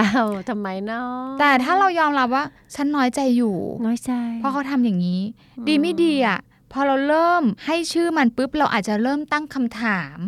[0.48, 2.44] ทำไมเนาะแต่ถ้าเรายอมรับว่า
[2.74, 3.56] ฉันน้อยใจอยู่
[3.86, 5.20] น้อยใจ เพราะเขาทำอย่างนี้
[5.68, 6.38] ดีไม่ดีอะ
[6.72, 10.18] พอเราเริ่มให้ชื่อมันปุ๊บเราอาจจะเริ่มตั้งคำถาม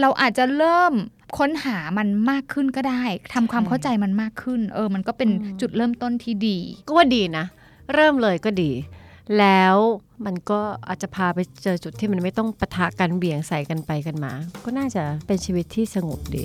[0.00, 0.92] เราอาจจะเริ่ม
[1.38, 3.02] ค้นหามันมากขึ้นก็ได้
[3.34, 7.44] ทำความเข้าใจมันมากขึ้น เออ มันก็เป็นอืมจุดเริ่มต้นที่ดี ก็ว่าดีนะ
[7.94, 8.70] เริ่มเลยก็ดี
[9.38, 9.76] แล้ว
[10.24, 14.32] มันก็อาจจะพาไปเจอจุดที่มันไม่ต้องปะทะกันเบี่ยงใส่กันไปกันมา
[14.64, 16.44] ก็น่าจะเป็นชีวิตที่สงบดี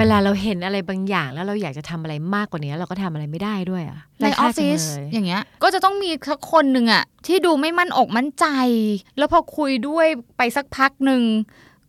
[0.00, 8.46] เวลาเราเห็นอะไรบางอย่างแล้วเราอยากจะทำอะไรมากกว่านี้ เราก็ทำอะไรไม่ได้ด้วยอะในออฟฟิศไร้ค่าจังเลยอย่างเงี้ย ก็จะต้องมีสักคนหนึ่งอะที่ดูไม่มั่นอกมั่นใจ
[9.18, 10.06] แล้วพอคุยด้วย
[10.36, 11.22] ไปสักพักหนึ่ง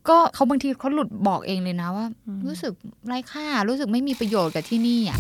[0.10, 2.06] ก็เขาบางทีเขาหลุดบอกเองเลยนะว่า
[2.48, 2.74] รู้สึก
[3.08, 5.20] ไร้ค่ารู้สึกไม่มีประโยชน์กับที่นี่อะ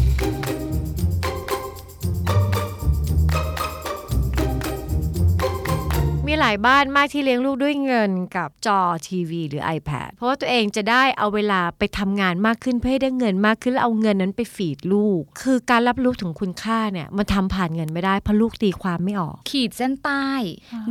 [6.33, 20.27] มีหลายบ้านมากที่เลี้ยงลูกด้วยเงินกับจอทีวีหรือ iPad เพราะว่าตัวเองจะได้เอาเวลาไปทำงานมากขึ้นเพื่อได้เงินมากขึ้นแล้วเอาเงินนั้นไปฟีดลูก คือการรับรู้ถึงคุณค่าเนี่ยมันทำผ่านเงินไม่ได้เพราะลูกตีความไม่ออก ขีดเส้นใต้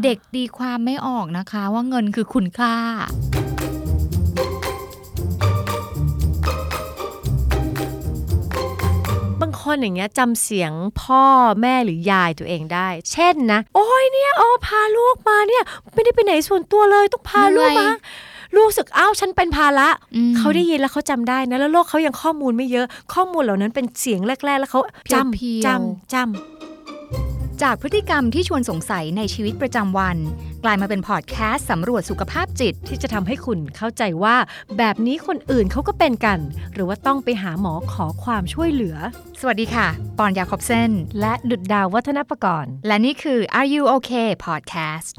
[0.05, 2.75] เด็กตีความไม่ออกนะคะ ว่าเงินคือคุณค่า
[9.63, 10.73] คนอย่างเงี้ยจำเสียง
[11.03, 11.25] พ่อ
[11.61, 15.63] แม่หรือยายตัวเองได้ เช่นนะ โอ้ยเนี่ยโอ้พาลูกมาเนี่ย
[15.95, 17.97] ไม่ได้ไปไหนส่วนตัวเลยต้องพาลูกเหนื่มาอย
[18.55, 24.81] ลูกรู้สึกอ้าวฉันเป็นภาระอืมเขาได้ยินแล้วเขาจำได้นะแล้วโลกเขายังข้อมูลไม่เยอะข้อมูลเหล่านั้นเป็นเสียงแรก ๆ แล้วเขา
[25.13, 26.70] จเพียวๆำจำจำ
[27.67, 30.17] จากพฤติกรรมที่ชวนสงสัยในชีวิตประจำวัน
[30.65, 34.37] กลายมาเป็นพอดแคสต์สำรวจสุขภาพจิต ที่จะทำให้คุณเข้าใจว่า
[34.79, 36.39] แบบนี้คนอื่นเขาก็เป็นกัน
[36.73, 38.97] หรือว่าต้องไปหาหมอขอความช่วยเหลือ
[39.41, 39.89] สวัสดีค่ะ
[40.19, 45.13] ปอนยาคอบเซนและดุดดาววัฒนประกรณ์ และนี่คือ Are You Okay Podcast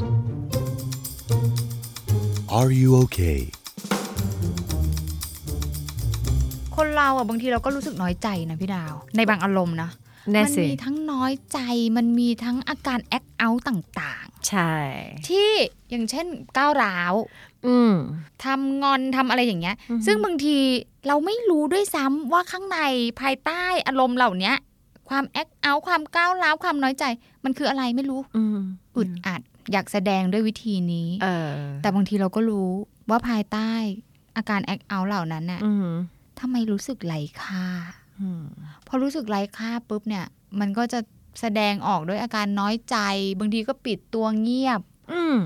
[2.58, 3.40] Are you okay?
[6.76, 9.92] คนเราอะบางทีเราก็รู้สึกน้อยใจนะพี่ดาว ในบางอารมณ์นะ
[10.32, 11.60] แน่มัสิมีทั้งน้อยใจ
[11.98, 15.50] มันมีทั้งอาการแอคเอาท์ต่างใช่ๆที่
[15.90, 16.28] อย่างเช่น
[16.58, 17.14] ก้าวร้าว
[17.68, 17.94] อืม
[18.44, 20.58] ทำงอนทำอะไรอย่างเงี้ยอือฮึซึ่งบางที
[21.08, 22.80] เราไม่รู้ด้วยซ้ำว่าข้างใน
[23.22, 24.56] ภายใต้อารมณ์เหล่าเนี้ย
[25.10, 27.06] ความแอคเอาท์ความก้าวร้าวความน้อยใจ
[27.44, 28.60] มันคืออะไรไม่รู้อืม
[28.98, 29.42] อึดอัด
[29.72, 32.70] อยากแสดงด้วยวิธีนี้เออแต่บางทีเราก็รู้
[33.10, 33.72] ว่าภายใต้
[34.38, 35.88] อาการแอคเอาท์เหล่านั้นน่ะอืม
[36.40, 38.01] ทำไมรู้สึกไร้ค่าอืม
[38.88, 40.26] พอรู้สึกไร้ค่าปุ๊บเนี่ย
[40.60, 41.00] มันก็จะ
[41.42, 42.98] แสดงออกด้วยอาการน้อยใจ
[43.40, 44.82] บางทีก็ปิดตัวเงียบ
[45.12, 45.38] อืม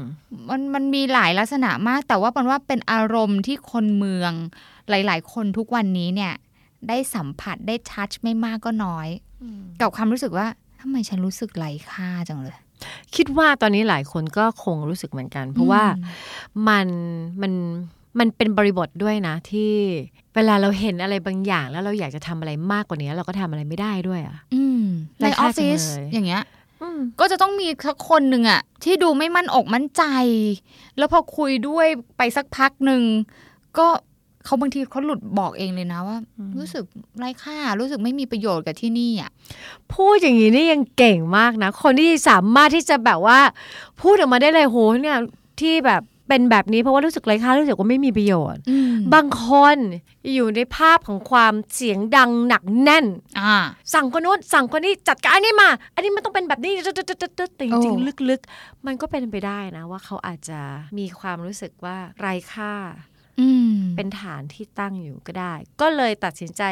[0.50, 4.32] มันมันมีหลายลักษณะมาก แต่ว่ามันว่าเป็นอารมณ์ที่คนเมือง
[4.90, 6.34] หลาย ๆ คนทุกวันนี้เนี่ย
[6.88, 9.08] ได้สัมผัสได้ทัชไม่มากก็น้อย
[9.82, 10.48] กับความรู้สึกว่า
[10.80, 12.58] ทำไมฉันรู้สึกไร้ค่าจังเลย
[13.16, 15.84] คิดว่าตอนนี้หลายคนก็คงรู้สึกเหมือนกัน เพราะว่า
[16.68, 16.88] มัน
[17.42, 17.54] มัน
[18.20, 19.74] มันเป็นบริบทด้วยนะที่
[20.36, 24.84] เวลาเราเห็นอะไรบางอย่าง แล้วเราอยากจะทำอะไรมากกว่านี้ เราก็ทำอะไรไม่ได้ด้วยอะอืม
[25.20, 26.44] ในไร้อค่าอฟฟิศจังเลยอย่างเงี้ย
[26.82, 30.04] อืมก็จะต้องมีสักคนหนึ่งอะที่ดูไม่มั่นอกมั่นใจ
[30.98, 31.88] แล้วพอคุยด้วย
[32.18, 33.02] ไปสักพักหนึ่ง
[33.78, 33.88] ก็
[34.46, 36.18] เขาบางทีเขาหลุดบอกเองเลยนะว่า
[36.58, 36.84] รู้สึก
[37.18, 39.32] ไร้ค่ารู้สึกไม่มีประโยชน์กับที่นี่อะ
[39.94, 43.40] พูดอย่างนี้นี่ยังเก่งมากนะ คนที่สามารถที่จะแบบว่า
[44.02, 45.18] พูดออกมาได้เลยโหเนี่ย
[45.60, 49.78] ที่แบบ เป็นแบบนี้เพราะว่ารู้สึกไร้ค่ารู้สึกว่าไม่มีประโยชน์อืมบางคน
[50.34, 53.06] อยู่ในภาพของความเสียงดังหนักแน่น
[53.40, 53.56] อ่า
[53.94, 60.60] สั่งคนนู้นสั่งคนนี้จัดการอันนี้มา อันนี้มันต้องเป็นแบบนี้ตึ๊ดตึ๊ดตึ๊ดตึ๊ดตึ๊ดแต่จริงโอ้ๆลึกๆ มันก็เป็นไปได้นะว่าเขาอาจจะ
[61.00, 62.74] มีความรู้สึกว่าไร้ค่า
[63.40, 66.64] อืมเป็นฐานที่ตั้งอยู่ก็ได้ ก็เลยตัดสินใจ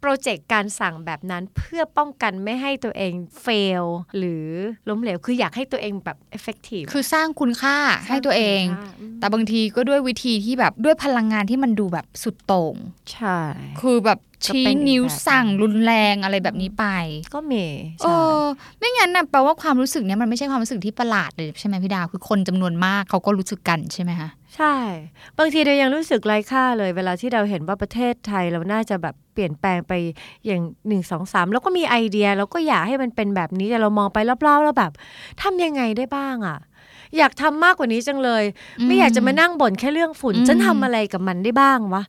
[0.00, 3.12] โปรเจกต์การสั่งแบบนั้นเพื่อป้องกันไม่ให้ตัวเอง
[3.42, 3.46] เฟ
[3.82, 3.84] ล
[4.16, 4.46] หรือ
[4.88, 7.76] ล้มเหลวคืออยากให้ตัวเองแบบ effective คือสร้างคุณค่า
[8.08, 8.62] ให้ตัวเอง
[9.20, 12.74] แต่บางทีก็ด้วยวิธีที่แบบด้วยพลังงานที่มันดูแบบสุดโต่ง
[13.12, 13.38] ใช่
[13.80, 16.84] คือแบบก็ชี้เป็นอีกนิ้วแบบสั่งรุนแรงอะไรแบบนี้ไป
[17.34, 17.64] ก็มี
[18.02, 18.42] เอใช่อ
[18.78, 24.74] ไม่งั้นน่ะแปลว่าความรู้สึกเนี้ยมันไม่ใช่ความรู้สึกที่ประหลาดเลยใช่ไหมพี่ดาวคือคนจำนวนมากเขาก็รู้สึกกันใช่ไหมคะใช่
[25.38, 29.92] บางทีเรายังรู้สึกไร้ค่าเลย เวลาที่เราเห็นว่าประเทศไทยเราน่าจะแบบเปลี่ยนแปลงไป
[30.46, 34.92] อย่างหนึ่งสองสามแล้วก็มีไอเดียแล้วก็อยากให้มันเป็นแบบนี้แต่เรามองไปรอบๆแล้วแบบ
[35.42, 36.58] ทำยังไงได้บ้างอะ
[37.18, 38.44] อยากทำมากกว่านี้จังเลย
[38.86, 42.02] ไม่อยากจะมานั่งบ่นแค่เรื่องฝุ่นอืมฉันทำอะไรกับมันได้บ้างวะ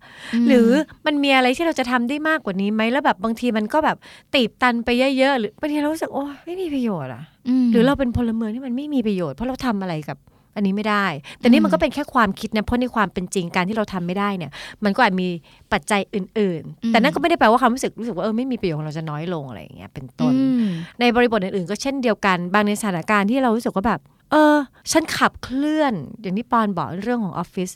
[0.44, 0.70] มหรือ
[1.06, 3.98] มันมีอะไรที่เราจะทำได้มากกว่านี้ไหมแล้วแบบบางทีมันก็แบบ
[4.34, 7.24] ตีบตันไปเยอะๆหรือบางทีเรารู้สึกโอ้ไม่มีประโยชน์อะ
[7.66, 10.18] มหรือเราเป็นพลเมืองที่มันไม่มีประโยชน์เพราะเราทำอะไรกับ
[10.56, 11.06] อันนี้ไม่ได้
[11.40, 14.52] แต่นี่มันก็เป็นแค่ความคิดนะเพราะในความเป็นจริงการที่เราทำไม่ได้เนี่ย
[14.84, 15.28] มันก็อาจมี
[15.74, 20.70] ปัจจัยอื่นอืมๆแต่นั่นก็ไม่ได้แปลว่าความรู้สึกรู้สึกว่าเออไม่มีประโยชน์ของเราจะน้อยลงอะไรอย่างเงี้ยเป็นต้นอืม
[21.00, 24.00] ในบริบทอื่นๆ ก็เช่นเดียวกัน บางในสถานการณ์ที่เรารู้สึกว่าแบบ
[24.32, 24.56] เออ
[24.92, 27.70] ฉันขับเคลื่อนอย่างที่ปอนบอกเรื่องของออฟฟิศ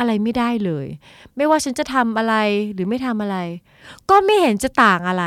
[0.00, 0.86] อะไรไม่ได้เลย
[1.36, 2.34] ไม่ว่าฉันจะทำอะไร
[2.72, 3.36] หรือไม่ทำอะไร
[4.10, 5.24] ก็ไม่เห็นจะต่างอะไร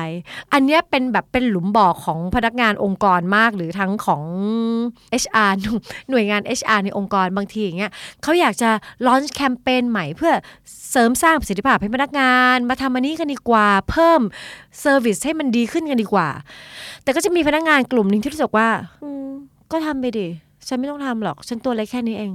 [0.54, 4.24] อันนี้เป็นแบบเป็นหลุมบ่อของพนักงานองค์กรมากหรือทั้งของ
[5.24, 7.92] HR หน่วยหน่วยงาน HR ในองค์กรบางทีอย่างเงี้ย
[8.24, 8.70] เขาอยากจะ
[9.08, 10.34] ลอนช์แคมเปญใหม่เพื่อ
[10.92, 14.22] เสริมสร้างประสิทธิภาพให้พนักงาน มาทำอันนี้กันดีกว่า เพิ่ม
[14.80, 16.28] service ให้มันดีขึ้นกันดีกว่า
[17.04, 18.68] แต่ก็จะมีพนักงานกลุ่มหนึ่งที่รู้สึกว่า
[19.72, 20.28] ก็ทำไปดิ
[20.68, 22.32] ฉันไม่ต้องทำหรอก ฉันตัวเล็กแค่นี้เอง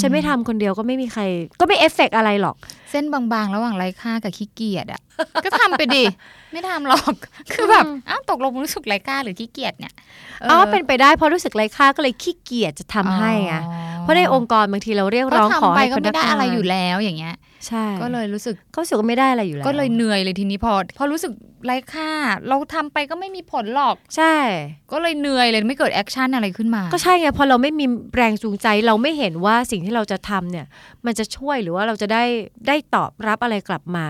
[0.00, 1.22] ฉันไม่ทำคนเดียวก็ไม่มีใคร
[1.60, 2.56] ก็ไม่เอฟเฟกต์อะไรหรอก
[2.90, 5.00] เส้นบางๆ ระหว่างไร้ค่ากับขี้เกียจอะ
[5.44, 6.04] ก็ทำไปดิ
[6.52, 7.14] ไม่ทำหรอก
[7.52, 9.94] คือแบบอืมอ้าวตกลงรู้สึกไร้ค่าหรือขี้เกียจเนี่ย
[10.50, 13.54] อ๋อเป็นไปได้เพราะรู้สึกไร้ค่าก็เลยขี้เกียจจะทำให้ไง
[14.00, 17.34] เพราะในองค์กรบางทีเราเรียกก็ร้องขอทำไปให้พนัไม่ได้อะไรอยู่แล้วอย่างเงี้ย
[17.66, 21.32] ใช่ก็เลยรู้สึกก็รู้สึกว่าไม่ได้อะไรอยู่แล้วก็เลยเหนื่อยเลยทีนี้พอพอรู้สึก
[21.64, 22.10] ไร้ค่า
[22.48, 24.34] เราทำไปก็ไม่มีผลหรอก ใช่
[24.92, 27.86] ก็เลยเหนื่อยเลยไม่เกิด action อะไรขึ้นมา ก็ใช่ไงพอเราไม่มี
[28.16, 30.66] แรงจูงใจเราไม่เห็นว่าสิ่งที่เราจะทำเนี่ย
[31.06, 32.24] มันจะช่วยหรือว่าเราจะได้
[32.68, 34.04] ได้ตอบรับอะไรกลับมา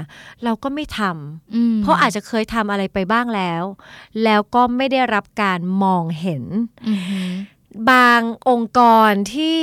[0.44, 3.62] เราก็ไม่ทำอืมเพราะอาจจะเคยทำอะไรไปบ้างแล้ว
[4.24, 6.44] แล้วก็ไม่ได้รับการมองเห็น
[6.88, 7.30] อือหือ
[7.90, 9.60] บางองค์กรที่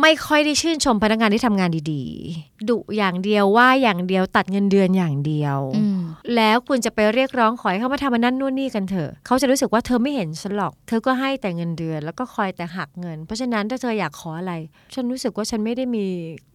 [0.00, 5.98] ไม่ค่อยได้ชื่นชมพนักงานที่ทำงานดีๆ ดุอย่างเดียวว่าอย่างเดียวตัดเงินเดือนอย่างเดียวอืม
[6.36, 14.52] แล้วคุณจะไปเรียกร้องขอให้เขามาทำอันนั่นนู่นนี่กันเถอะเขาจะรู้สึกว่าเธอไม่เห็นฉันหรอก เธอก็ให้แต่เงินเดือน แล้วก็คอยแต่หักเงิน เพราะฉะนั้นถ้าเธออยากขออะไร
[14.94, 16.04] ฉันรู้สึกว่าฉันไม่ได้มี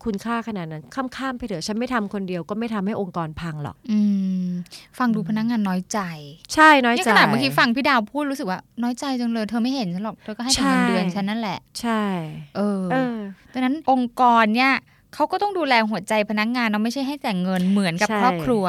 [0.03, 3.99] คุณค่าขนาดนั้น ข้ามๆไปเถอะฉันไม่ทำคนเดียวก็ไม่ทำให้องค์กรพังหรอกอื
[4.47, 4.49] ม
[4.99, 5.99] ฟังดูพนักงานน้อยใจ
[6.53, 12.03] ใช่น้อยนี่ใจขนาดบางทีฟังพี่ดาวพูดรู้สึกว่าน้อยใจจังเลย เธอไม่เห็นฉันหรอกเธอก็ให้แต่เงินเดือนใช่ฉันนั่นแหละ ใช่
[12.57, 13.17] เออเออ
[13.53, 14.73] ดังนั้นองค์กรเนี่ย
[15.17, 18.65] เขาก็ต้องดูแลหัวใจพนักงานเนาะไม่ใช่ให้แต่เงินเหมือนกับใช่ครอบครัว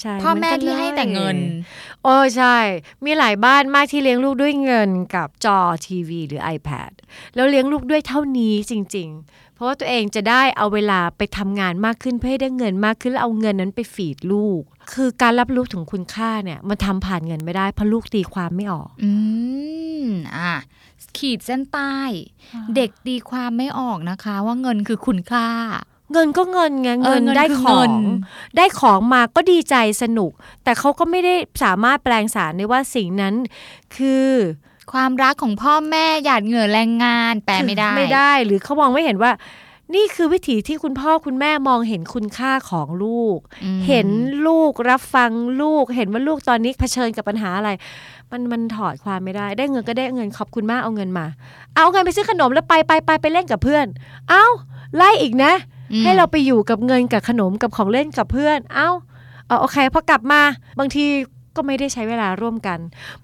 [0.00, 1.64] ใช่พ่อแม่เหนกันที่ให้แต่เงินลย
[2.02, 2.56] โอ้ใช่
[3.04, 6.90] มีหลายบ้านมากที่เลี้ยงลูกด้วยเงินกับจอทีวีหรือ iPad
[7.34, 14.62] แล้วเลี้ยงลูกด้วยเท่านี้จริง ๆ เพราะว่าตัวเองจะได้เอาเวลาไปทำงานมากขึ้นเพื่อให้ได้เงินมากขึ้นแล้วเอาเงินนั้นไปฟีดลูก
[14.92, 19.10] คือการรับรู้ถึงคุณค่าเนี่ยมันทำผ่านเงินไม่ได้เพราะลูกตีความไม่ออก อื
[20.04, 20.06] ม
[20.36, 20.54] อะ
[21.18, 21.96] ขีดเส้นใต้
[22.76, 25.48] เด็กตีความไม่ออกนะคะ ว่าเงินคือคุณค่า
[26.12, 27.92] เงินก็เงินไงเออเงินเงินได้คือของเงิน
[28.56, 30.32] ได้ของมาก็ดีใจสนุก
[30.64, 33.34] แต่เขาก็ไม่ได้สามารถแปลงสารได้ว่าสิ่งนั้น
[33.96, 34.26] คือ
[34.92, 39.32] ความรักของพ่อแม่หยาดเหงื่อแรงงาน แปลไม่ได้ ไม่ได้ หรือเขามองไม่เห็นว่า
[39.94, 44.08] นี่คือวิถีที่คุณพ่อคุณแม่มองเห็นคุณค่าของลูกอืมเห็น
[44.46, 45.30] ลูกรับฟัง
[45.62, 47.70] ลูก เห็นว่าลูกตอนนี้เผชิญกับปัญหาอะไร
[48.30, 51.26] มันมันถอดความไม่ได้ ได้เงินก็ได้เงินขอบคุณมากเอาเงินมา
[51.76, 53.86] เอาเงินไปซื้อขนมแล้วไปไปไปไปเล่นกับเพื่อน
[54.28, 54.44] เอา
[54.96, 55.52] ไล่อีกนะ
[55.92, 58.90] อืมให้เราไปอยู่กับเงินกับขนมกับของเล่นกับเพื่อน เอ้า
[59.46, 60.40] เอาโอเคพอกลับมา
[60.78, 61.04] บางที
[61.56, 62.78] ก็ไม่ได้ใช้เวลาร่วมกัน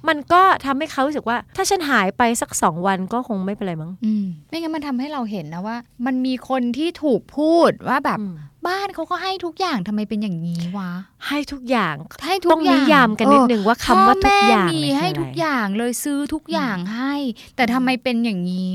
[0.08, 5.76] มันก็ทำให้เขารู้สึกว่า ถ้าฉันหายไปสักสองวันก็คงไม่เป็นไรมั้งอืมไม่งั้นมันทำให้เราเห็นนะว่า
[6.06, 8.34] มันมีคนที่ถูกพูดว่าแบบอืม
[8.66, 10.92] บ้านเขาก็ให้ทุกอย่างทำไมเป็นอย่างนี้วะ
[11.28, 11.94] ให้ทุกอย่าง
[12.26, 17.14] ให้ทุต้กองอย่านิงยามกันนิดนึงว่าคำว่าทุกอย่างพ่แม่มีเนี่ยให้คืออะไรทุกอย่างเลยซื้อทุกอย่างให้
[17.56, 18.72] แต่ทำไมเป็นอย่างนี้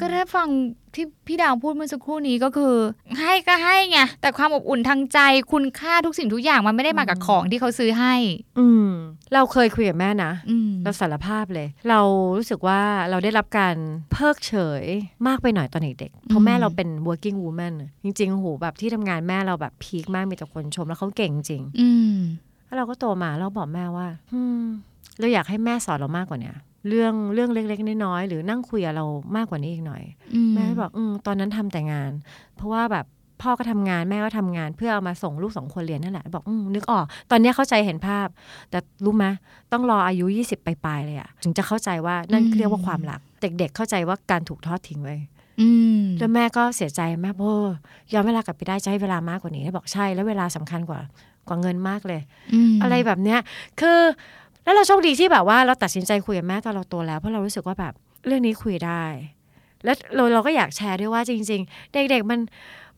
[0.00, 0.48] ก็ได้ฟัง
[0.94, 2.74] ที่พี่ดาวพูดเมื่อสักครู่นี้ก็คือ
[3.18, 5.18] ให้ก็ให้ไงแต่ความอบอุ่นทางใจ
[5.52, 8.14] คุณค่าทุกสิ่งทุกอย่างมันไม่ได้มากับของที่เขาซื้อให้
[8.58, 8.88] อืม
[9.34, 12.00] เราเคยคุยกับแม่นะอืมเราสารภาพเลย เรา
[12.36, 12.80] รู้สึกว่า
[13.10, 13.76] เราได้รับการ
[14.12, 14.84] เพิกเฉย
[15.26, 17.74] มากไปหน่อยตอนเด็กๆเพราะแม่เราเป็น working woman
[18.04, 22.16] จริงๆโหแบบที่ทำงานแม่เราแบบพีคมากมีแต่คนชมแล้วเขาเก่งจริง อืม
[22.66, 24.62] แล้วเราก็โตมาเราบอกแม่ว่า อืม
[25.18, 26.56] เราอยากให้แม่สอนเรามากกว่าเนี้ย
[26.88, 29.04] เรื่องเรื่องเล็กๆน้อยๆหรือนั่งคุยกับเรา
[29.36, 30.02] มากกว่านี้อีกหน่อย
[30.34, 32.12] อืมแม่ก็บอกอืมตอนนั้นทำแต่งาน
[32.56, 33.06] เพราะว่าแบบ
[33.42, 38.28] พ่อก็ทำงานแม่ก็ทำงานเพื่อเอามาส่งลูกสองคนเรียนนั่นแหละบอกอืมนึกออก ตอนเนี้ยเข้าใจเห็นภาพ
[38.70, 39.26] แต่รู้ไหม
[39.72, 45.35] ต้องรออายุ 20ปลายๆเลยอะถึงจะเข้าใจว่านั่นเรียกว่าความรัก เด็กๆเข้าใจว่าการถูกทอดทิ้งไว้อืม
[46.18, 47.54] แล้วแม่ก็เสียใจแม่โอ้
[48.12, 51.00] ย้อนเวลากลับไปได้จะให้เวลามากกว่านี้บอกใช่แล้วเวลาสำคัญกว่า
[51.48, 52.20] กว่าเงินมากเลย
[52.72, 53.40] มอะไรแบบเนี้ย
[53.80, 53.98] คือ
[54.64, 57.92] แล้วเราโชคดีที่แบบว่าเราตัดสินใจคุยกับแม่ตอนเราโตแล้วเพราะเรารู้สึกว่าแบบ
[58.26, 59.04] เรื่องนี้คุยได้
[59.84, 62.40] แล้วเราเราก็อยากแชร์ด้วยว่าจริง ๆ เด็กๆมัน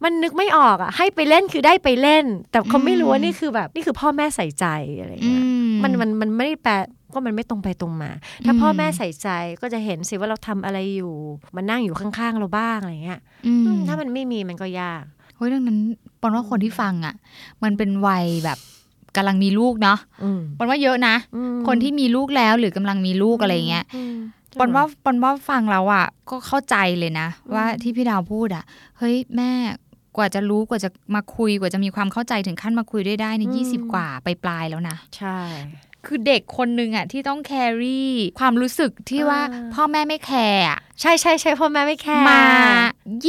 [0.05, 4.67] มันนึกไม่ออกอะให้ไปเล่นคือได้ไปเล่น แต่เขาไม่รู้ว่านี่คือแบบนี่คือพ่อแม่ใส่ใจ
[5.01, 6.73] อะไรอย่างอืเงี้ยมมันมันมันไม่ได้แปล
[7.15, 8.11] ก็มันไม่ตรงไปตรงมา
[8.45, 9.29] ถ้าพ่อแม่ใส่ใจ
[9.61, 11.15] ก็จะเห็นสิว่าเราทำอะไรอยู่
[11.57, 15.05] มันนั่งอยู่ข้างๆเราบ้างอะไรเงี้ยอืมอืมถ้ามันไม่มีมันก็ยาก
[15.37, 15.79] เฮ้ยดังนั้น
[16.21, 17.15] ปอนว่าคนที่ฟังอะ
[17.63, 18.59] มันเป็นวัยแบบ
[19.17, 24.19] กำลังมีลูกเนาะอืมปอนว่าเยอะนะอืมคนที่มีลูกแล้วหรือกำลังมีลูกอะไรเงี้ยม
[24.61, 28.65] ปอนว่าปอนว่าฟังแล้วอะ ก็เข้าใจเลยนะ ว่าที่พี่ดาวพูดอะ
[28.99, 29.51] เฮ้ยแม่
[30.17, 35.39] กว่าจะรู้กว่าจะมาคุยกว่าจะมีความเข้าใจถึงขั้นมาคุยได้ได้ในยี่สิบกว่าไปปลายๆแล้วนะ ใช่
[36.07, 42.43] คือเด็กคนหนึ่งอะที่ต้อง carry ความรู้สึกที่ว่าอ่าพ่อแม่ไม่แคร์อะใช่ใช่ใช่พ่อแม่ไม่แคร์มา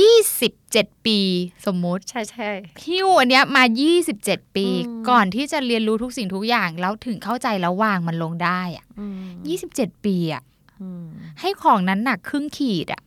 [0.10, 1.20] 27 ปี
[1.66, 2.50] สมมุติ ใช่ใช่
[2.86, 3.64] ฮิ้วอันเนี้ยมา
[4.10, 9.22] 27 ปีอืมก่อนที่จะเรียนรู้ทุกสิ่งทุกอย่าง แล้วถึงเข้าใจแล้ววางมันลงได้อะอืม
[9.68, 10.44] 27 ปีอะ
[10.82, 11.06] อืม
[11.42, 13.02] ให้ของนั้นหนักครึ่งขีดอะ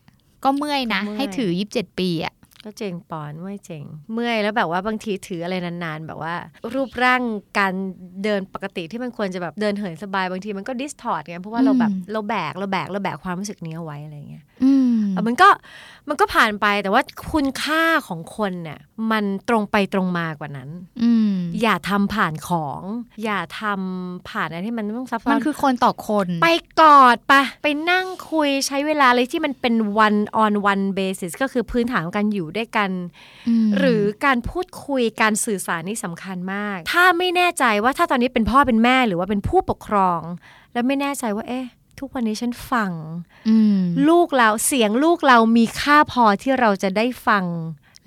[0.45, 2.35] ก็เมื่อยนะก็เมื่อยให้ถือ 27 ปีอะ
[2.65, 6.35] ก็เจงปอนเมื่อยเจงเมื่อยแล้วแบบว่าบางทีถืออะไรนานๆ แบบว่า
[6.75, 7.23] รูปร่าง
[7.59, 7.73] การ
[8.25, 14.82] เดินปกติที่มันควรจะแบบเดินเหินสบายบางทีมันก็ distort ไงเพราะว่าเราแบบอืมเราแบกเราแบกเราแบกความรู้สึกนี้เอาไว้อะไรเงี้ยอืมเออ
[15.27, 15.49] มันก็
[16.09, 17.03] มันก็ผ่านไปแต่ว่า
[17.33, 18.81] คุณค่าของคนเนี่ย
[19.11, 20.71] มันตรงไปตรงมากว่านั้น
[21.03, 22.81] อืมอย่าทำผ่านของ
[23.25, 26.49] อย่าทำผ่านอะไรที่มันต้องซับซ้มัอนนคือคนต่อคน ไป
[26.81, 29.75] กอดปะไปนั่งคุยใช้เวลาเลยที่มันเป็น
[30.07, 32.91] one on one basis ก็คือพื้นฐานของการอยู่ด้วยกัน
[33.65, 40.21] มหรือการพูดคุยการสื่อสารนี่สำคัญมาก ถ้าไม่แน่ใจว่าถ้าตอนนี้เป็นพ่อเป็นแม่หรือว่าเป็นผู้ปกครอง
[40.73, 41.67] แล้วไม่แน่ใจว่าเอ๊ะ
[41.99, 42.93] ทุกวันนี้ฉันฟัง
[43.49, 43.79] อืม
[44.09, 47.45] ลูกเราเสียงลูกเรามีค่าพอที่เราจะได้ฟัง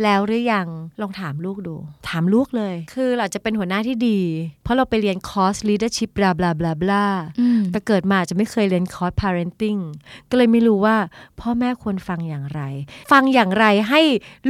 [0.04, 0.68] แล้วหรือยัง
[1.02, 1.76] ลองถามลูกดู
[2.08, 4.20] ถามลูกเลย คือเราจะเป็นหัวหน้าที่ดี
[4.64, 7.06] เพราะเราไปเรียนคอร์ส leadership บลาบลาบลาบลา
[7.40, 9.82] อืมแต่เกิดมาจะไม่เคยเรียนคอร์ส parenting
[10.30, 10.96] ก็เลยไม่รู้ว่า
[11.42, 12.62] พ่อแม่ควรฟังอย่างไร
[13.12, 14.02] ฟังอย่างไรให้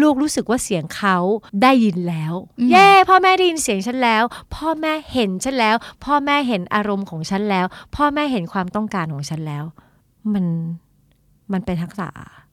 [0.01, 1.17] ลูกรู้สึกว่าเสียงเขา
[1.61, 2.33] ได้ยินแล้ว
[2.71, 4.23] เย้พ่อแม่ได้ยินเสียงฉันแล้ว
[4.55, 7.65] พ่อแม่เห็นฉันแล้ว พ่อแม่เห็นอารมณ์ของฉันแล้ว
[7.95, 9.63] พ่อแม่เห็นความต้องการของฉันแล้ว
[10.33, 10.45] มัน
[11.53, 12.44] มันเป็นทักษะอืม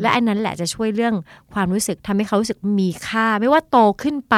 [0.00, 1.14] และอันนั้นแหละจะช่วยเรื่อง
[1.54, 4.36] ความรู้สึกทำให้เขารู้สึกมีค่า ไม่ว่าโตขึ้นไป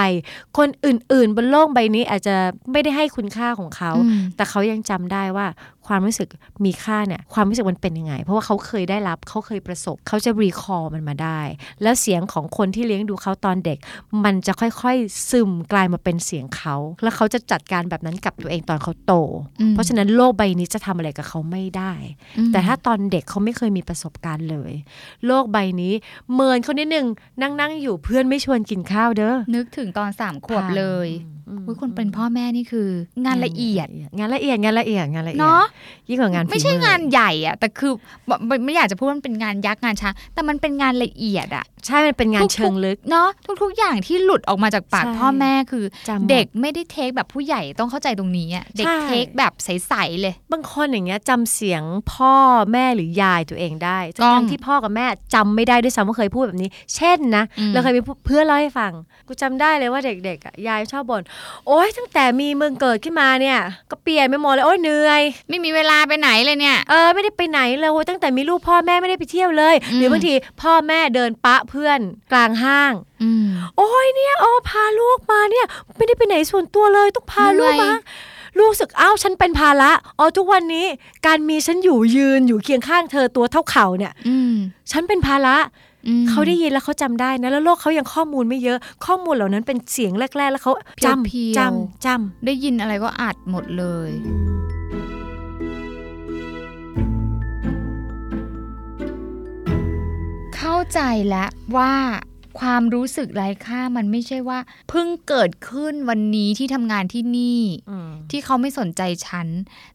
[0.59, 2.37] คนอื่น ๆ บนโลกใบนี้อาจจะ
[2.73, 5.47] ไม่ได้ให้คุณค่าของเขาอืมแต่เขายังจำได้ว่า
[5.87, 6.29] ความรู้สึก
[6.65, 11.41] มีค่าเนี่ยความรู้สึกมันเป็นยังไง เพราะว่าเขาเคยได้รับเขาเคยประสบ เขาจะรีคอร์มันมาได้
[11.83, 13.79] แล้วเสียงของคนที่เลี้ยงดูเขาตอนเด็ก
[14.25, 19.15] มันจะค่อยๆซึมกลายมาเป็นเสียงเขา แล้วเขาจะจัดการแบบนั้นกับตัวเองตอนเขาโต
[19.61, 21.93] อืมเพราะฉะนั้นโลกใบนี้จะทำอะไรกับเขาไม่ได้
[22.39, 24.73] อืมแต่ถ้าตอนเด็กเขาไม่เคยมีประสบการณ์เลย
[25.27, 25.93] โลกใบนี้
[26.35, 27.07] เมินเขานิดนึง
[27.41, 31.42] นั่งนั่งๆอยู่เพื่อนไม่ชวนกินข้าวเด้อนึกถึงตอนสามขวบเลยอืมอุ๊ย
[31.81, 32.89] คนเป็นพ่อแม่นี่คือ
[33.25, 33.89] งานละเอียด
[34.19, 35.65] งานละเอียดงานละเอียดงานละเอียดเนาะ
[36.09, 37.93] ยิ่งกว่างานไม่ใช่ฝีองานใหญ่อะแต่คือ
[38.27, 43.29] ไม่ไม่ไม่อยากจะพูดว่ามันเป็นงานยักษ์งานช้างแต่มันเป็นงานละเอียดอะใช่มันเป็นงานทุกๆเชิงลึกเนาะ
[43.63, 52.35] ทุก ๆ อย่างที่หลุดออกมาจากปากใช่พ่อแม่คือจำหมดเด็กไม่ได้เทคแบบผู้ใหญ่ต้องเข้าใจตรงนี้อะเด็กใช่เทคแบบใสๆเลย บางคนอย่างเงี้ยจำเสียงพ่อ
[52.73, 58.93] แม่หรือยายตัวเองได้กล้องทั้งที่พ่อกับแม่จำไม่ได้ด้วยซ้ำว่าเคยพูดแบบนี้ เช่นนะอืมเราเคยมีเพื่อนเล่าให้ฟัง
[59.29, 61.23] กูจำได้เลยว่าเด็กๆอะยายชอบบ่น
[61.67, 63.59] โอ๊ยตั้งแต่มีมึงเกิดขึ้นมาเนี่ย
[63.91, 71.99] ก็เปลี่ยนไปหมดเลยโอ๊ยเหนื่อย ไม่มีเวลาไปไหนเลยเนี่ย เออไม่ได้ไปไหนเลยโอ้ยตั้งแต่มีลูกพ่อแม่ไม่ได้ไปเที่ยวเลยอืมหรือบางทีพ่อแม่เดินปะเพื่อน
[72.33, 72.93] กลางห้าง
[73.23, 75.67] อืมโอ้ยเนี่ยโอ้พาลูกมาเนี่ย
[75.97, 78.01] ไม่ได้ไปไหนส่วนตัวเลยต้องพาลูกเหนื่มาอย
[78.59, 80.87] ลูกสึกอ้าวฉันเป็นภาระอ๋อทุกวันนี้
[81.27, 84.55] การมีฉันอยู่ยืนอยู่เคียงข้างเธอตัวเท่าเข่าเนี่ยอืม
[84.91, 85.92] ฉันเป็นภาระอืม
[86.29, 90.73] เขาได้ยินแล้วเขาจำได้นะแล้วโลกเขายังข้อมูลไม่เยอะ ข้อมูลเหล่านั้นเป็นเสียงแรก ๆ แล้วเขา
[91.05, 94.11] จเพียวำๆจำจำได้ยินอะไรก็อัดหมดเลย
[100.57, 101.93] เข้าใจแล้วว่า
[102.61, 104.59] ความรู้สึกไร้ค่ามันไม่ใช่ว่า
[104.89, 107.61] เพิ่งเกิดขึ้นวันนี้ที่ทำงานที่นี่
[107.91, 109.47] อืมที่เขาไม่สนใจฉัน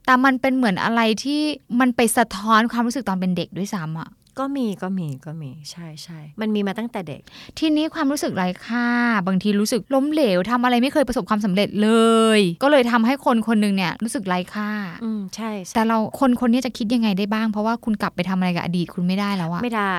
[0.06, 1.42] แต่มันเป็นเหมือนอะไรที่
[1.80, 7.22] มันไปสะท้อนความรู้สึกตอนเป็นเด็กด้วยซ้ำอะ ก็มีก็มีก็มีใช่ใช่มันมีมาตั้งแต่เด็ก
[7.60, 8.88] ทีนี้ความรู้สึกไร้ค่า
[9.28, 11.90] บางทีรู้สึกล้มเหลวทำอะไรไม่เคยประสบความสำเร็จเล
[12.38, 14.70] ย ก็เลยทำให้คนคนหนึ่งเนี่ยรู้สึกไร้ค่า
[15.04, 19.98] อืมใช่ใช่ แต่เราคนคนนี้จะคิดยังไงได้บ้าง เพราะว่าคุณกลับไปทำอะไรกับอดีตคุณไม่ได้แล้วอะไม่ได้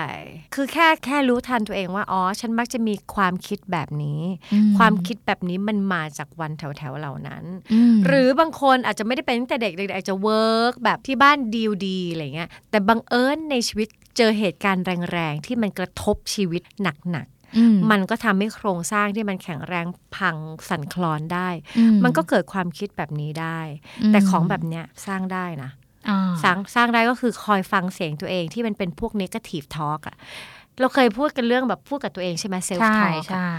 [0.55, 4.21] คือแค่แค่รู้ทันตัวเองว่าอ๋อฉันมักจะมีความคิดแบบนี้
[4.53, 7.45] อืความคิดแบบนี้มันมาจากวันแถวๆเหล่านั้น
[7.95, 16.87] มหรือบางคนอาจจะไม่ได้เป็นตั้งแต่เด็กเด็กๆอาจจะเวิร์กแบบที่บ้านดีลดีอะไรเงี้ยแต่บังเอิญในชีวิตเจอเหตุการณ์แรงๆ ที่มันกระทบชีวิตห
[17.17, 19.87] นักอืๆมันก็ทำให้โครงสร้างที่มันแข็งแรง
[20.17, 20.37] พัง
[20.69, 21.49] สั่นคลอนได้
[21.79, 23.61] อืมันก็เกิดความคิดแบบนี้ได้
[24.09, 25.71] แต่ของแบบเนี้ยสร้างได้นะ
[26.09, 30.17] อ่าสร้างสร้างได้ก็คือคอยฟังเสียงตัวเองที่มันเป็นพวก negative talk อะ
[30.81, 33.51] เราเคยพูดกันเรื่องแบบพูดกับตัวเองใช่ไหม self ใช่ talk ใช่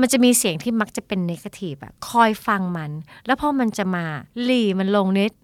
[0.00, 2.90] มันจะมีเสียงที่มักจะเป็น negative อะคอยฟังมัน
[3.26, 4.04] แล้วพอมันจะมา
[4.42, 5.43] หลีมันลงนิดอือห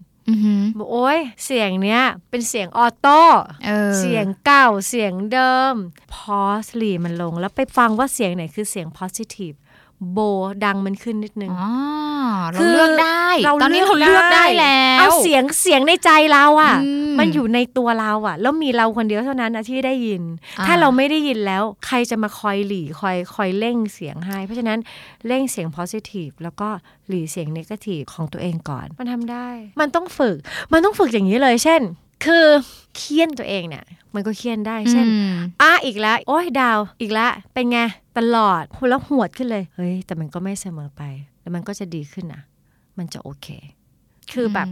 [0.77, 3.21] บอกโอ๊ยเสียงเนี้ยเป็นเสียงออโต้
[3.65, 5.75] เออเสียงเก่าเสียงเดิม
[6.13, 9.57] พอสหลีมันลงแล้วไปฟังว่าเสียงไหนคือเสียง positive
[10.11, 10.19] โบ
[10.65, 11.71] ดังมันขึ้นนิดนึงอ๋อ
[12.51, 20.23] เราเลือกได้เราตอนนี้เราเลือกได้แล้ว เอาเสียงเสียงในใจเราอะอืมมันอยู่ในตัวเราอะ แล้วมีเราคนเดียวเท่านั้นนะที่ได้ยิน
[20.59, 24.79] อ่าถ้าเราไม่ได้ยินแล้วใครจะมาคอยหลีคอยคอยเร่งเสียงให้ เพราะฉะนั้น
[25.27, 26.69] เร่งเสียง positive แล้วก็
[27.07, 29.47] หลีเสียง negative ของตัวเองก่อน มันทำได้
[29.79, 30.37] มันต้องฝึก
[30.73, 31.81] มันต้องฝึกอย่างนี้เลย เช่น
[32.25, 32.45] คือ
[32.97, 33.85] เคี่ยนตัวเองเนี่ย
[34.15, 37.79] มันก็เคี่ยนได้ เช่นอืมอะอีกแล้ว โอ้ยดาวอีกแล้วเป็นไง
[38.17, 41.01] ตลอดหัวแล้วหวดขึ้นเลย เฮ้ย แต่มันก็ไม่เสมอไป
[41.41, 42.43] แล้วมันก็จะดีขึ้นนะ
[42.97, 43.47] มันจะโอเค
[44.33, 44.67] คือแบบ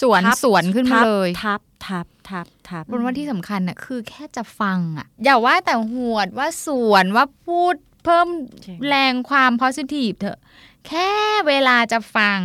[0.00, 7.74] สวนทับสวนขึ้นมาทับเลย ทับทับทับทับบนว่าที่สำคัญน่ะคือแค่จะฟังอะ อย่าว่าแต่หวดว่าสวนว่าพูด
[8.04, 8.28] เพิ่ม
[8.64, 10.38] จริงแรงความ positive เถอะ
[10.88, 11.10] แค่
[11.48, 12.38] เวลาจะฟัง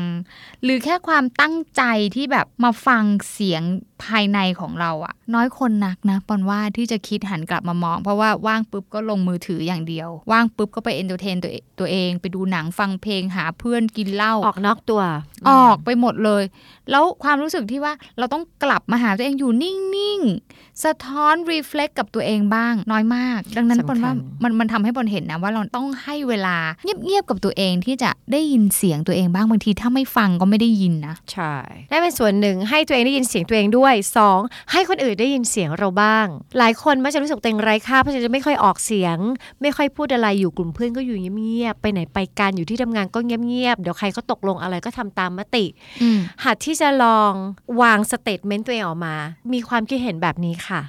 [0.64, 1.84] หรือแค่ความตั้งใจ
[2.16, 3.64] ที่แบบมาฟังเสียง
[4.04, 15.02] ภายในของเราอะน้อยคนนักนะปอนว่าที่จะคิดหันกลับมามอง เพราะว่าว่างปุ๊บก็ลงมือถืออย่างเดียว ว่างปุ๊บก็ไป entertain ตัวเองตัวเอง ไปดูหนังฟังเพลงหาเพื่อนกินเหล้าออกนอกตัว
[15.50, 16.44] ออกไปหมดเลย
[16.92, 24.14] แล้วความรู้สึกที่ว่าเราต้องกลับมาหาตัวเองอยู่นิ่งๆ สะท้อนรีเฟล็กกับตัวเองบ้าง น้อยมาก ดังนั้นปอนว่า
[24.44, 31.56] มันมันทำให้ปอนเห็นนะว่าเราต้องให้เวลาเงียบๆกับตัวเองที่จะได้ยินเสียงตัวเองบ้างบางทีถ้าไม่ฟังก็ไม่ได้ยินนะ ใช่
[31.90, 34.40] ได้เป็นส่วนหนึ่งให้ตัวเองได้ยินเสียงตัวเองด้วยสอง
[34.72, 39.18] ให้คนอื่นได้ยินเสียงเราบ้าง หลายคนมักจะรู้สึกตัวเองไร้ค่าเพราะฉะนั้นจะไม่ค่อยออกเสียง
[39.61, 45.65] ไม่ค่อยพูดอะไรอยู่กลุ่มเพื่อนก็อยู่เงียบๆไปไหนไปกันอยู่ที่ทำงานก็เงียบๆเดี๋ยวใครก็ตกลงอะไรก็ทำตามมติ
[46.02, 47.34] อืมหัดที่จะลอง
[47.82, 49.15] วาง statement ตัวเองออกมา
[49.53, 50.82] มีความคิดเห็นแบบนี้ค่ะ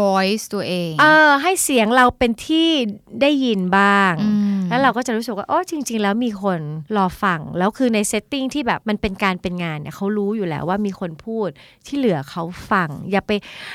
[0.00, 2.68] voice ตัวเอง เออ ให้เสียงเราเป็นที่
[3.20, 6.60] ได้ยินบ้างอืมแล้วเราก็จะรู้สึกว่าโอ้จริง ๆ แล้วมีคน
[6.96, 11.48] รอฟัง แล้วคือใน setting ที่แบบมันเป็นการเป็นงานเนี่ยเขารู้อยู่แล้วว่ามีคนพูด
[11.86, 13.30] ที่เหลือเขาฟัง อย่าไป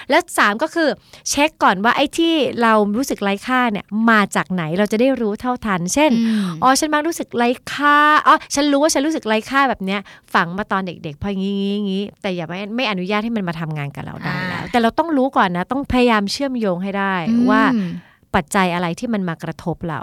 [0.09, 0.89] แล้วสามก็คือ
[1.29, 7.97] เช็คก่อนว่าไอ้ที่เรารู้สึกไร้ค่าเนี่ยมาจากไหนเราจะได้รู้เท่าทัน เช่นอืมอ๋อ ฉันมักรู้สึกไร้ค่า
[8.27, 9.99] อ๋อ ฉันรู้ว่าฉันรู้สึกไร้ค่าแบบเนี้ย
[10.33, 17.15] ฝังมาตอนเด็กๆพองี้งี้งี้แต่อย่าไม่ไม่อนุญาตให้มันมาทำงานกับเราได้แล้ว แต่เราต้องรู้ก่อนนะต้องพยายามเชื่อมโยงให้ได้
[17.49, 17.89] ว่าอืม
[18.35, 20.01] ปัจจัยอะไรที่มันมากระทบเรา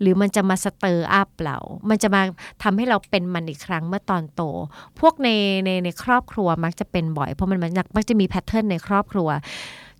[0.00, 1.58] หรือมันจะมา stir up เรา
[1.90, 2.22] มันจะมา
[2.62, 4.42] ทำให้เราเป็นมันอีกครั้งเมื่อตอนโต
[5.00, 5.28] พวกใน
[5.64, 9.28] ในในครอบครัวมักจะเป็นบ่อยเพราะมันมันมักจะมี pattern ในครอบครัว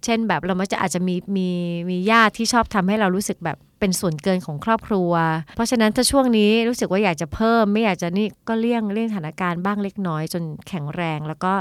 [0.05, 1.49] เช่นแบบเรามักจะอาจจะมีมี
[1.91, 5.12] มีญาติที่ชอบทำให้เรารู้สึกแบบเป็นส่วนเกินของครอบครัว
[5.57, 11.53] เพราะฉะนั้นถ้าช่วงนี้รู้สึกว่าอยากจะเพิ่ม ไม่อยากจะนี่ก็เลี่ยงเลี่ยงสถานการณ์บ้างเล็กน้อยจนแข็งแรง แล้วก็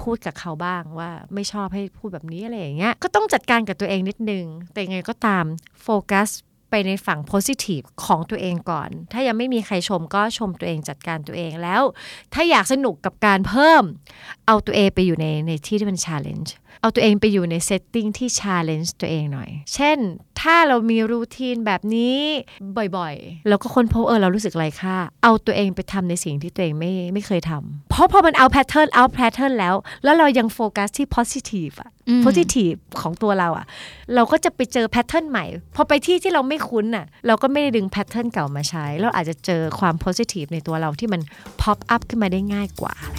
[0.00, 5.44] พูดกับเขาบ้างว่าไม่ชอบให้พูดแบบนี้อะไรอย่างเงี้ยก็ต้องจัดการกับตัวเองนิดนึง แต่ยังไงก็ตาม
[5.82, 6.30] โฟกัส
[6.70, 11.82] ไปในฝั่ง positive ของตัวเองก่อน ถ้ายังไม่มีใครชมก็ชมตัวเองจัดการตัวเองแล้ว
[12.34, 13.82] ถ้าอยากสนุกกับการเพิ่ม
[14.46, 16.50] เอาตัวเองไปอยู่ในในที่ที่มัน challenge
[16.82, 19.98] อาตัวเองไปอยู่ใน setting ที่ challenge ตัวเองหน่อย เช่น
[20.40, 22.18] ถ้าเรามีรูทีนแบบนี้
[22.96, 29.74] บ่อยๆ แล้วก็ค้นพบเออเรารู้สึกไร้ค่า เอาตัวเองไปทำในสิ่งที่ตัวเองไม่ไม่เคยทำเพราะพอมันเอา pattern เอา pattern แล้ว
[30.04, 33.66] แล้วเรายังโฟกัสที่ positive อะอืม positive ของตัวเราอะ
[34.14, 35.44] เราก็จะไปเจอ pattern ใหม่
[35.76, 41.20] พอไปที่ที่เราไม่คุ้นอะเราก็ไม่ได้ดึง pattern เก่ามาใช้ เราอาจจะเจอความ positive ในตัวเราที่มัน
[41.62, 43.18] pop up ขึ้นมาได้ง่ายกว่าอะไร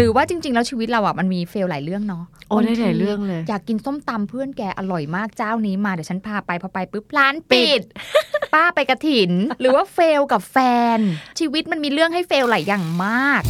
[0.00, 7.82] หรือว่าจริง ๆ แล้วชีวิตเราอะมันมีเฟลหลายเรื่องเนาะโอ้ได้หลายเรื่องเลย อยากกินส้มตำเพื่อนแกอร่อยมากเจ้านี้มาเดี๋ยวฉันพาไปพอไปปุ๊บร้านปิด
[8.54, 10.56] ป้าไปกระถิน หรือว่าเฟลกับแฟ
[10.96, 10.98] น
[11.38, 13.42] ชีวิตมันมีเรื่องให้เฟลหลายอย่างมาก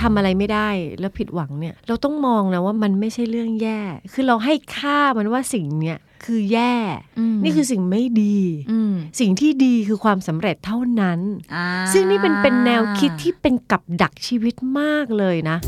[0.00, 0.68] ทำอะไรไม่ได้
[1.00, 3.80] แล้วผิดหวังเนี่ย เราต้องมองนะว่ามันไม่ใช่เรื่องแย่
[4.12, 6.74] คือเราให้ค่ามันว่าสิ่งเนี้ย คือแย่
[7.18, 8.38] อืมนี่คือสิ่งไม่ดี
[8.70, 11.20] อืมสิ่งที่ดีคือความสำเร็จเท่านั้น
[11.54, 15.58] อ่าซึ่งนี่เป็นเป็นแนวคิดที่เป็นกับดักชีวิตมากเลยนะ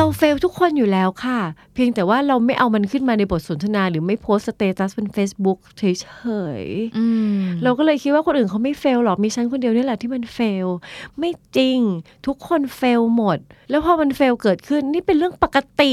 [0.00, 1.40] เรา fail ทุกคนอยู่แล้วค่ะ
[1.74, 5.82] เพียงแต่ว่าเราไม่เอามันขึ้นมาในบทสนทนา หรือไม่โพสต์ status บน Facebook เฉ
[6.62, 7.04] ยๆอื
[7.38, 10.66] มเราก็เลยคิดว่าคนอื่นเขาไม่ fail หรอกมีฉันคนเดียวนี่แหละที่มัน failล
[11.18, 11.80] ไม่จริง
[12.26, 13.38] ทุกคนเฟลหมด
[13.70, 15.92] แล้วพอมันเฟลเกิดขึ้นนี่เป็นเรื่องปกติ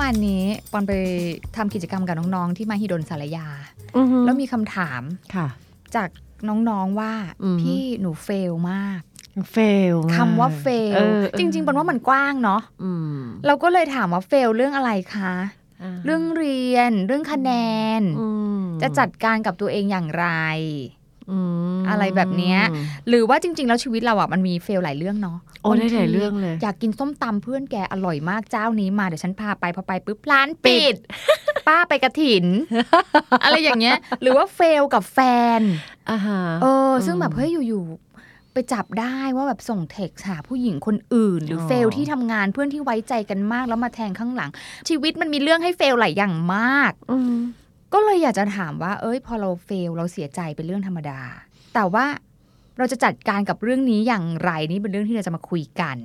[0.00, 0.92] วานนี้ปอนไป
[1.56, 3.46] ทำกิจกรรมกับน้องๆ ที่มหิดลสารยา
[4.24, 5.02] แล้วมีคำถาม
[5.34, 5.48] ค่ะ
[5.94, 6.08] จาก
[6.48, 7.12] น้องๆว่า
[7.42, 9.00] อืมพี่หนูเฟลมาก
[9.52, 9.56] เฟ
[9.94, 17.50] ลคำว่าเฟลเออจริงๆปอนว่ามันกว้างเนาะอืมเราก็เลยถามว่าเฟลเรื่องอะไรคะาเรื่องเรียน เรื่องคะแน
[18.00, 18.28] นอื
[18.60, 20.26] มจะจัดการกับตัวเองอย่างไร
[21.30, 21.38] อื
[21.78, 22.58] มอะไรแบบเนี้ย
[23.08, 30.94] หรือว่าจริง ๆ แล้วชีวิตเราอะมันมีเฟลหลายเรื่องเนาะโอ้ได้หลายเรื่องเลยอยากกินส้มตำเพื่อนแกอร่อยมากเจ้านี้มาเดี๋ยวฉันพาไปพอไปปุ๊บร้านปิด
[31.68, 32.46] ป้าไปกระถิน
[33.44, 35.18] อะไรอย่างเงี้ย หรือว่าเฟลกับแฟ
[35.58, 35.60] น
[36.10, 44.50] อ่าฮะเออ ซึ่งแบบเฮ้ยอยู่ๆไปจับได้ว่าแบบส่งเท็กซ์หาผู้หญิงคนอื่น หรือออเฟลที่ทำงานเพื่อนที่ไว้ใจกันมากแล้วมาแทงข้างหลัง
[44.88, 47.36] ชีวิตมันมีเรื่องให้เฟลหลายอย่างมากอืม
[47.92, 51.20] ก็เลยอยากจะถามว่า เอ้ย พอเราเฟลเราเสียใจเป็นเรื่องธรรมดา
[51.74, 52.06] แต่ว่า
[52.78, 55.96] เราจะจัดการกับเรื่องนี้อย่างไรนี่เป็นเรื่องที่เราจะมาคุยกัน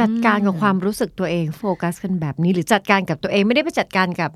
[0.00, 4.30] จัดการกับอืมความรู้สึกตัวเองโฟกัสกันแบบนี้หรือจัดการกับตัวเองไม่ได้ไปจัดการกับ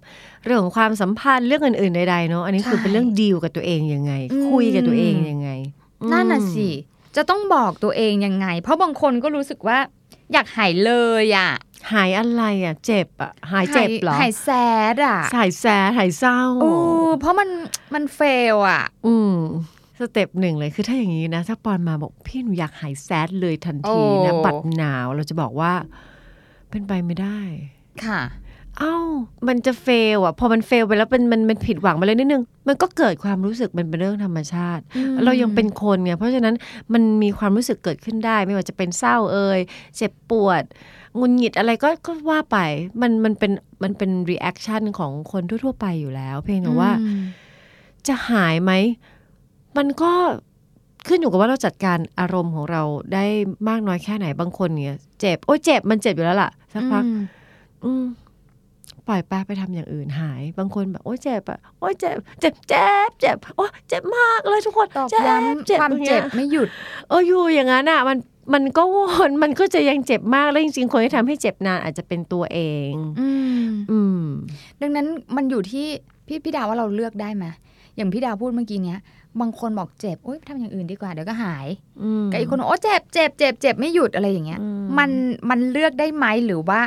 [0.44, 4.12] เรื่องของความสัมพันธ์เรื่องอื่นๆใดๆเนาะอันนี้คือเป็นเรื่องดีลกับตัวเองยังไง
[4.50, 5.50] คุยกับตัวเองยังไง
[6.12, 6.68] นั่นน่ะสิ
[7.16, 9.78] จะต้องบอกตัวเองยังไง เพราะบางคนก็รู้สึกว่า
[10.32, 10.92] อยากหายเล
[11.24, 11.50] ยอะ
[11.92, 16.72] หายอะไรอะ เจ็บอะหายเจ็บเหรอหาย sad อะหาย sad หายเศร้าโอ้
[17.20, 17.48] เพราะมัน
[17.94, 19.36] มัน fail อะ อืม
[20.00, 25.72] step หนึ่งเลยคือถ้าอย่างนี้นะ ถ้าปอนมาบอกพี่หนูอยากหาย sad เลยทันทีนะโอ้บัด now เราจะบอกว่า
[26.70, 27.40] เป็นไปไม่ได้
[28.04, 28.20] ค่ะ
[28.78, 28.96] เอ้า
[29.48, 36.54] มันจะ fail อะ พอมัน fail ไปแล้วเป็นมันมันผิดหวังไปเลยนิดนึง มันก็เกิดความรู้สึกมันเป็นเรื่องธรรมชาติอืมเรายังเป็นคนไงเพราะฉะนั้น
[36.92, 39.60] มันมีความรู้สึกเกิดขึ้นได้ ไม่ว่าจะเป็นเศร้าเอ่ย
[39.96, 40.62] เจ็บปวด
[41.16, 42.58] หงุนหงิดอะไรก็ก็ว่าไป
[43.00, 43.52] มันมันเป็น
[43.82, 47.22] มันเป็น reaction ของคนทั่ว ๆ ไปอยู่แล้ว เพียงแต่ว่าอืม
[48.06, 48.72] จะหายไหม
[49.76, 50.12] มันก็
[51.08, 52.82] ขึ้นอยู่กับว่าเราจัดการอารมณ์ของเรา
[53.12, 53.24] ได้
[53.68, 57.20] มากน้อยแค่ไหนบางคนเนี่ยเจ็บโอ้ยเจ็บมันเจ็บอยู่แล้วล่ะสักพักอืม
[57.84, 58.04] อืม
[59.08, 66.68] ปล่อยป้าไปทำอย่างอื่นหาย บางคนแบบโอ้ยเจ็บอะโอ้ยเจ็บเจ็บเจ็บเจ็บโอ้ยเจ็บมากเลยทุกคนตอกเจ็บย้ำความอย่างงี้ยเจ็บไม่หยุด
[67.08, 68.18] เอออยู่อย่างนั้นอะมัน
[68.54, 68.96] มันก็ว
[69.28, 72.60] นมันก็จะยังเจ็บมาก แล้วจริงๆคนที่ทำให้เจ็บนานอาจจะเป็นตัวเอ
[72.90, 73.30] ง อื
[73.64, 74.24] มอืม
[74.80, 75.06] ดังนั้น
[75.36, 75.86] มันอยู่ที่
[76.26, 77.46] พี่พี่ดาวว่าเราเลือกได้ไหม
[77.96, 79.00] อย่างพี่ดาวพูดเมื่อกี้เนี้ย
[79.40, 81.66] บางคนบอกเจ็บโอ๊ยทำอย่างอื่นดีกว่าเดี๋ยวก็หาย
[82.02, 85.10] อืมกับอีกคนบอกโอ้เจ็บเจ็บเจ็บเจ็บไม่หยุดอะไรอย่างเงี้ยอืมมัน
[85.50, 86.80] มันเลือกได้ไหมหรือว่า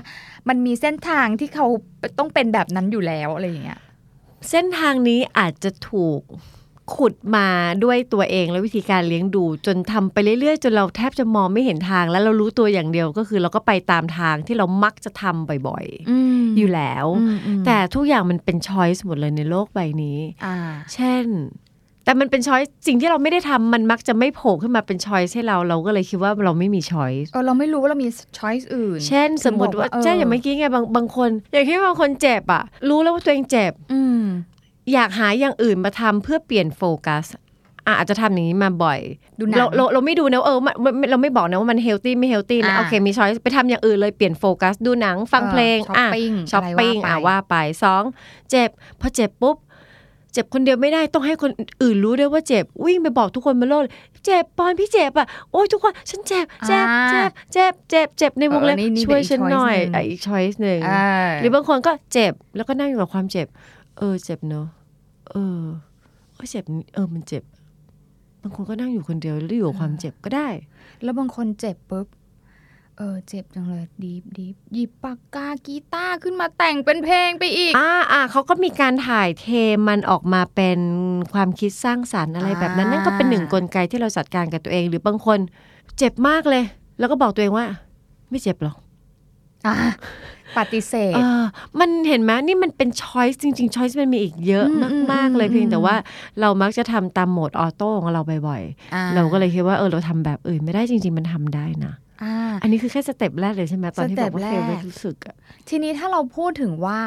[0.47, 1.65] มันมีเส้นทางที่เขา
[2.19, 3.79] ต้องเป็นแบบนั้นอยู่แล้วอะไรอย่างเงี้ย
[4.49, 6.21] เส้นทางนี้อาจจะถูก
[6.95, 7.47] ขุดมา
[7.83, 17.05] ด้วยตัวเองและวิธีการเลี้ยงดู จนทำไปเรื่อยๆ จนเราแทบจะมองไม่เห็นทาง แล้วเรารู้ตัวอย่างเดียวก็คือเราก็ไปตามทางที่เรามักจะทำบ่อยๆอยู่แล้ว
[17.65, 20.55] แต่ทุกอย่างมันเป็นช้อยส์หมดเลยในโลกใบนี้อ่า
[20.93, 21.25] เช่น
[22.07, 28.09] แต่มันเป็นช้อยส์สิ่งที่เราไม่ได้ทำมันมักจะไม่โผล่ขึ้นมาเป็นช้อยส์ให้เราเราก็เลยคิดว่าเราไม่มีช้อยส์เออเราไม่รู้ว่าเรามี
[28.39, 34.21] ช้อยส์อื่น เช่น สมมติว่าใช่อย่างเมื่อกี้ไงบางบางคน อย่างที่บางคนเจ็บอะรู้แล้วว่าตัวเองเจ็บ อืม
[34.93, 37.25] อยากหาอย่างอื่นมาทำเพื่อเปลี่ยนโฟกัส
[37.87, 38.99] อะอาจจะทำอย่างนี้มาบ่อย
[39.39, 48.03] ดูหนังเราเราเราไม่ดูนะเออมันมันเราไม่บอกนะว่ามัน healthy ไม่ healthy นะอ่าโอเคมี choice ไปทำอย่างอื่นเลยเปลี่ยนโฟกัส ดูหนังฟังเพลงเออช้อปปิ้งช้อปปิ้งอะไรอะว่าไปว่าไปสอง
[48.51, 48.69] เจ็บ
[49.01, 51.51] พอเจ็บปุ๊บเจ็บคนเดียวไม่ได้ต้องให้คน
[51.81, 53.93] อื่นรู้ด้วยว่าเจ็บ วิ่งไปบอกทุกคนบนโลกเลย
[54.25, 60.91] เจ็บปอนพี่เจ็บอะโอ้ยทุกคนฉันเจ็บเจ็บอ่าเจ็บเจ็บเจ็บเจ็บในวงเล็บเออนี่นี่ช่วยเป็นอีกฉันหน่อย choice หนึ่งอะอีก choice หนึ่งเอ
[61.25, 63.47] อหรือบางคนก็เจ็บแล้วก็นั่งอยู่กับความเจ็บ
[63.97, 64.67] เออเจ็บเนอะ
[65.31, 65.61] เออ
[66.33, 67.43] โอ้ยเจ็บนี่เออมันเจ็บ
[68.41, 70.47] บางคนก็นั่งอยู่คนเดียวแล้วอยู่กับความเจ็บก็ได้
[71.03, 72.07] แล้วบางคนเจ็บปุ๊บ
[72.97, 79.45] เออเจ็บจังเลยดีบดีบหยิบปากกากีตาร์ขึ้นมาแต่งเป็นเพลงไปอีก อ่าอ่าเขาก็มีการถ่ายเท
[79.87, 80.79] มันออกมาเป็น
[81.33, 85.39] ความคิดสร้างสรรค์อะไรแบบนั้นอ่านั่นั่นก็เป็นหนึ่งกลไกที่เราจัดการกับตัวเอง หรือบางคน
[85.97, 86.63] เจ็บมากเลย
[86.99, 87.65] แล้วก็บอกตัวเองว่า
[88.29, 88.75] ไม่เจ็บหรอก
[89.65, 89.75] อะ
[90.57, 91.43] ปฏิเสธเออ
[91.79, 95.95] มันเห็นไหมนี่มันเป็นช้อยส์จริงๆช้อยส์มันมีอีกเยอะอืมอืมมาก ๆ เลยอืมเพียงแต่ว่า
[96.39, 98.61] เรามักจะทำตามโหมด auto ของเราบ่อย
[98.93, 101.93] อ่ๆเราก็เลยคิดว่าเออเราทำแบบอื่นไม่ได้จริง ๆ มันทำได้นะ
[102.23, 105.35] อ่าอันนี้คือแค่ step แรกเลยใช่ไหมตอนที่บอกว่าสเต็เฟปลแรกไม่รู้สึกอะ
[105.69, 106.99] ทีนี้ถ้าเราพูดถึงว่า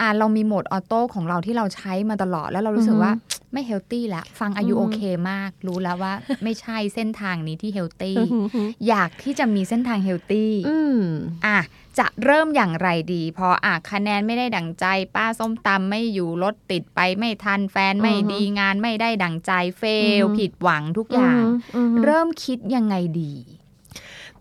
[0.00, 3.12] อ่าเรามีโหมด auto ของเราที่เราใช้มาตลอดแล้วเรารู้สึกว่า
[3.52, 5.00] ไม่ healthy แล้วฟังอายุอืมโอเค
[5.30, 6.12] มาก รู้แล้วว่า
[6.44, 11.00] ไม่ใช่เส้นทางนี้ที่เฮลตี้อือหือหืออยากที่จะมีเส้นทางเฮลตี้อืม
[11.46, 11.58] อะ
[11.98, 21.42] จะเริ่มอย่างไรดี พออะคะแนนไม่ได้ดั่งใจ ป้าส้มตำไม่อยู่รถติดไปไม่ทันแฟนไม่อือฮึดีงานไม่ได้ดั่งใจเฟลอือฮึผิดหวังทุกอย่าง
[21.76, 23.32] อืมเริ่มคิดยังไงดี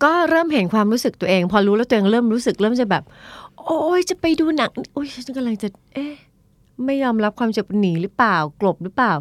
[0.03, 3.03] ก็เริ่มเห็นความรู้สึกตัวเอง พอรู้แล้วตัวเองเริ่มรู้สึกเริ่มจะแบบ
[3.65, 6.13] โอ้ยจะไปดูหนังโอ้ยฉันกำลังจะ เอ๊ะ
[6.85, 9.13] ไม่ยอมรับความเจ็บหนีหรือเปล่ากลบหรือเปล่า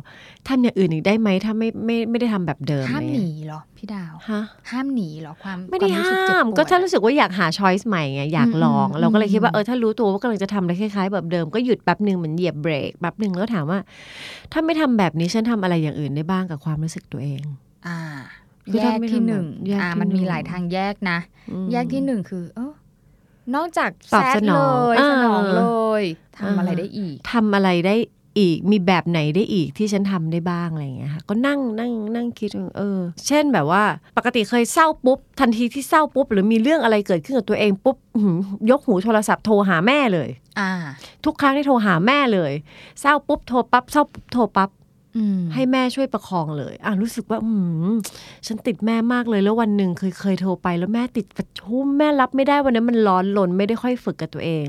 [0.49, 13.79] ทำอย่างอื่นอีกได้ไหมถ้าไม่ไม่ไม่ได้ทำแบบเดิมห้ามอะไรหเงี้นียเหรอพี่ดาวฮะห้ามหนีเหรอความไม่ได้ควรู้สึห้าเจ็บมปวดก็ถ้ารู้สึกว่าอยากหาช้อยส์ใหม่ไงอยากลองอืมเราก็เลยคิดว่าอืมเออถ้ารู้ตัวว่ากำลังจะทำอะไรคล้ายๆแบบเดิมก็หยุดแป๊บหนึ่งเหมือนเหยียบเบรกแป๊บหนึ่งแล้วถามว่า
[14.53, 17.43] ถ้าไม่ทำแบบนี้ฉันทำอะไรอย่างอื่นได้บ้างกับความรู้สึกตัวเอง
[17.87, 17.99] อ่า
[18.37, 18.42] คือ
[18.75, 21.19] แยถ้ากไม่ที่ทำหนึ่งแบบแยกอ่าที่มันมีหนึ่งหลายทางแยกนะ
[21.51, 22.73] อืมแยกที่หนึ่งคือเออ
[23.55, 25.63] นอกจากตอบแซดสนเลองยเออสนองเล
[26.01, 26.05] ย
[26.39, 27.97] ทำอะไรเออได้อีกทำอะไรได้
[28.39, 33.83] อีกมีแบบไหนได้อีกที่ฉันทำได้บ้างอะไรอย่างเงี้ยค่ะก็นั่งนั่งนั่งคิดว่าเออ เช่นแบบว่า
[34.17, 38.39] ปกติเคยเศร้าปุ๊บ ทันทีที่เศร้าปุ๊บ หรือมีเรื่องอะไรเกิดขึ้นกับตัวเองปุ๊บอื้อหือ
[38.71, 40.29] ยกหูโทรศัพท์โทรหาแม่เลย
[40.61, 40.71] อ่า
[41.25, 42.53] ทุกครั้งที่โทรหาแม่เลย
[43.01, 44.82] เศร้าปุ๊บโทรปั๊บเศร้าปุ๊บโทรปั๊บอืม
[45.55, 47.51] ให้แม่ช่วยประคองเลย อะรู้สึกว่าอื
[47.91, 47.93] ม
[48.47, 54.67] ฉันติดแม่มากเลยแล้ววันหนึ่งเคยเคยโทรไป แล้วแม่ติดประชุมแม่รับไม่ได้วันนั้นมันร้อนลนไม่ได้ค่อยฝึกกับตัวเอง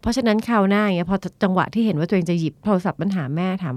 [0.00, 3.76] เพราะฉะนั้นคราวหน้าอย่างเงี้ยพอจังหวะที่เห็นว่าตัวเองจะหยิบโทรศัพท์มันหาแม่ถาม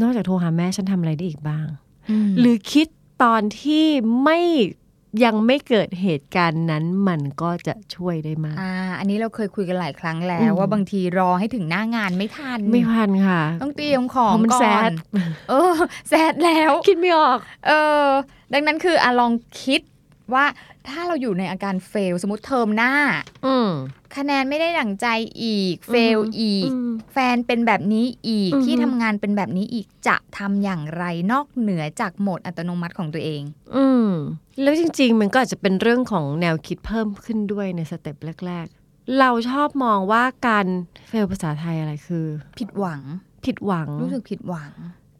[0.00, 1.66] นอกจากโทรหาแม่ฉันทำอะไรได้อีกบ้าง
[2.28, 2.86] มหรือคิด
[3.22, 3.86] ตอนที่
[4.24, 4.38] ไม่
[5.24, 14.92] ยังไม่เกิดเหตุการณ์นั้นมันก็จะช่วยได้มากอ่าอันนี้เราเคยคุยกันหลายครั้งแล้อืวมว่าบางทีรอให้ถึงหน้างานไม่ทัน ไม่พันค่ะ ต้องเตรียมของเพราะมันก่แซอนด
[15.50, 15.74] เออ
[16.08, 17.72] sad แล้ว คิดไม่ออก เอ
[18.04, 18.06] อ
[18.52, 19.32] ดังนั้นคืออะลอง
[19.62, 19.80] คิด
[20.34, 20.44] ว่า
[20.88, 22.92] ถ้าเราอยู่ในอาการ fail สมมติเทอมหน้า
[23.46, 23.70] อืม
[24.16, 25.06] คะแนนไม่ได้ดั่งใจ
[25.42, 33.42] อีก fail อืมอีก อืมแฟนเป็นแบบนี้อีก อือฮึที่ทำงานเป็นแบบนี้อีกจะทำอย่างไรนอกเหนือจากโหมดอัตโนมัติของตัวเอง
[33.76, 34.10] อืม
[34.62, 40.66] แล้วจริง ๆ มันก็อาจจะเป็นเรื่องของแนวคิดเพิ่มขึ้นด้วยใน step แรก ๆ เราชอบมองว่าการ
[41.08, 42.26] เฟลภาษาไทยอะไรคือ
[42.58, 43.02] ผิดหวัง
[43.44, 44.72] ผิดหวังรู้สึกผิดหวัง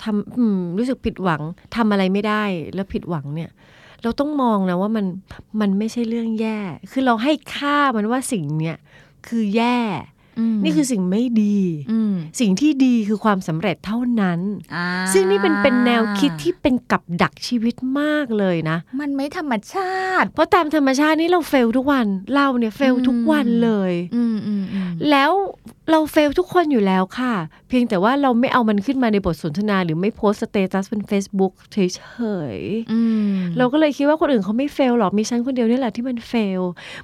[0.02, 1.42] ทำอืมรู้สึกผิดหวัง
[1.76, 2.44] ทำอะไรไม่ได้
[2.74, 3.50] แล้วผิดหวังเนี่ย
[4.02, 5.06] เราต้องมองนะว่ามัน
[5.60, 6.58] มันไม่ใช่เรื่องแย่
[6.90, 8.78] คือเราให้ค่ามันว่าสิ่งเนี้ย
[9.26, 9.76] คือแย่
[10.64, 11.58] นี่คือสิ่งไม่ดี
[11.90, 14.40] อืมสิ่งที่ดีคือความสำเร็จเท่านั้น
[14.74, 25.32] อ่าซึ่งนี่เป็นเป็นแนวคิดที่เป็นกับดักชีวิตมากเลยนะ มันไม่ธรรมชาติ เพราะตามธรรมชาตินี่เราเฟลทุกวัน เราเนี่ย fail ทุกวันเลยอืมอืมอืมแล้ว
[25.90, 27.34] เรา fail ทุกคนอยู่แล้วค่ะ
[27.68, 31.78] เพียงแต่ว่าเราไม่เอามันขึ้นมาในบทสนทนา หรือไม่โพสต์ status บน Facebook เฉ
[32.56, 32.58] ย
[32.92, 33.00] อื
[33.32, 36.60] มๆเราก็เลยคิดว่าคนอื่นเขาไม่ fail หรอกมีฉันคนเดียวนี่แหละที่มัน fail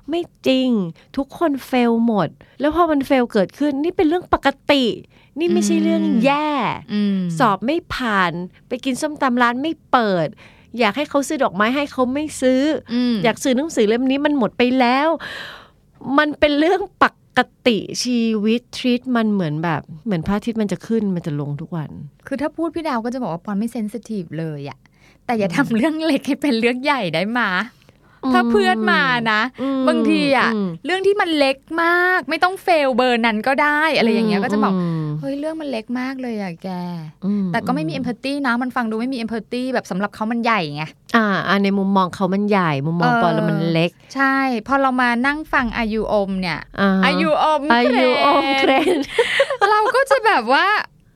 [0.09, 0.71] ไม่จริง
[1.17, 2.29] ทุกคน fail หมด
[2.61, 4.85] แล้วพอมัน fail เกิดขึ้น นี่เป็นเรื่องปกติ
[5.39, 6.49] นี่ไม่ใช่เรื่องแย่
[6.93, 8.33] อืมสอบไม่ผ่าน
[8.69, 10.29] ไปกินส้มตำร้านไม่เปิด
[10.79, 12.63] อยากให้เขาซื้อดอกไม้ให้เขาไม่ซื้อ
[13.13, 15.09] มอยากซื้อหนังสือเล่มนี้มันหมดไปแล้ว
[16.19, 17.05] มันเป็นเรื่องป
[17.39, 21.91] กติชีวิต treat มันเหมือนแบบเหมือนพระอาทิตย์มันจะขึ้นมันจะลงทุกวัน
[22.27, 24.79] คือถ้าพูดพี่ดาวก็จะบอกว่าปอนไม่ sensitive เลยอะ
[25.25, 27.49] แต่อย่าทำเรื่องเล็กให้เป็นเรื่องใหญ่ได้มา
[28.35, 29.03] ถ้าเพื่อนมา
[29.33, 34.75] นะอืมบางทีอะอืมเรื่องที่มันเล็กมาก ไม่ต้อง fail เบอร์นั้นก็ได้อะไรอย่างเงี้ยก็จะบอก
[35.05, 36.69] มเฮ้ยเรื่องมันเล็กมากเลยอะแก
[37.25, 40.83] อืแต่ก็ไม่มีเอมพัตตีนะมันฟังดูไม่มีเอมพัตตีแบบสำหรับเขามันใหญ่ไง
[41.17, 44.37] อ่าอ่าในมุมมองเขามันใหญ่ มุมมองเออปอนแล้วมันเล็ก ใช่
[44.67, 48.99] พอเรามานั่งฟังอายุอมเนี่ยอ่าอายุอมอายุอมเครน
[49.71, 50.67] เราก็จะแบบว่า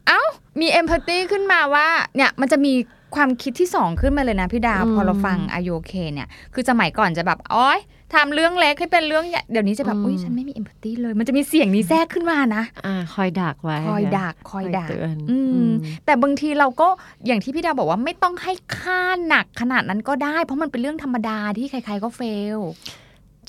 [0.09, 0.21] เอ้า
[0.61, 2.73] มีเอมพัตตีขึ้นมาว่า เนี่ยมันจะมี
[3.17, 7.81] ความคิดที่สองขึ้นมาเลยนะพี่ดาวอืมพอเราฟังอายุเคเนี่ย คือสมัยก่อนจะแบบอ๋อย
[8.15, 15.73] ทำเรื่องเล็กให้เป็นเรื่องใหญ่เดี๋ยวนี้จะแบบอืมอุ้ยฉันไม่มีเอมพัตตีเลย มันจะมีเสียงนี้แทรกขึ้นมานะอ่าคอยดักไว้ คอยดักคอยดักเตือนอืมอืม
[16.05, 16.89] แต่บางทีเราก็
[17.27, 22.21] อย่างที่พี่ดาวบอกว่าไม่ต้องให้ค่าหนักขนาดนั้นก็ได้ เพราะมันเป็นเรื่องธรรมดาที่ใคร ๆก็เฟ
[22.57, 22.59] ล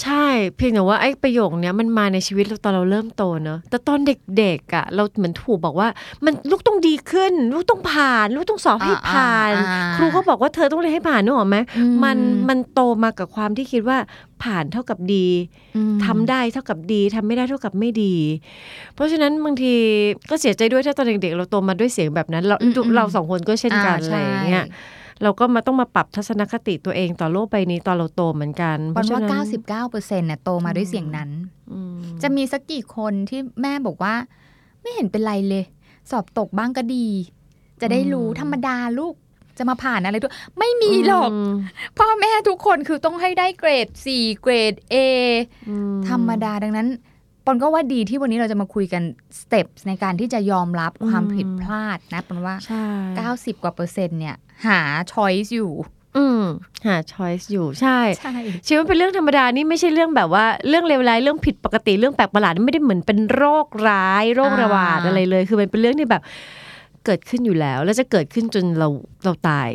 [0.02, 0.26] ใช่
[0.56, 4.00] เพียงแต่ว่าไอ้ประโยคเนี้ยมันมาในชีวิตเราตอนเราเริ่มโตเนอะแต่ตอน
[4.38, 5.88] เด็กๆอะ เราเหมือนถูกบอกว่า
[6.26, 12.18] มันลูกต้องดีขึ้น ลูกต้องผ่าน ลูกต้องสอบให้อ่าผ่านอ่าครูก็บอกว่าเธอต้องเรียนให้ผ่านนึกออกไหมอืมัน
[12.50, 13.98] มันโตมากับความที่คิดว่า
[14.44, 15.28] ผ่านเท่ากับดี
[15.76, 18.16] อืมทำได้เท่ากับดีทำไม่ได้เท่ากับไม่ดี
[18.96, 19.74] เพราะฉะนั้นบางที
[20.30, 24.66] ก็เสียใจด้วยถ้าตอนเด็กๆเราโตมาด้วยเสียงแบบนั้น เราอืมอืมเราสองคนก็เช่นกันอ่าอะไรอย่างใช่เงี้ย
[25.24, 31.30] เราก็มาต้องมาปรับทัศนคติตัวเองต่อโลกใบนี้ตอนเราโตเหมือนกันปอนว่าเพระฉะ99เปอร์เซ็นต์เนี่ยโตมาด้วยเสียงนั้น
[31.72, 34.16] อืมจะมีสักกี่คนที่แม่บอกว่า
[34.82, 35.64] ไม่เห็นเป็นไรเลย
[36.12, 37.08] สอบตกบ้างก็ดี
[37.82, 39.16] จะได้รู้ธรรมดาลูก
[39.58, 41.54] จะมาผ่านอะไรด้วยไม่มีหรอกม
[41.98, 44.96] พ่อแม่ทุกคนคือต้องให้ได้เกรด 4 เกรด A
[45.70, 45.76] อื
[46.10, 46.88] ธรรมดาดังนั้น
[47.46, 49.04] ปอนก็ว่าดีที่วันนี้เราจะมาคุยกัน
[49.40, 52.86] สเต็ปในการที่จะยอมรับความผิดพลาดนะปอนว่าใช่
[53.26, 54.36] 90 กว่าเปอร์เซ็นต์เนี่ย
[54.68, 54.80] หา
[55.12, 55.74] ช้อยส์อยู่
[56.18, 56.44] อืม
[56.88, 58.34] หาช้อยส์อยู่ใช่ใช่
[58.68, 66.22] ชีวิตมันเป็นเรื่องธรรมดานี่ไม่ใช่เรื่องแบบว่าเรื่องเลวร้ายเรื่องผิดปกติเรื่องแปลกประหลาดนี่ไม่ได้เหมือนเป็นโรคร้ายโรคระบาดอ่าอะไรเลย คือมันเป็นเรื่องที่แบบ
[67.06, 68.88] เกิดขึ้นอยู่แล้ว แล้วจะเกิดขึ้นจนเรา
[69.24, 69.70] เราตาย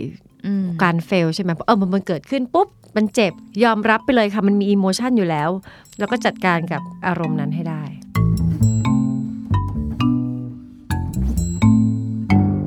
[0.47, 2.69] อืมการ fail ใช่ไหมเออมันมันเกิดขึ้นปุ๊บ
[2.99, 3.33] มันเจ็บ
[3.65, 5.51] ยอมรับไปเลยค่ะมันมี emotion อยู่แล้ว
[5.99, 7.83] แล้วก็จัดการกับอารมณ์นั้นให้ได้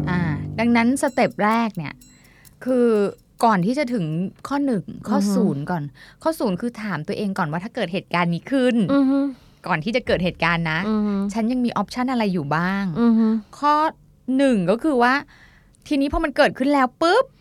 [0.10, 0.22] อ่า
[0.60, 1.94] ดังนั้น step แรกเนี่ย
[2.66, 2.88] คือ
[3.44, 4.06] ก่อนที่จะถึง
[4.48, 5.84] ข้อหนึ่งข้อออฮึศูนย์ก่อน
[6.24, 9.20] ข้อศูนย์คือถามตัวเองก่อนว่าถ้าเกิดเหตุการณ์นี้ขึ้นอือฮึ
[9.68, 13.28] ก่อนที่จะเกิดเหตุการณ์นะอือฮึฉันยังมี option อะไรอยู่บ้างอือฮึ
[13.60, 13.76] ข้อ
[14.38, 15.14] หนึ่งก็คือว่า
[15.88, 17.41] ทีนี้พอมันเกิดขึ้นแล้วปุ๊บอือฮ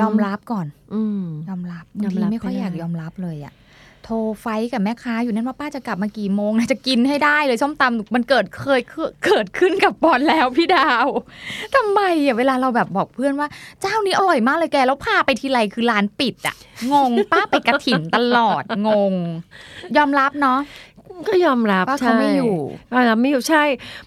[0.00, 3.54] ยอมรับก่อนอืมยอมรับยบาองมทีรับไม่ค่อยไม่ได้อยากยอมรับเลยอะ
[4.04, 8.80] โทรไฟท์กับแม่ค้าอยู่นั่นว่าป้าจะกลับมากี่โมงนะจะกินให้ได้เลยส้มตำมันเกิดเคย
[9.24, 11.06] เกิดขึ้นกับปอนแล้วพี่ดาว
[11.74, 13.48] ทำไมอะเวลาเราแบบบอกเพื่อนว่า
[13.80, 16.54] เจ้านี้อร่อยมากเลยแกแล้วพาไปทีไรคือร้านปิดอะ
[16.92, 19.14] งงป้าไปกระถิ่นตลอดงง
[19.96, 20.58] ยอมรับเนาะ
[21.28, 22.54] ก็ยอมรับว่าเขาไม่อยู่
[22.90, 23.64] ใช่ยอมรับไม่อยู่ใช่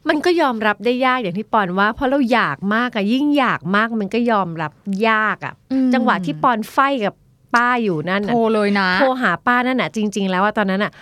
[0.07, 4.71] มันก็ยอมรับได้ยากอย่างที่ปอนว่าเพราะเราอยากมากอะยิ่งอยากมากมันก็ยอมรับ
[5.09, 7.15] ยากอะอืมจังหวะที่ปอนไฟกับ
[7.55, 10.93] ป้าอยู่นั่นโทน่ะรเลยนะโทรหาป้านั่นน่ะจริง ๆ แล้วว่าตอนนั้นน่ะ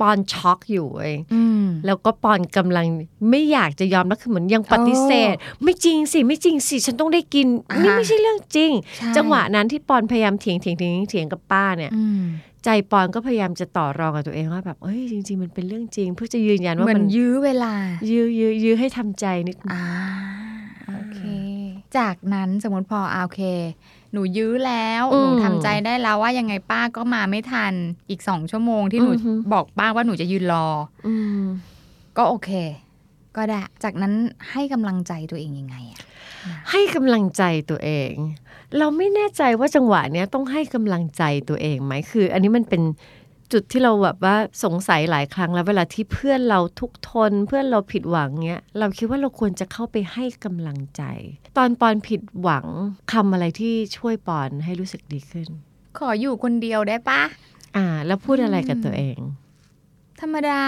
[0.00, 2.86] ปอนช็อกอยู่เองอืมแล้วก็ปอนกำลัง
[3.30, 12.22] ไม่อยากจะยอมแล้วคือเหมือนยังปฏิเสธ ไม่จริงสิไม่จริงสิฉันต้องได้กินอ่าฮะนี่ไม่ใช่เรื่องจริงใช่จังหวะนั้นที่ปอนพยายามเถียงเถียงเถียงเถียงกับป้าเนี่ยอืม
[12.64, 17.74] ใจปอนก็พยายามจะต่อรองกับตัวเองว่าแบบเอ้ยจริง ๆ มันเป็นเรื่องจริง เพื่อจะยืนยันว่าเหมือมันนยื้อเวลา
[18.10, 19.84] ยื้อยื้อยื้อให้ทำใจนิดอ่า
[20.88, 21.20] โอเค
[21.98, 23.42] จากนั้นสมมติพออ่าโอเค
[24.12, 27.72] หนูยื้อแล้วอืหมนูทำใจได้แล้วว่ายังไงป้าก็มาไม่ทัน
[28.10, 30.66] อีกสองชั่วโมงที่หนูอือฮึบอกป้าว่าหนูจะยืนรอ
[31.06, 31.42] อืม
[32.16, 32.50] ก็โอเค
[33.36, 34.14] ก็ได้ จากนั้น
[34.50, 36.00] ให้กำลังใจตัวเองยังไงอะ
[36.70, 38.12] ให้กำลังใจตัวเอง
[38.78, 42.82] เราไม่แน่ใจว่าจังหวะเนี้ยต้องให้กำลังใจตัวเองไหมคือ อันนี้มันเป็น
[43.52, 51.02] จุดที่เราแบบว่าสงสัยหลายครั้งแล้วเวลาที่เพื่อนเราทุกข์ทน เพื่อนเราผิดหวังเนี้ยเราคิดว่าเราควรจะเข้าไปให้กำลังใจ
[51.56, 52.66] ตอนปอนผิดหวัง
[53.12, 55.48] คำอะไรที่ช่วยปอนให้รู้สึกดีขึ้น
[55.98, 57.22] ขออยู่คนเดียวได้ปะ
[57.76, 59.18] อ่า แล้วพูดอะไรกับตัวเอง
[60.20, 60.62] ธรรมดา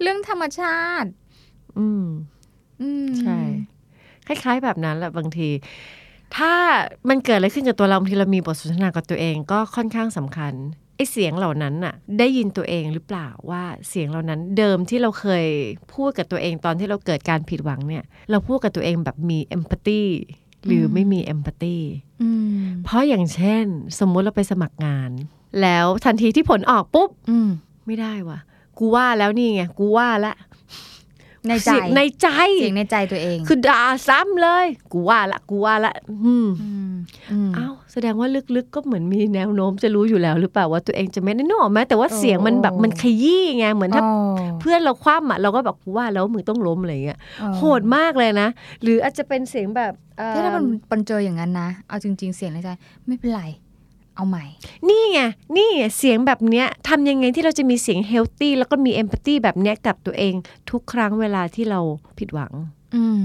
[0.00, 1.10] เรื่องธรรมชาติ
[1.78, 2.06] อืม
[2.80, 3.38] อืมใช่
[4.26, 5.48] คล้าย ๆ แบบนั้นแหละบางที
[6.36, 6.54] ถ้า
[7.08, 10.54] มันเกิดอะไรขึ้นกับตัวเราบางทีเรามีบทสนทนากับตัวเองก็ค่อนข้างสำคัญ
[10.96, 15.46] ไอ้เสียงเหล่านั้นน่ะได้ยินตัวเองหรือเปล่าว่าเสียงเหล่านั้นเดิมที่เราเคย
[15.94, 20.02] พูดกับตัวเองตอนที่เราเกิดการผิดหวังเนี่ย เราพูดกับตัวเองแบบมีเอมพัตตี
[20.66, 21.76] หรือไม่มีเอมพัตตี
[22.22, 22.30] อื
[22.60, 23.64] มเพราะอย่างเช่น
[24.00, 25.10] สมมุติเราไปสมัครงาน
[25.62, 27.50] แล้วทันทีที่ผลออกปุ๊บอืม
[27.86, 28.38] ไม่ได้ว่ะ
[28.78, 30.34] กูว่าแล้วนี่ไงกูว่าละ
[31.48, 32.28] ในใจเสียงในใจ
[32.60, 35.92] เสียงในใจตัวเอง คือด่าซ้ำเลย กูว่าละกูว่าละ
[36.24, 36.48] อืม
[36.90, 36.92] ม
[37.32, 44.12] อืมอ้าวแสดงว่าลึกๆก็เหมือนมีแนวโน้มจะรู้อยู่แล้วหรือเปล่าว่าตัวเองจะไม่ได้นึกออกไหมแต่ว่าเสียงมันแบบมันขยี้ไงเหมือนถ้าอ๋อ
[44.60, 48.48] เพื่อนเราคว่ำอะเราก็แบบกูว่าแล้วมึงต้องล้มอะไรอย่างเงี้ยอ๋อโหดมากเลยนะ
[48.82, 52.68] หรืออาจจะเป็นเสียงแบบเอ่อถ้ามันมันเจออย่างนั้นนะเอาจริง ๆ เสียงในใจ
[53.06, 53.42] ไม่เป็นไร
[54.20, 54.46] เอาใหม่
[54.88, 55.20] นี่ไง
[55.56, 60.34] นี่ไงเสียงแบบเนี้ยทำยังไงที่เราจะมีเสียงเฮลตี้แล้วก็มีเอมพัตตีแบบเนี้ยกับตัวเอง
[60.70, 61.80] ทุกครั้งเวลาที่เรา
[62.18, 62.52] ผิดหวัง
[62.94, 63.24] อืม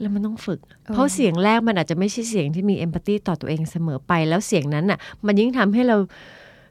[0.00, 5.96] แล้วมันต้องฝึกเออเพราะเสียงแรกมันอาจจะไม่ใช่เสียงที่มีเอมพัตตีต่อตัวเองเสมอไป แล้วเสียงนั้นน่ะ มันยิ่งทำให้เรา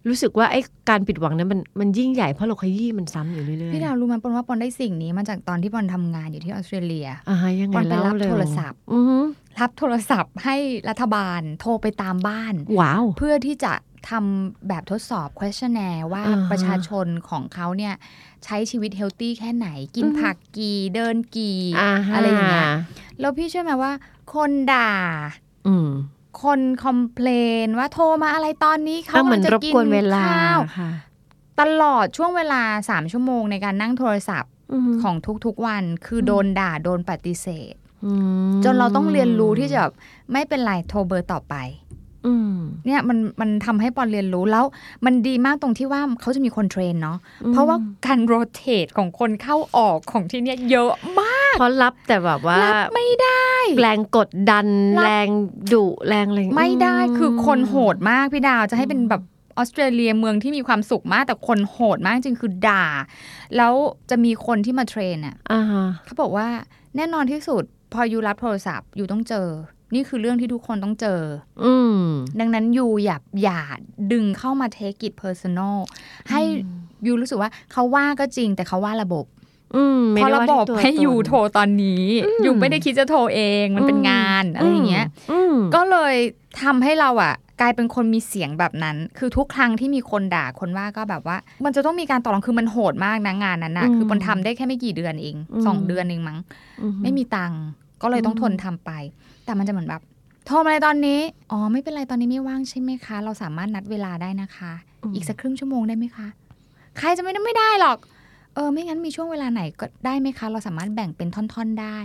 [0.08, 9.18] รู้สึกว่าไอ้การผิดหวังนั้นมันมันยิ่งใหญ่เพราะเราขยี้มันซ้ำอยู่เรื่อยๆพี่ดาวรู้ไหมปอนว่าปอนได้สิ่งนี้มาจากตอนที่ปอนทำงานอยู่ที่ออสเตรเลียอ่าฮะยังไงปอนไปเล่ารับเลยโทรศัพท์อือฮึ
[9.60, 10.56] รับโทรศัพท์ให้
[10.90, 13.74] รัฐบาลโทรไปตามบ้านว้าวเพื่อที่จะ
[14.10, 17.94] ทำแบบทดสอบ questionnaire ว่าอ่าฮะประชาชนของเขาเนี่ย
[18.46, 22.70] ใช้ชีวิตเฮลตี้แค่ไหน กินอือฮึผักกี่เดินกี่อ่าฮอะไรอย่างเงี้ย
[23.20, 23.92] แล้วพี่เชื่อไหมว่า
[24.34, 24.92] คนด่า
[25.68, 25.90] อืม
[26.44, 27.28] คนคอมเพล
[27.66, 30.92] นว่าโทรมาอะไรตอนนี้เขาถ้ามันกำลังจะรบกินกวนเวลาข้าวค่ะ
[31.60, 35.16] ตลอดช่วงเวลา3ชั่วโมงในการนั่งโทรศัพท์อืมของ
[35.46, 37.85] ทุกๆวัน คือโดนด่าโดนปฏิเสธอืม
[38.64, 39.94] จนเราต้องเรียนรู้ที่จะแบบ
[40.32, 41.56] ไม่เป็นไรโทรเบอร์ต่อไป
[42.28, 42.56] อืม
[42.86, 44.66] เนี่ยมันมันทำให้ปอนเรียนรู้แล้ว
[45.06, 47.18] มันดีมากตรงที่ว่าเขาจะมีคน train เนาะ
[47.52, 53.50] เพราะว่าการ rotate ของคนเข้าออกของที่เนี่ยเยอะมากเพราะรับแต่แบบว่ารับไม่ได้
[53.82, 54.68] แรงกดดัน
[54.98, 55.28] รับแรง
[55.74, 59.22] ดุแรงอะไรไม่ได้มคือคนโหดมากพี่ดาวจะให้เป็นแบบ
[59.58, 62.86] ออสเตรเลียเมืองที่มีความสุขมากแต่คนโหดมากจริงคือด่า
[63.58, 63.74] แล้ว
[64.10, 66.48] จะมีคนที่มา train อะอ่าฮะเขาบอกว่า
[66.96, 67.64] แน่นอนที่สุด
[67.96, 69.48] พออยู่รับโทรศัพท์อยู่ต้องเจอ
[69.94, 71.20] นี่คือเรื่องที่ทุกคนต้องเจอ
[71.64, 72.02] อืม
[72.40, 73.62] ดังนั้น you อย่าอย่า
[74.12, 75.78] ดึงเข้ามาเทคกิ t เพอร์ซันอล
[76.30, 76.42] ให้
[77.06, 79.26] ยูรู้สึกว่าเขาว่าก็จริงแต่เขาว่าระบบ
[79.76, 82.04] อืมไม่ได้ว่าที่ตัวตนเพราะได้ระว่าบบให้ you โทรตอนนี้
[82.46, 86.16] you ไม่ได้คิดจะโทรเองมันเป็นงานอะไรอย่างเงี้ยอืมก็เลย
[86.62, 96.38] ทำให้เราอะ กลายเป็นคนมีเสียงแบบนั้น คือทุกครั้งที่มีคนด่าคนว่าก็แบบว่า มันจะต้องมีการต่อรองคือมันโหดมากนะงานนั้นนะอืมคือมันทำได้แค่ไม่กี่เดือนเองอืมสองเดือนเองมั้ง
[96.82, 97.62] อืไม่มีตังค์
[98.02, 98.92] ก็เลยต้องทนทำไป
[99.46, 100.02] แต่มันจะเหมือนแบบ
[100.46, 101.20] โทรมาอะไรตอนนี้
[101.52, 104.72] อ๋อ ไม่เป็นไร ตอนนี้ไม่ว่างใช่ไหมคะ เราสามารถนัดเวลาได้นะคะ
[105.14, 106.28] อีกสักครึ่งชั่วโมงได้ไหมคะ
[106.98, 107.98] ใครจะไม่ได้ไม่ได้หรอก
[108.56, 112.00] เออ ไม่งั้นมีช่วงเวลาไหนก็ได้ไหมคะ เราสามารถแบ่งเป็นท่อนๆได้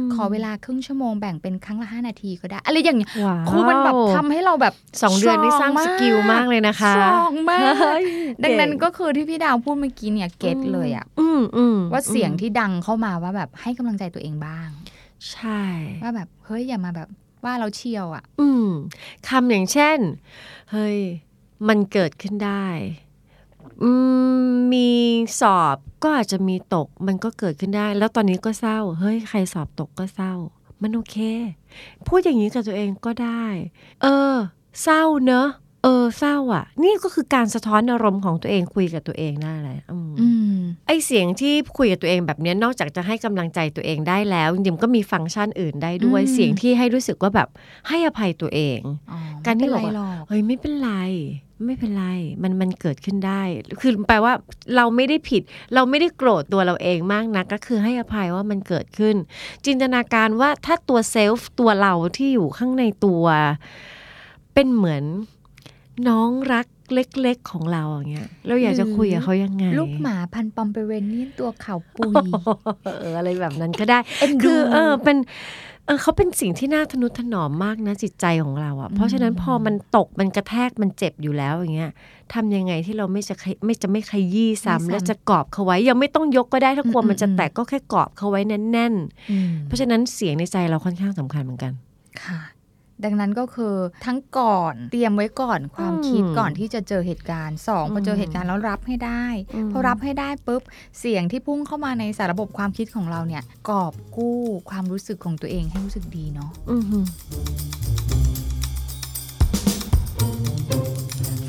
[0.14, 8.04] ขอเวลาครึ่งชั่วโมงแบ่งเป็นครั้งละห้านาทีก็ได้ อะไรอย่างเงี้ยว้าวครูมันแบบทำให้เราแบบสองเดือนนี่สร้าง skill มากเลยนะคะ strong มากเฮ้ย
[8.44, 14.68] ดังนั้นเก่ก็คือที่พี่ดาวพูดเมื่อกี้เนี่ย get เลยอะอืมอืมว่าเสียงที่ดังเข้ามาว่าแบบให้กำลังใจตัวเองบ้าง
[15.30, 15.62] ใช่
[16.02, 17.08] ว่าแบบเฮ้ยอย่ามาแบบ
[17.44, 18.68] ว่าเราเชียวอะอืม
[19.28, 19.98] คำอย่างเช่น
[20.72, 20.98] เฮ้ย
[21.68, 22.66] มันเกิดขึ้นได้
[23.82, 23.90] อื
[24.44, 24.90] มมี
[25.40, 30.34] สอบก็อาจจะมีตกมันก็เกิดขึ้นได้ แล้วตอนนี้ก็เศร้า เฮ้ยใครสอบตกก็เศร้า
[30.82, 31.16] มันโอเค
[32.06, 33.44] พูดอย่างนี้กับตัวเองก็ได้
[34.02, 34.34] เออ
[34.82, 35.48] เศร้าเนอะ
[35.82, 47.48] เออเศร้าอะ นี่ก็คือการสะท้อนอารมณ์ของตัวเองคุยกับตัวเองได้เลยอืมอืมไอเสียงที่คุยกับตัวเองแบบเนี้ยนอกจากจะให้กำลังใจตัวเองได้แล้วจริงๆก็มีฟังก์ชันอื่นได้ด้วยอืมเสียงที่ให้รู้สึกว่าแบบ
[47.88, 48.80] ให้อภัยตัวเอง
[49.10, 50.92] อ๋อการที่ไม่บเป็อนกไรว่าหรอกเฮ้ยไม่เป็นไร
[51.66, 52.06] ไม่เป็นไร
[52.42, 53.42] มันมันเกิดขึ้นได้
[53.80, 54.32] คือแปลว่า
[54.76, 55.42] เราไม่ได้ผิด
[55.74, 59.16] เราไม่ได้โกรธตัวเราเองมากนะก็คือให้อภัยว่ามันเกิดขึ้น
[59.66, 63.24] จินตนาการว่าถ้าตัวเซลฟ์ตัวเราที่อยู่ข้างในตัว
[64.54, 65.04] เป็นเหมือน
[66.08, 72.16] น้องรักเล็กๆของเราอย่างเงี้ยเราอยากจะคุยกับเขายังไง ลูกหมาพันธุ์ปอมเปเรเนียนตัวขาวปุย
[72.84, 75.16] เอออะไรแบบนั้นก็ได้เอ็นดูคือเออเป็น
[75.86, 81.92] เออเขาเป็นสิ่งที่น่าทนุถนอมมากนะจิตใจของเราอะ่ะ เพราะฉะนั้นพอมันตกมันกระแทกมันเจ็บอยู่แล้วอย่างเงี้ย
[82.34, 88.94] ทำยังไงที่เราไม่จะขยไม่จะไม่ขยี้ซ้ำไม่ซ้ำและจะกอบเขาไว้ ยังไม่ต้องยกก็ได้ถ้ากลัวอืมมันจะอืมแตกก็แค่กอบเขาไว้แน่น
[89.30, 91.72] อืมๆเพราะฉะนั้นเสียงในใจเราค่อนข้างสำคัญเหมือนกัน
[92.24, 92.40] ค่ะ
[93.04, 93.74] ดังนั้นก็คือ
[94.06, 99.24] ทั้งก่อนเตรียมไว้ก่อนความคิดอืมก่อนที่จะเจอเหตุการณ์สองพอเจอเหตุการณ์แล้วรับให้ได้
[99.54, 100.62] อืมพอรับให้ได้ปุ๊บ
[101.00, 104.38] เสียงที่พุ่งเข้ามาในสารระบบความคิดของเราเนี่ยกอบกู้
[104.70, 106.50] ความรู้สึกของตัวเองให้รู้สึกดีเนาะ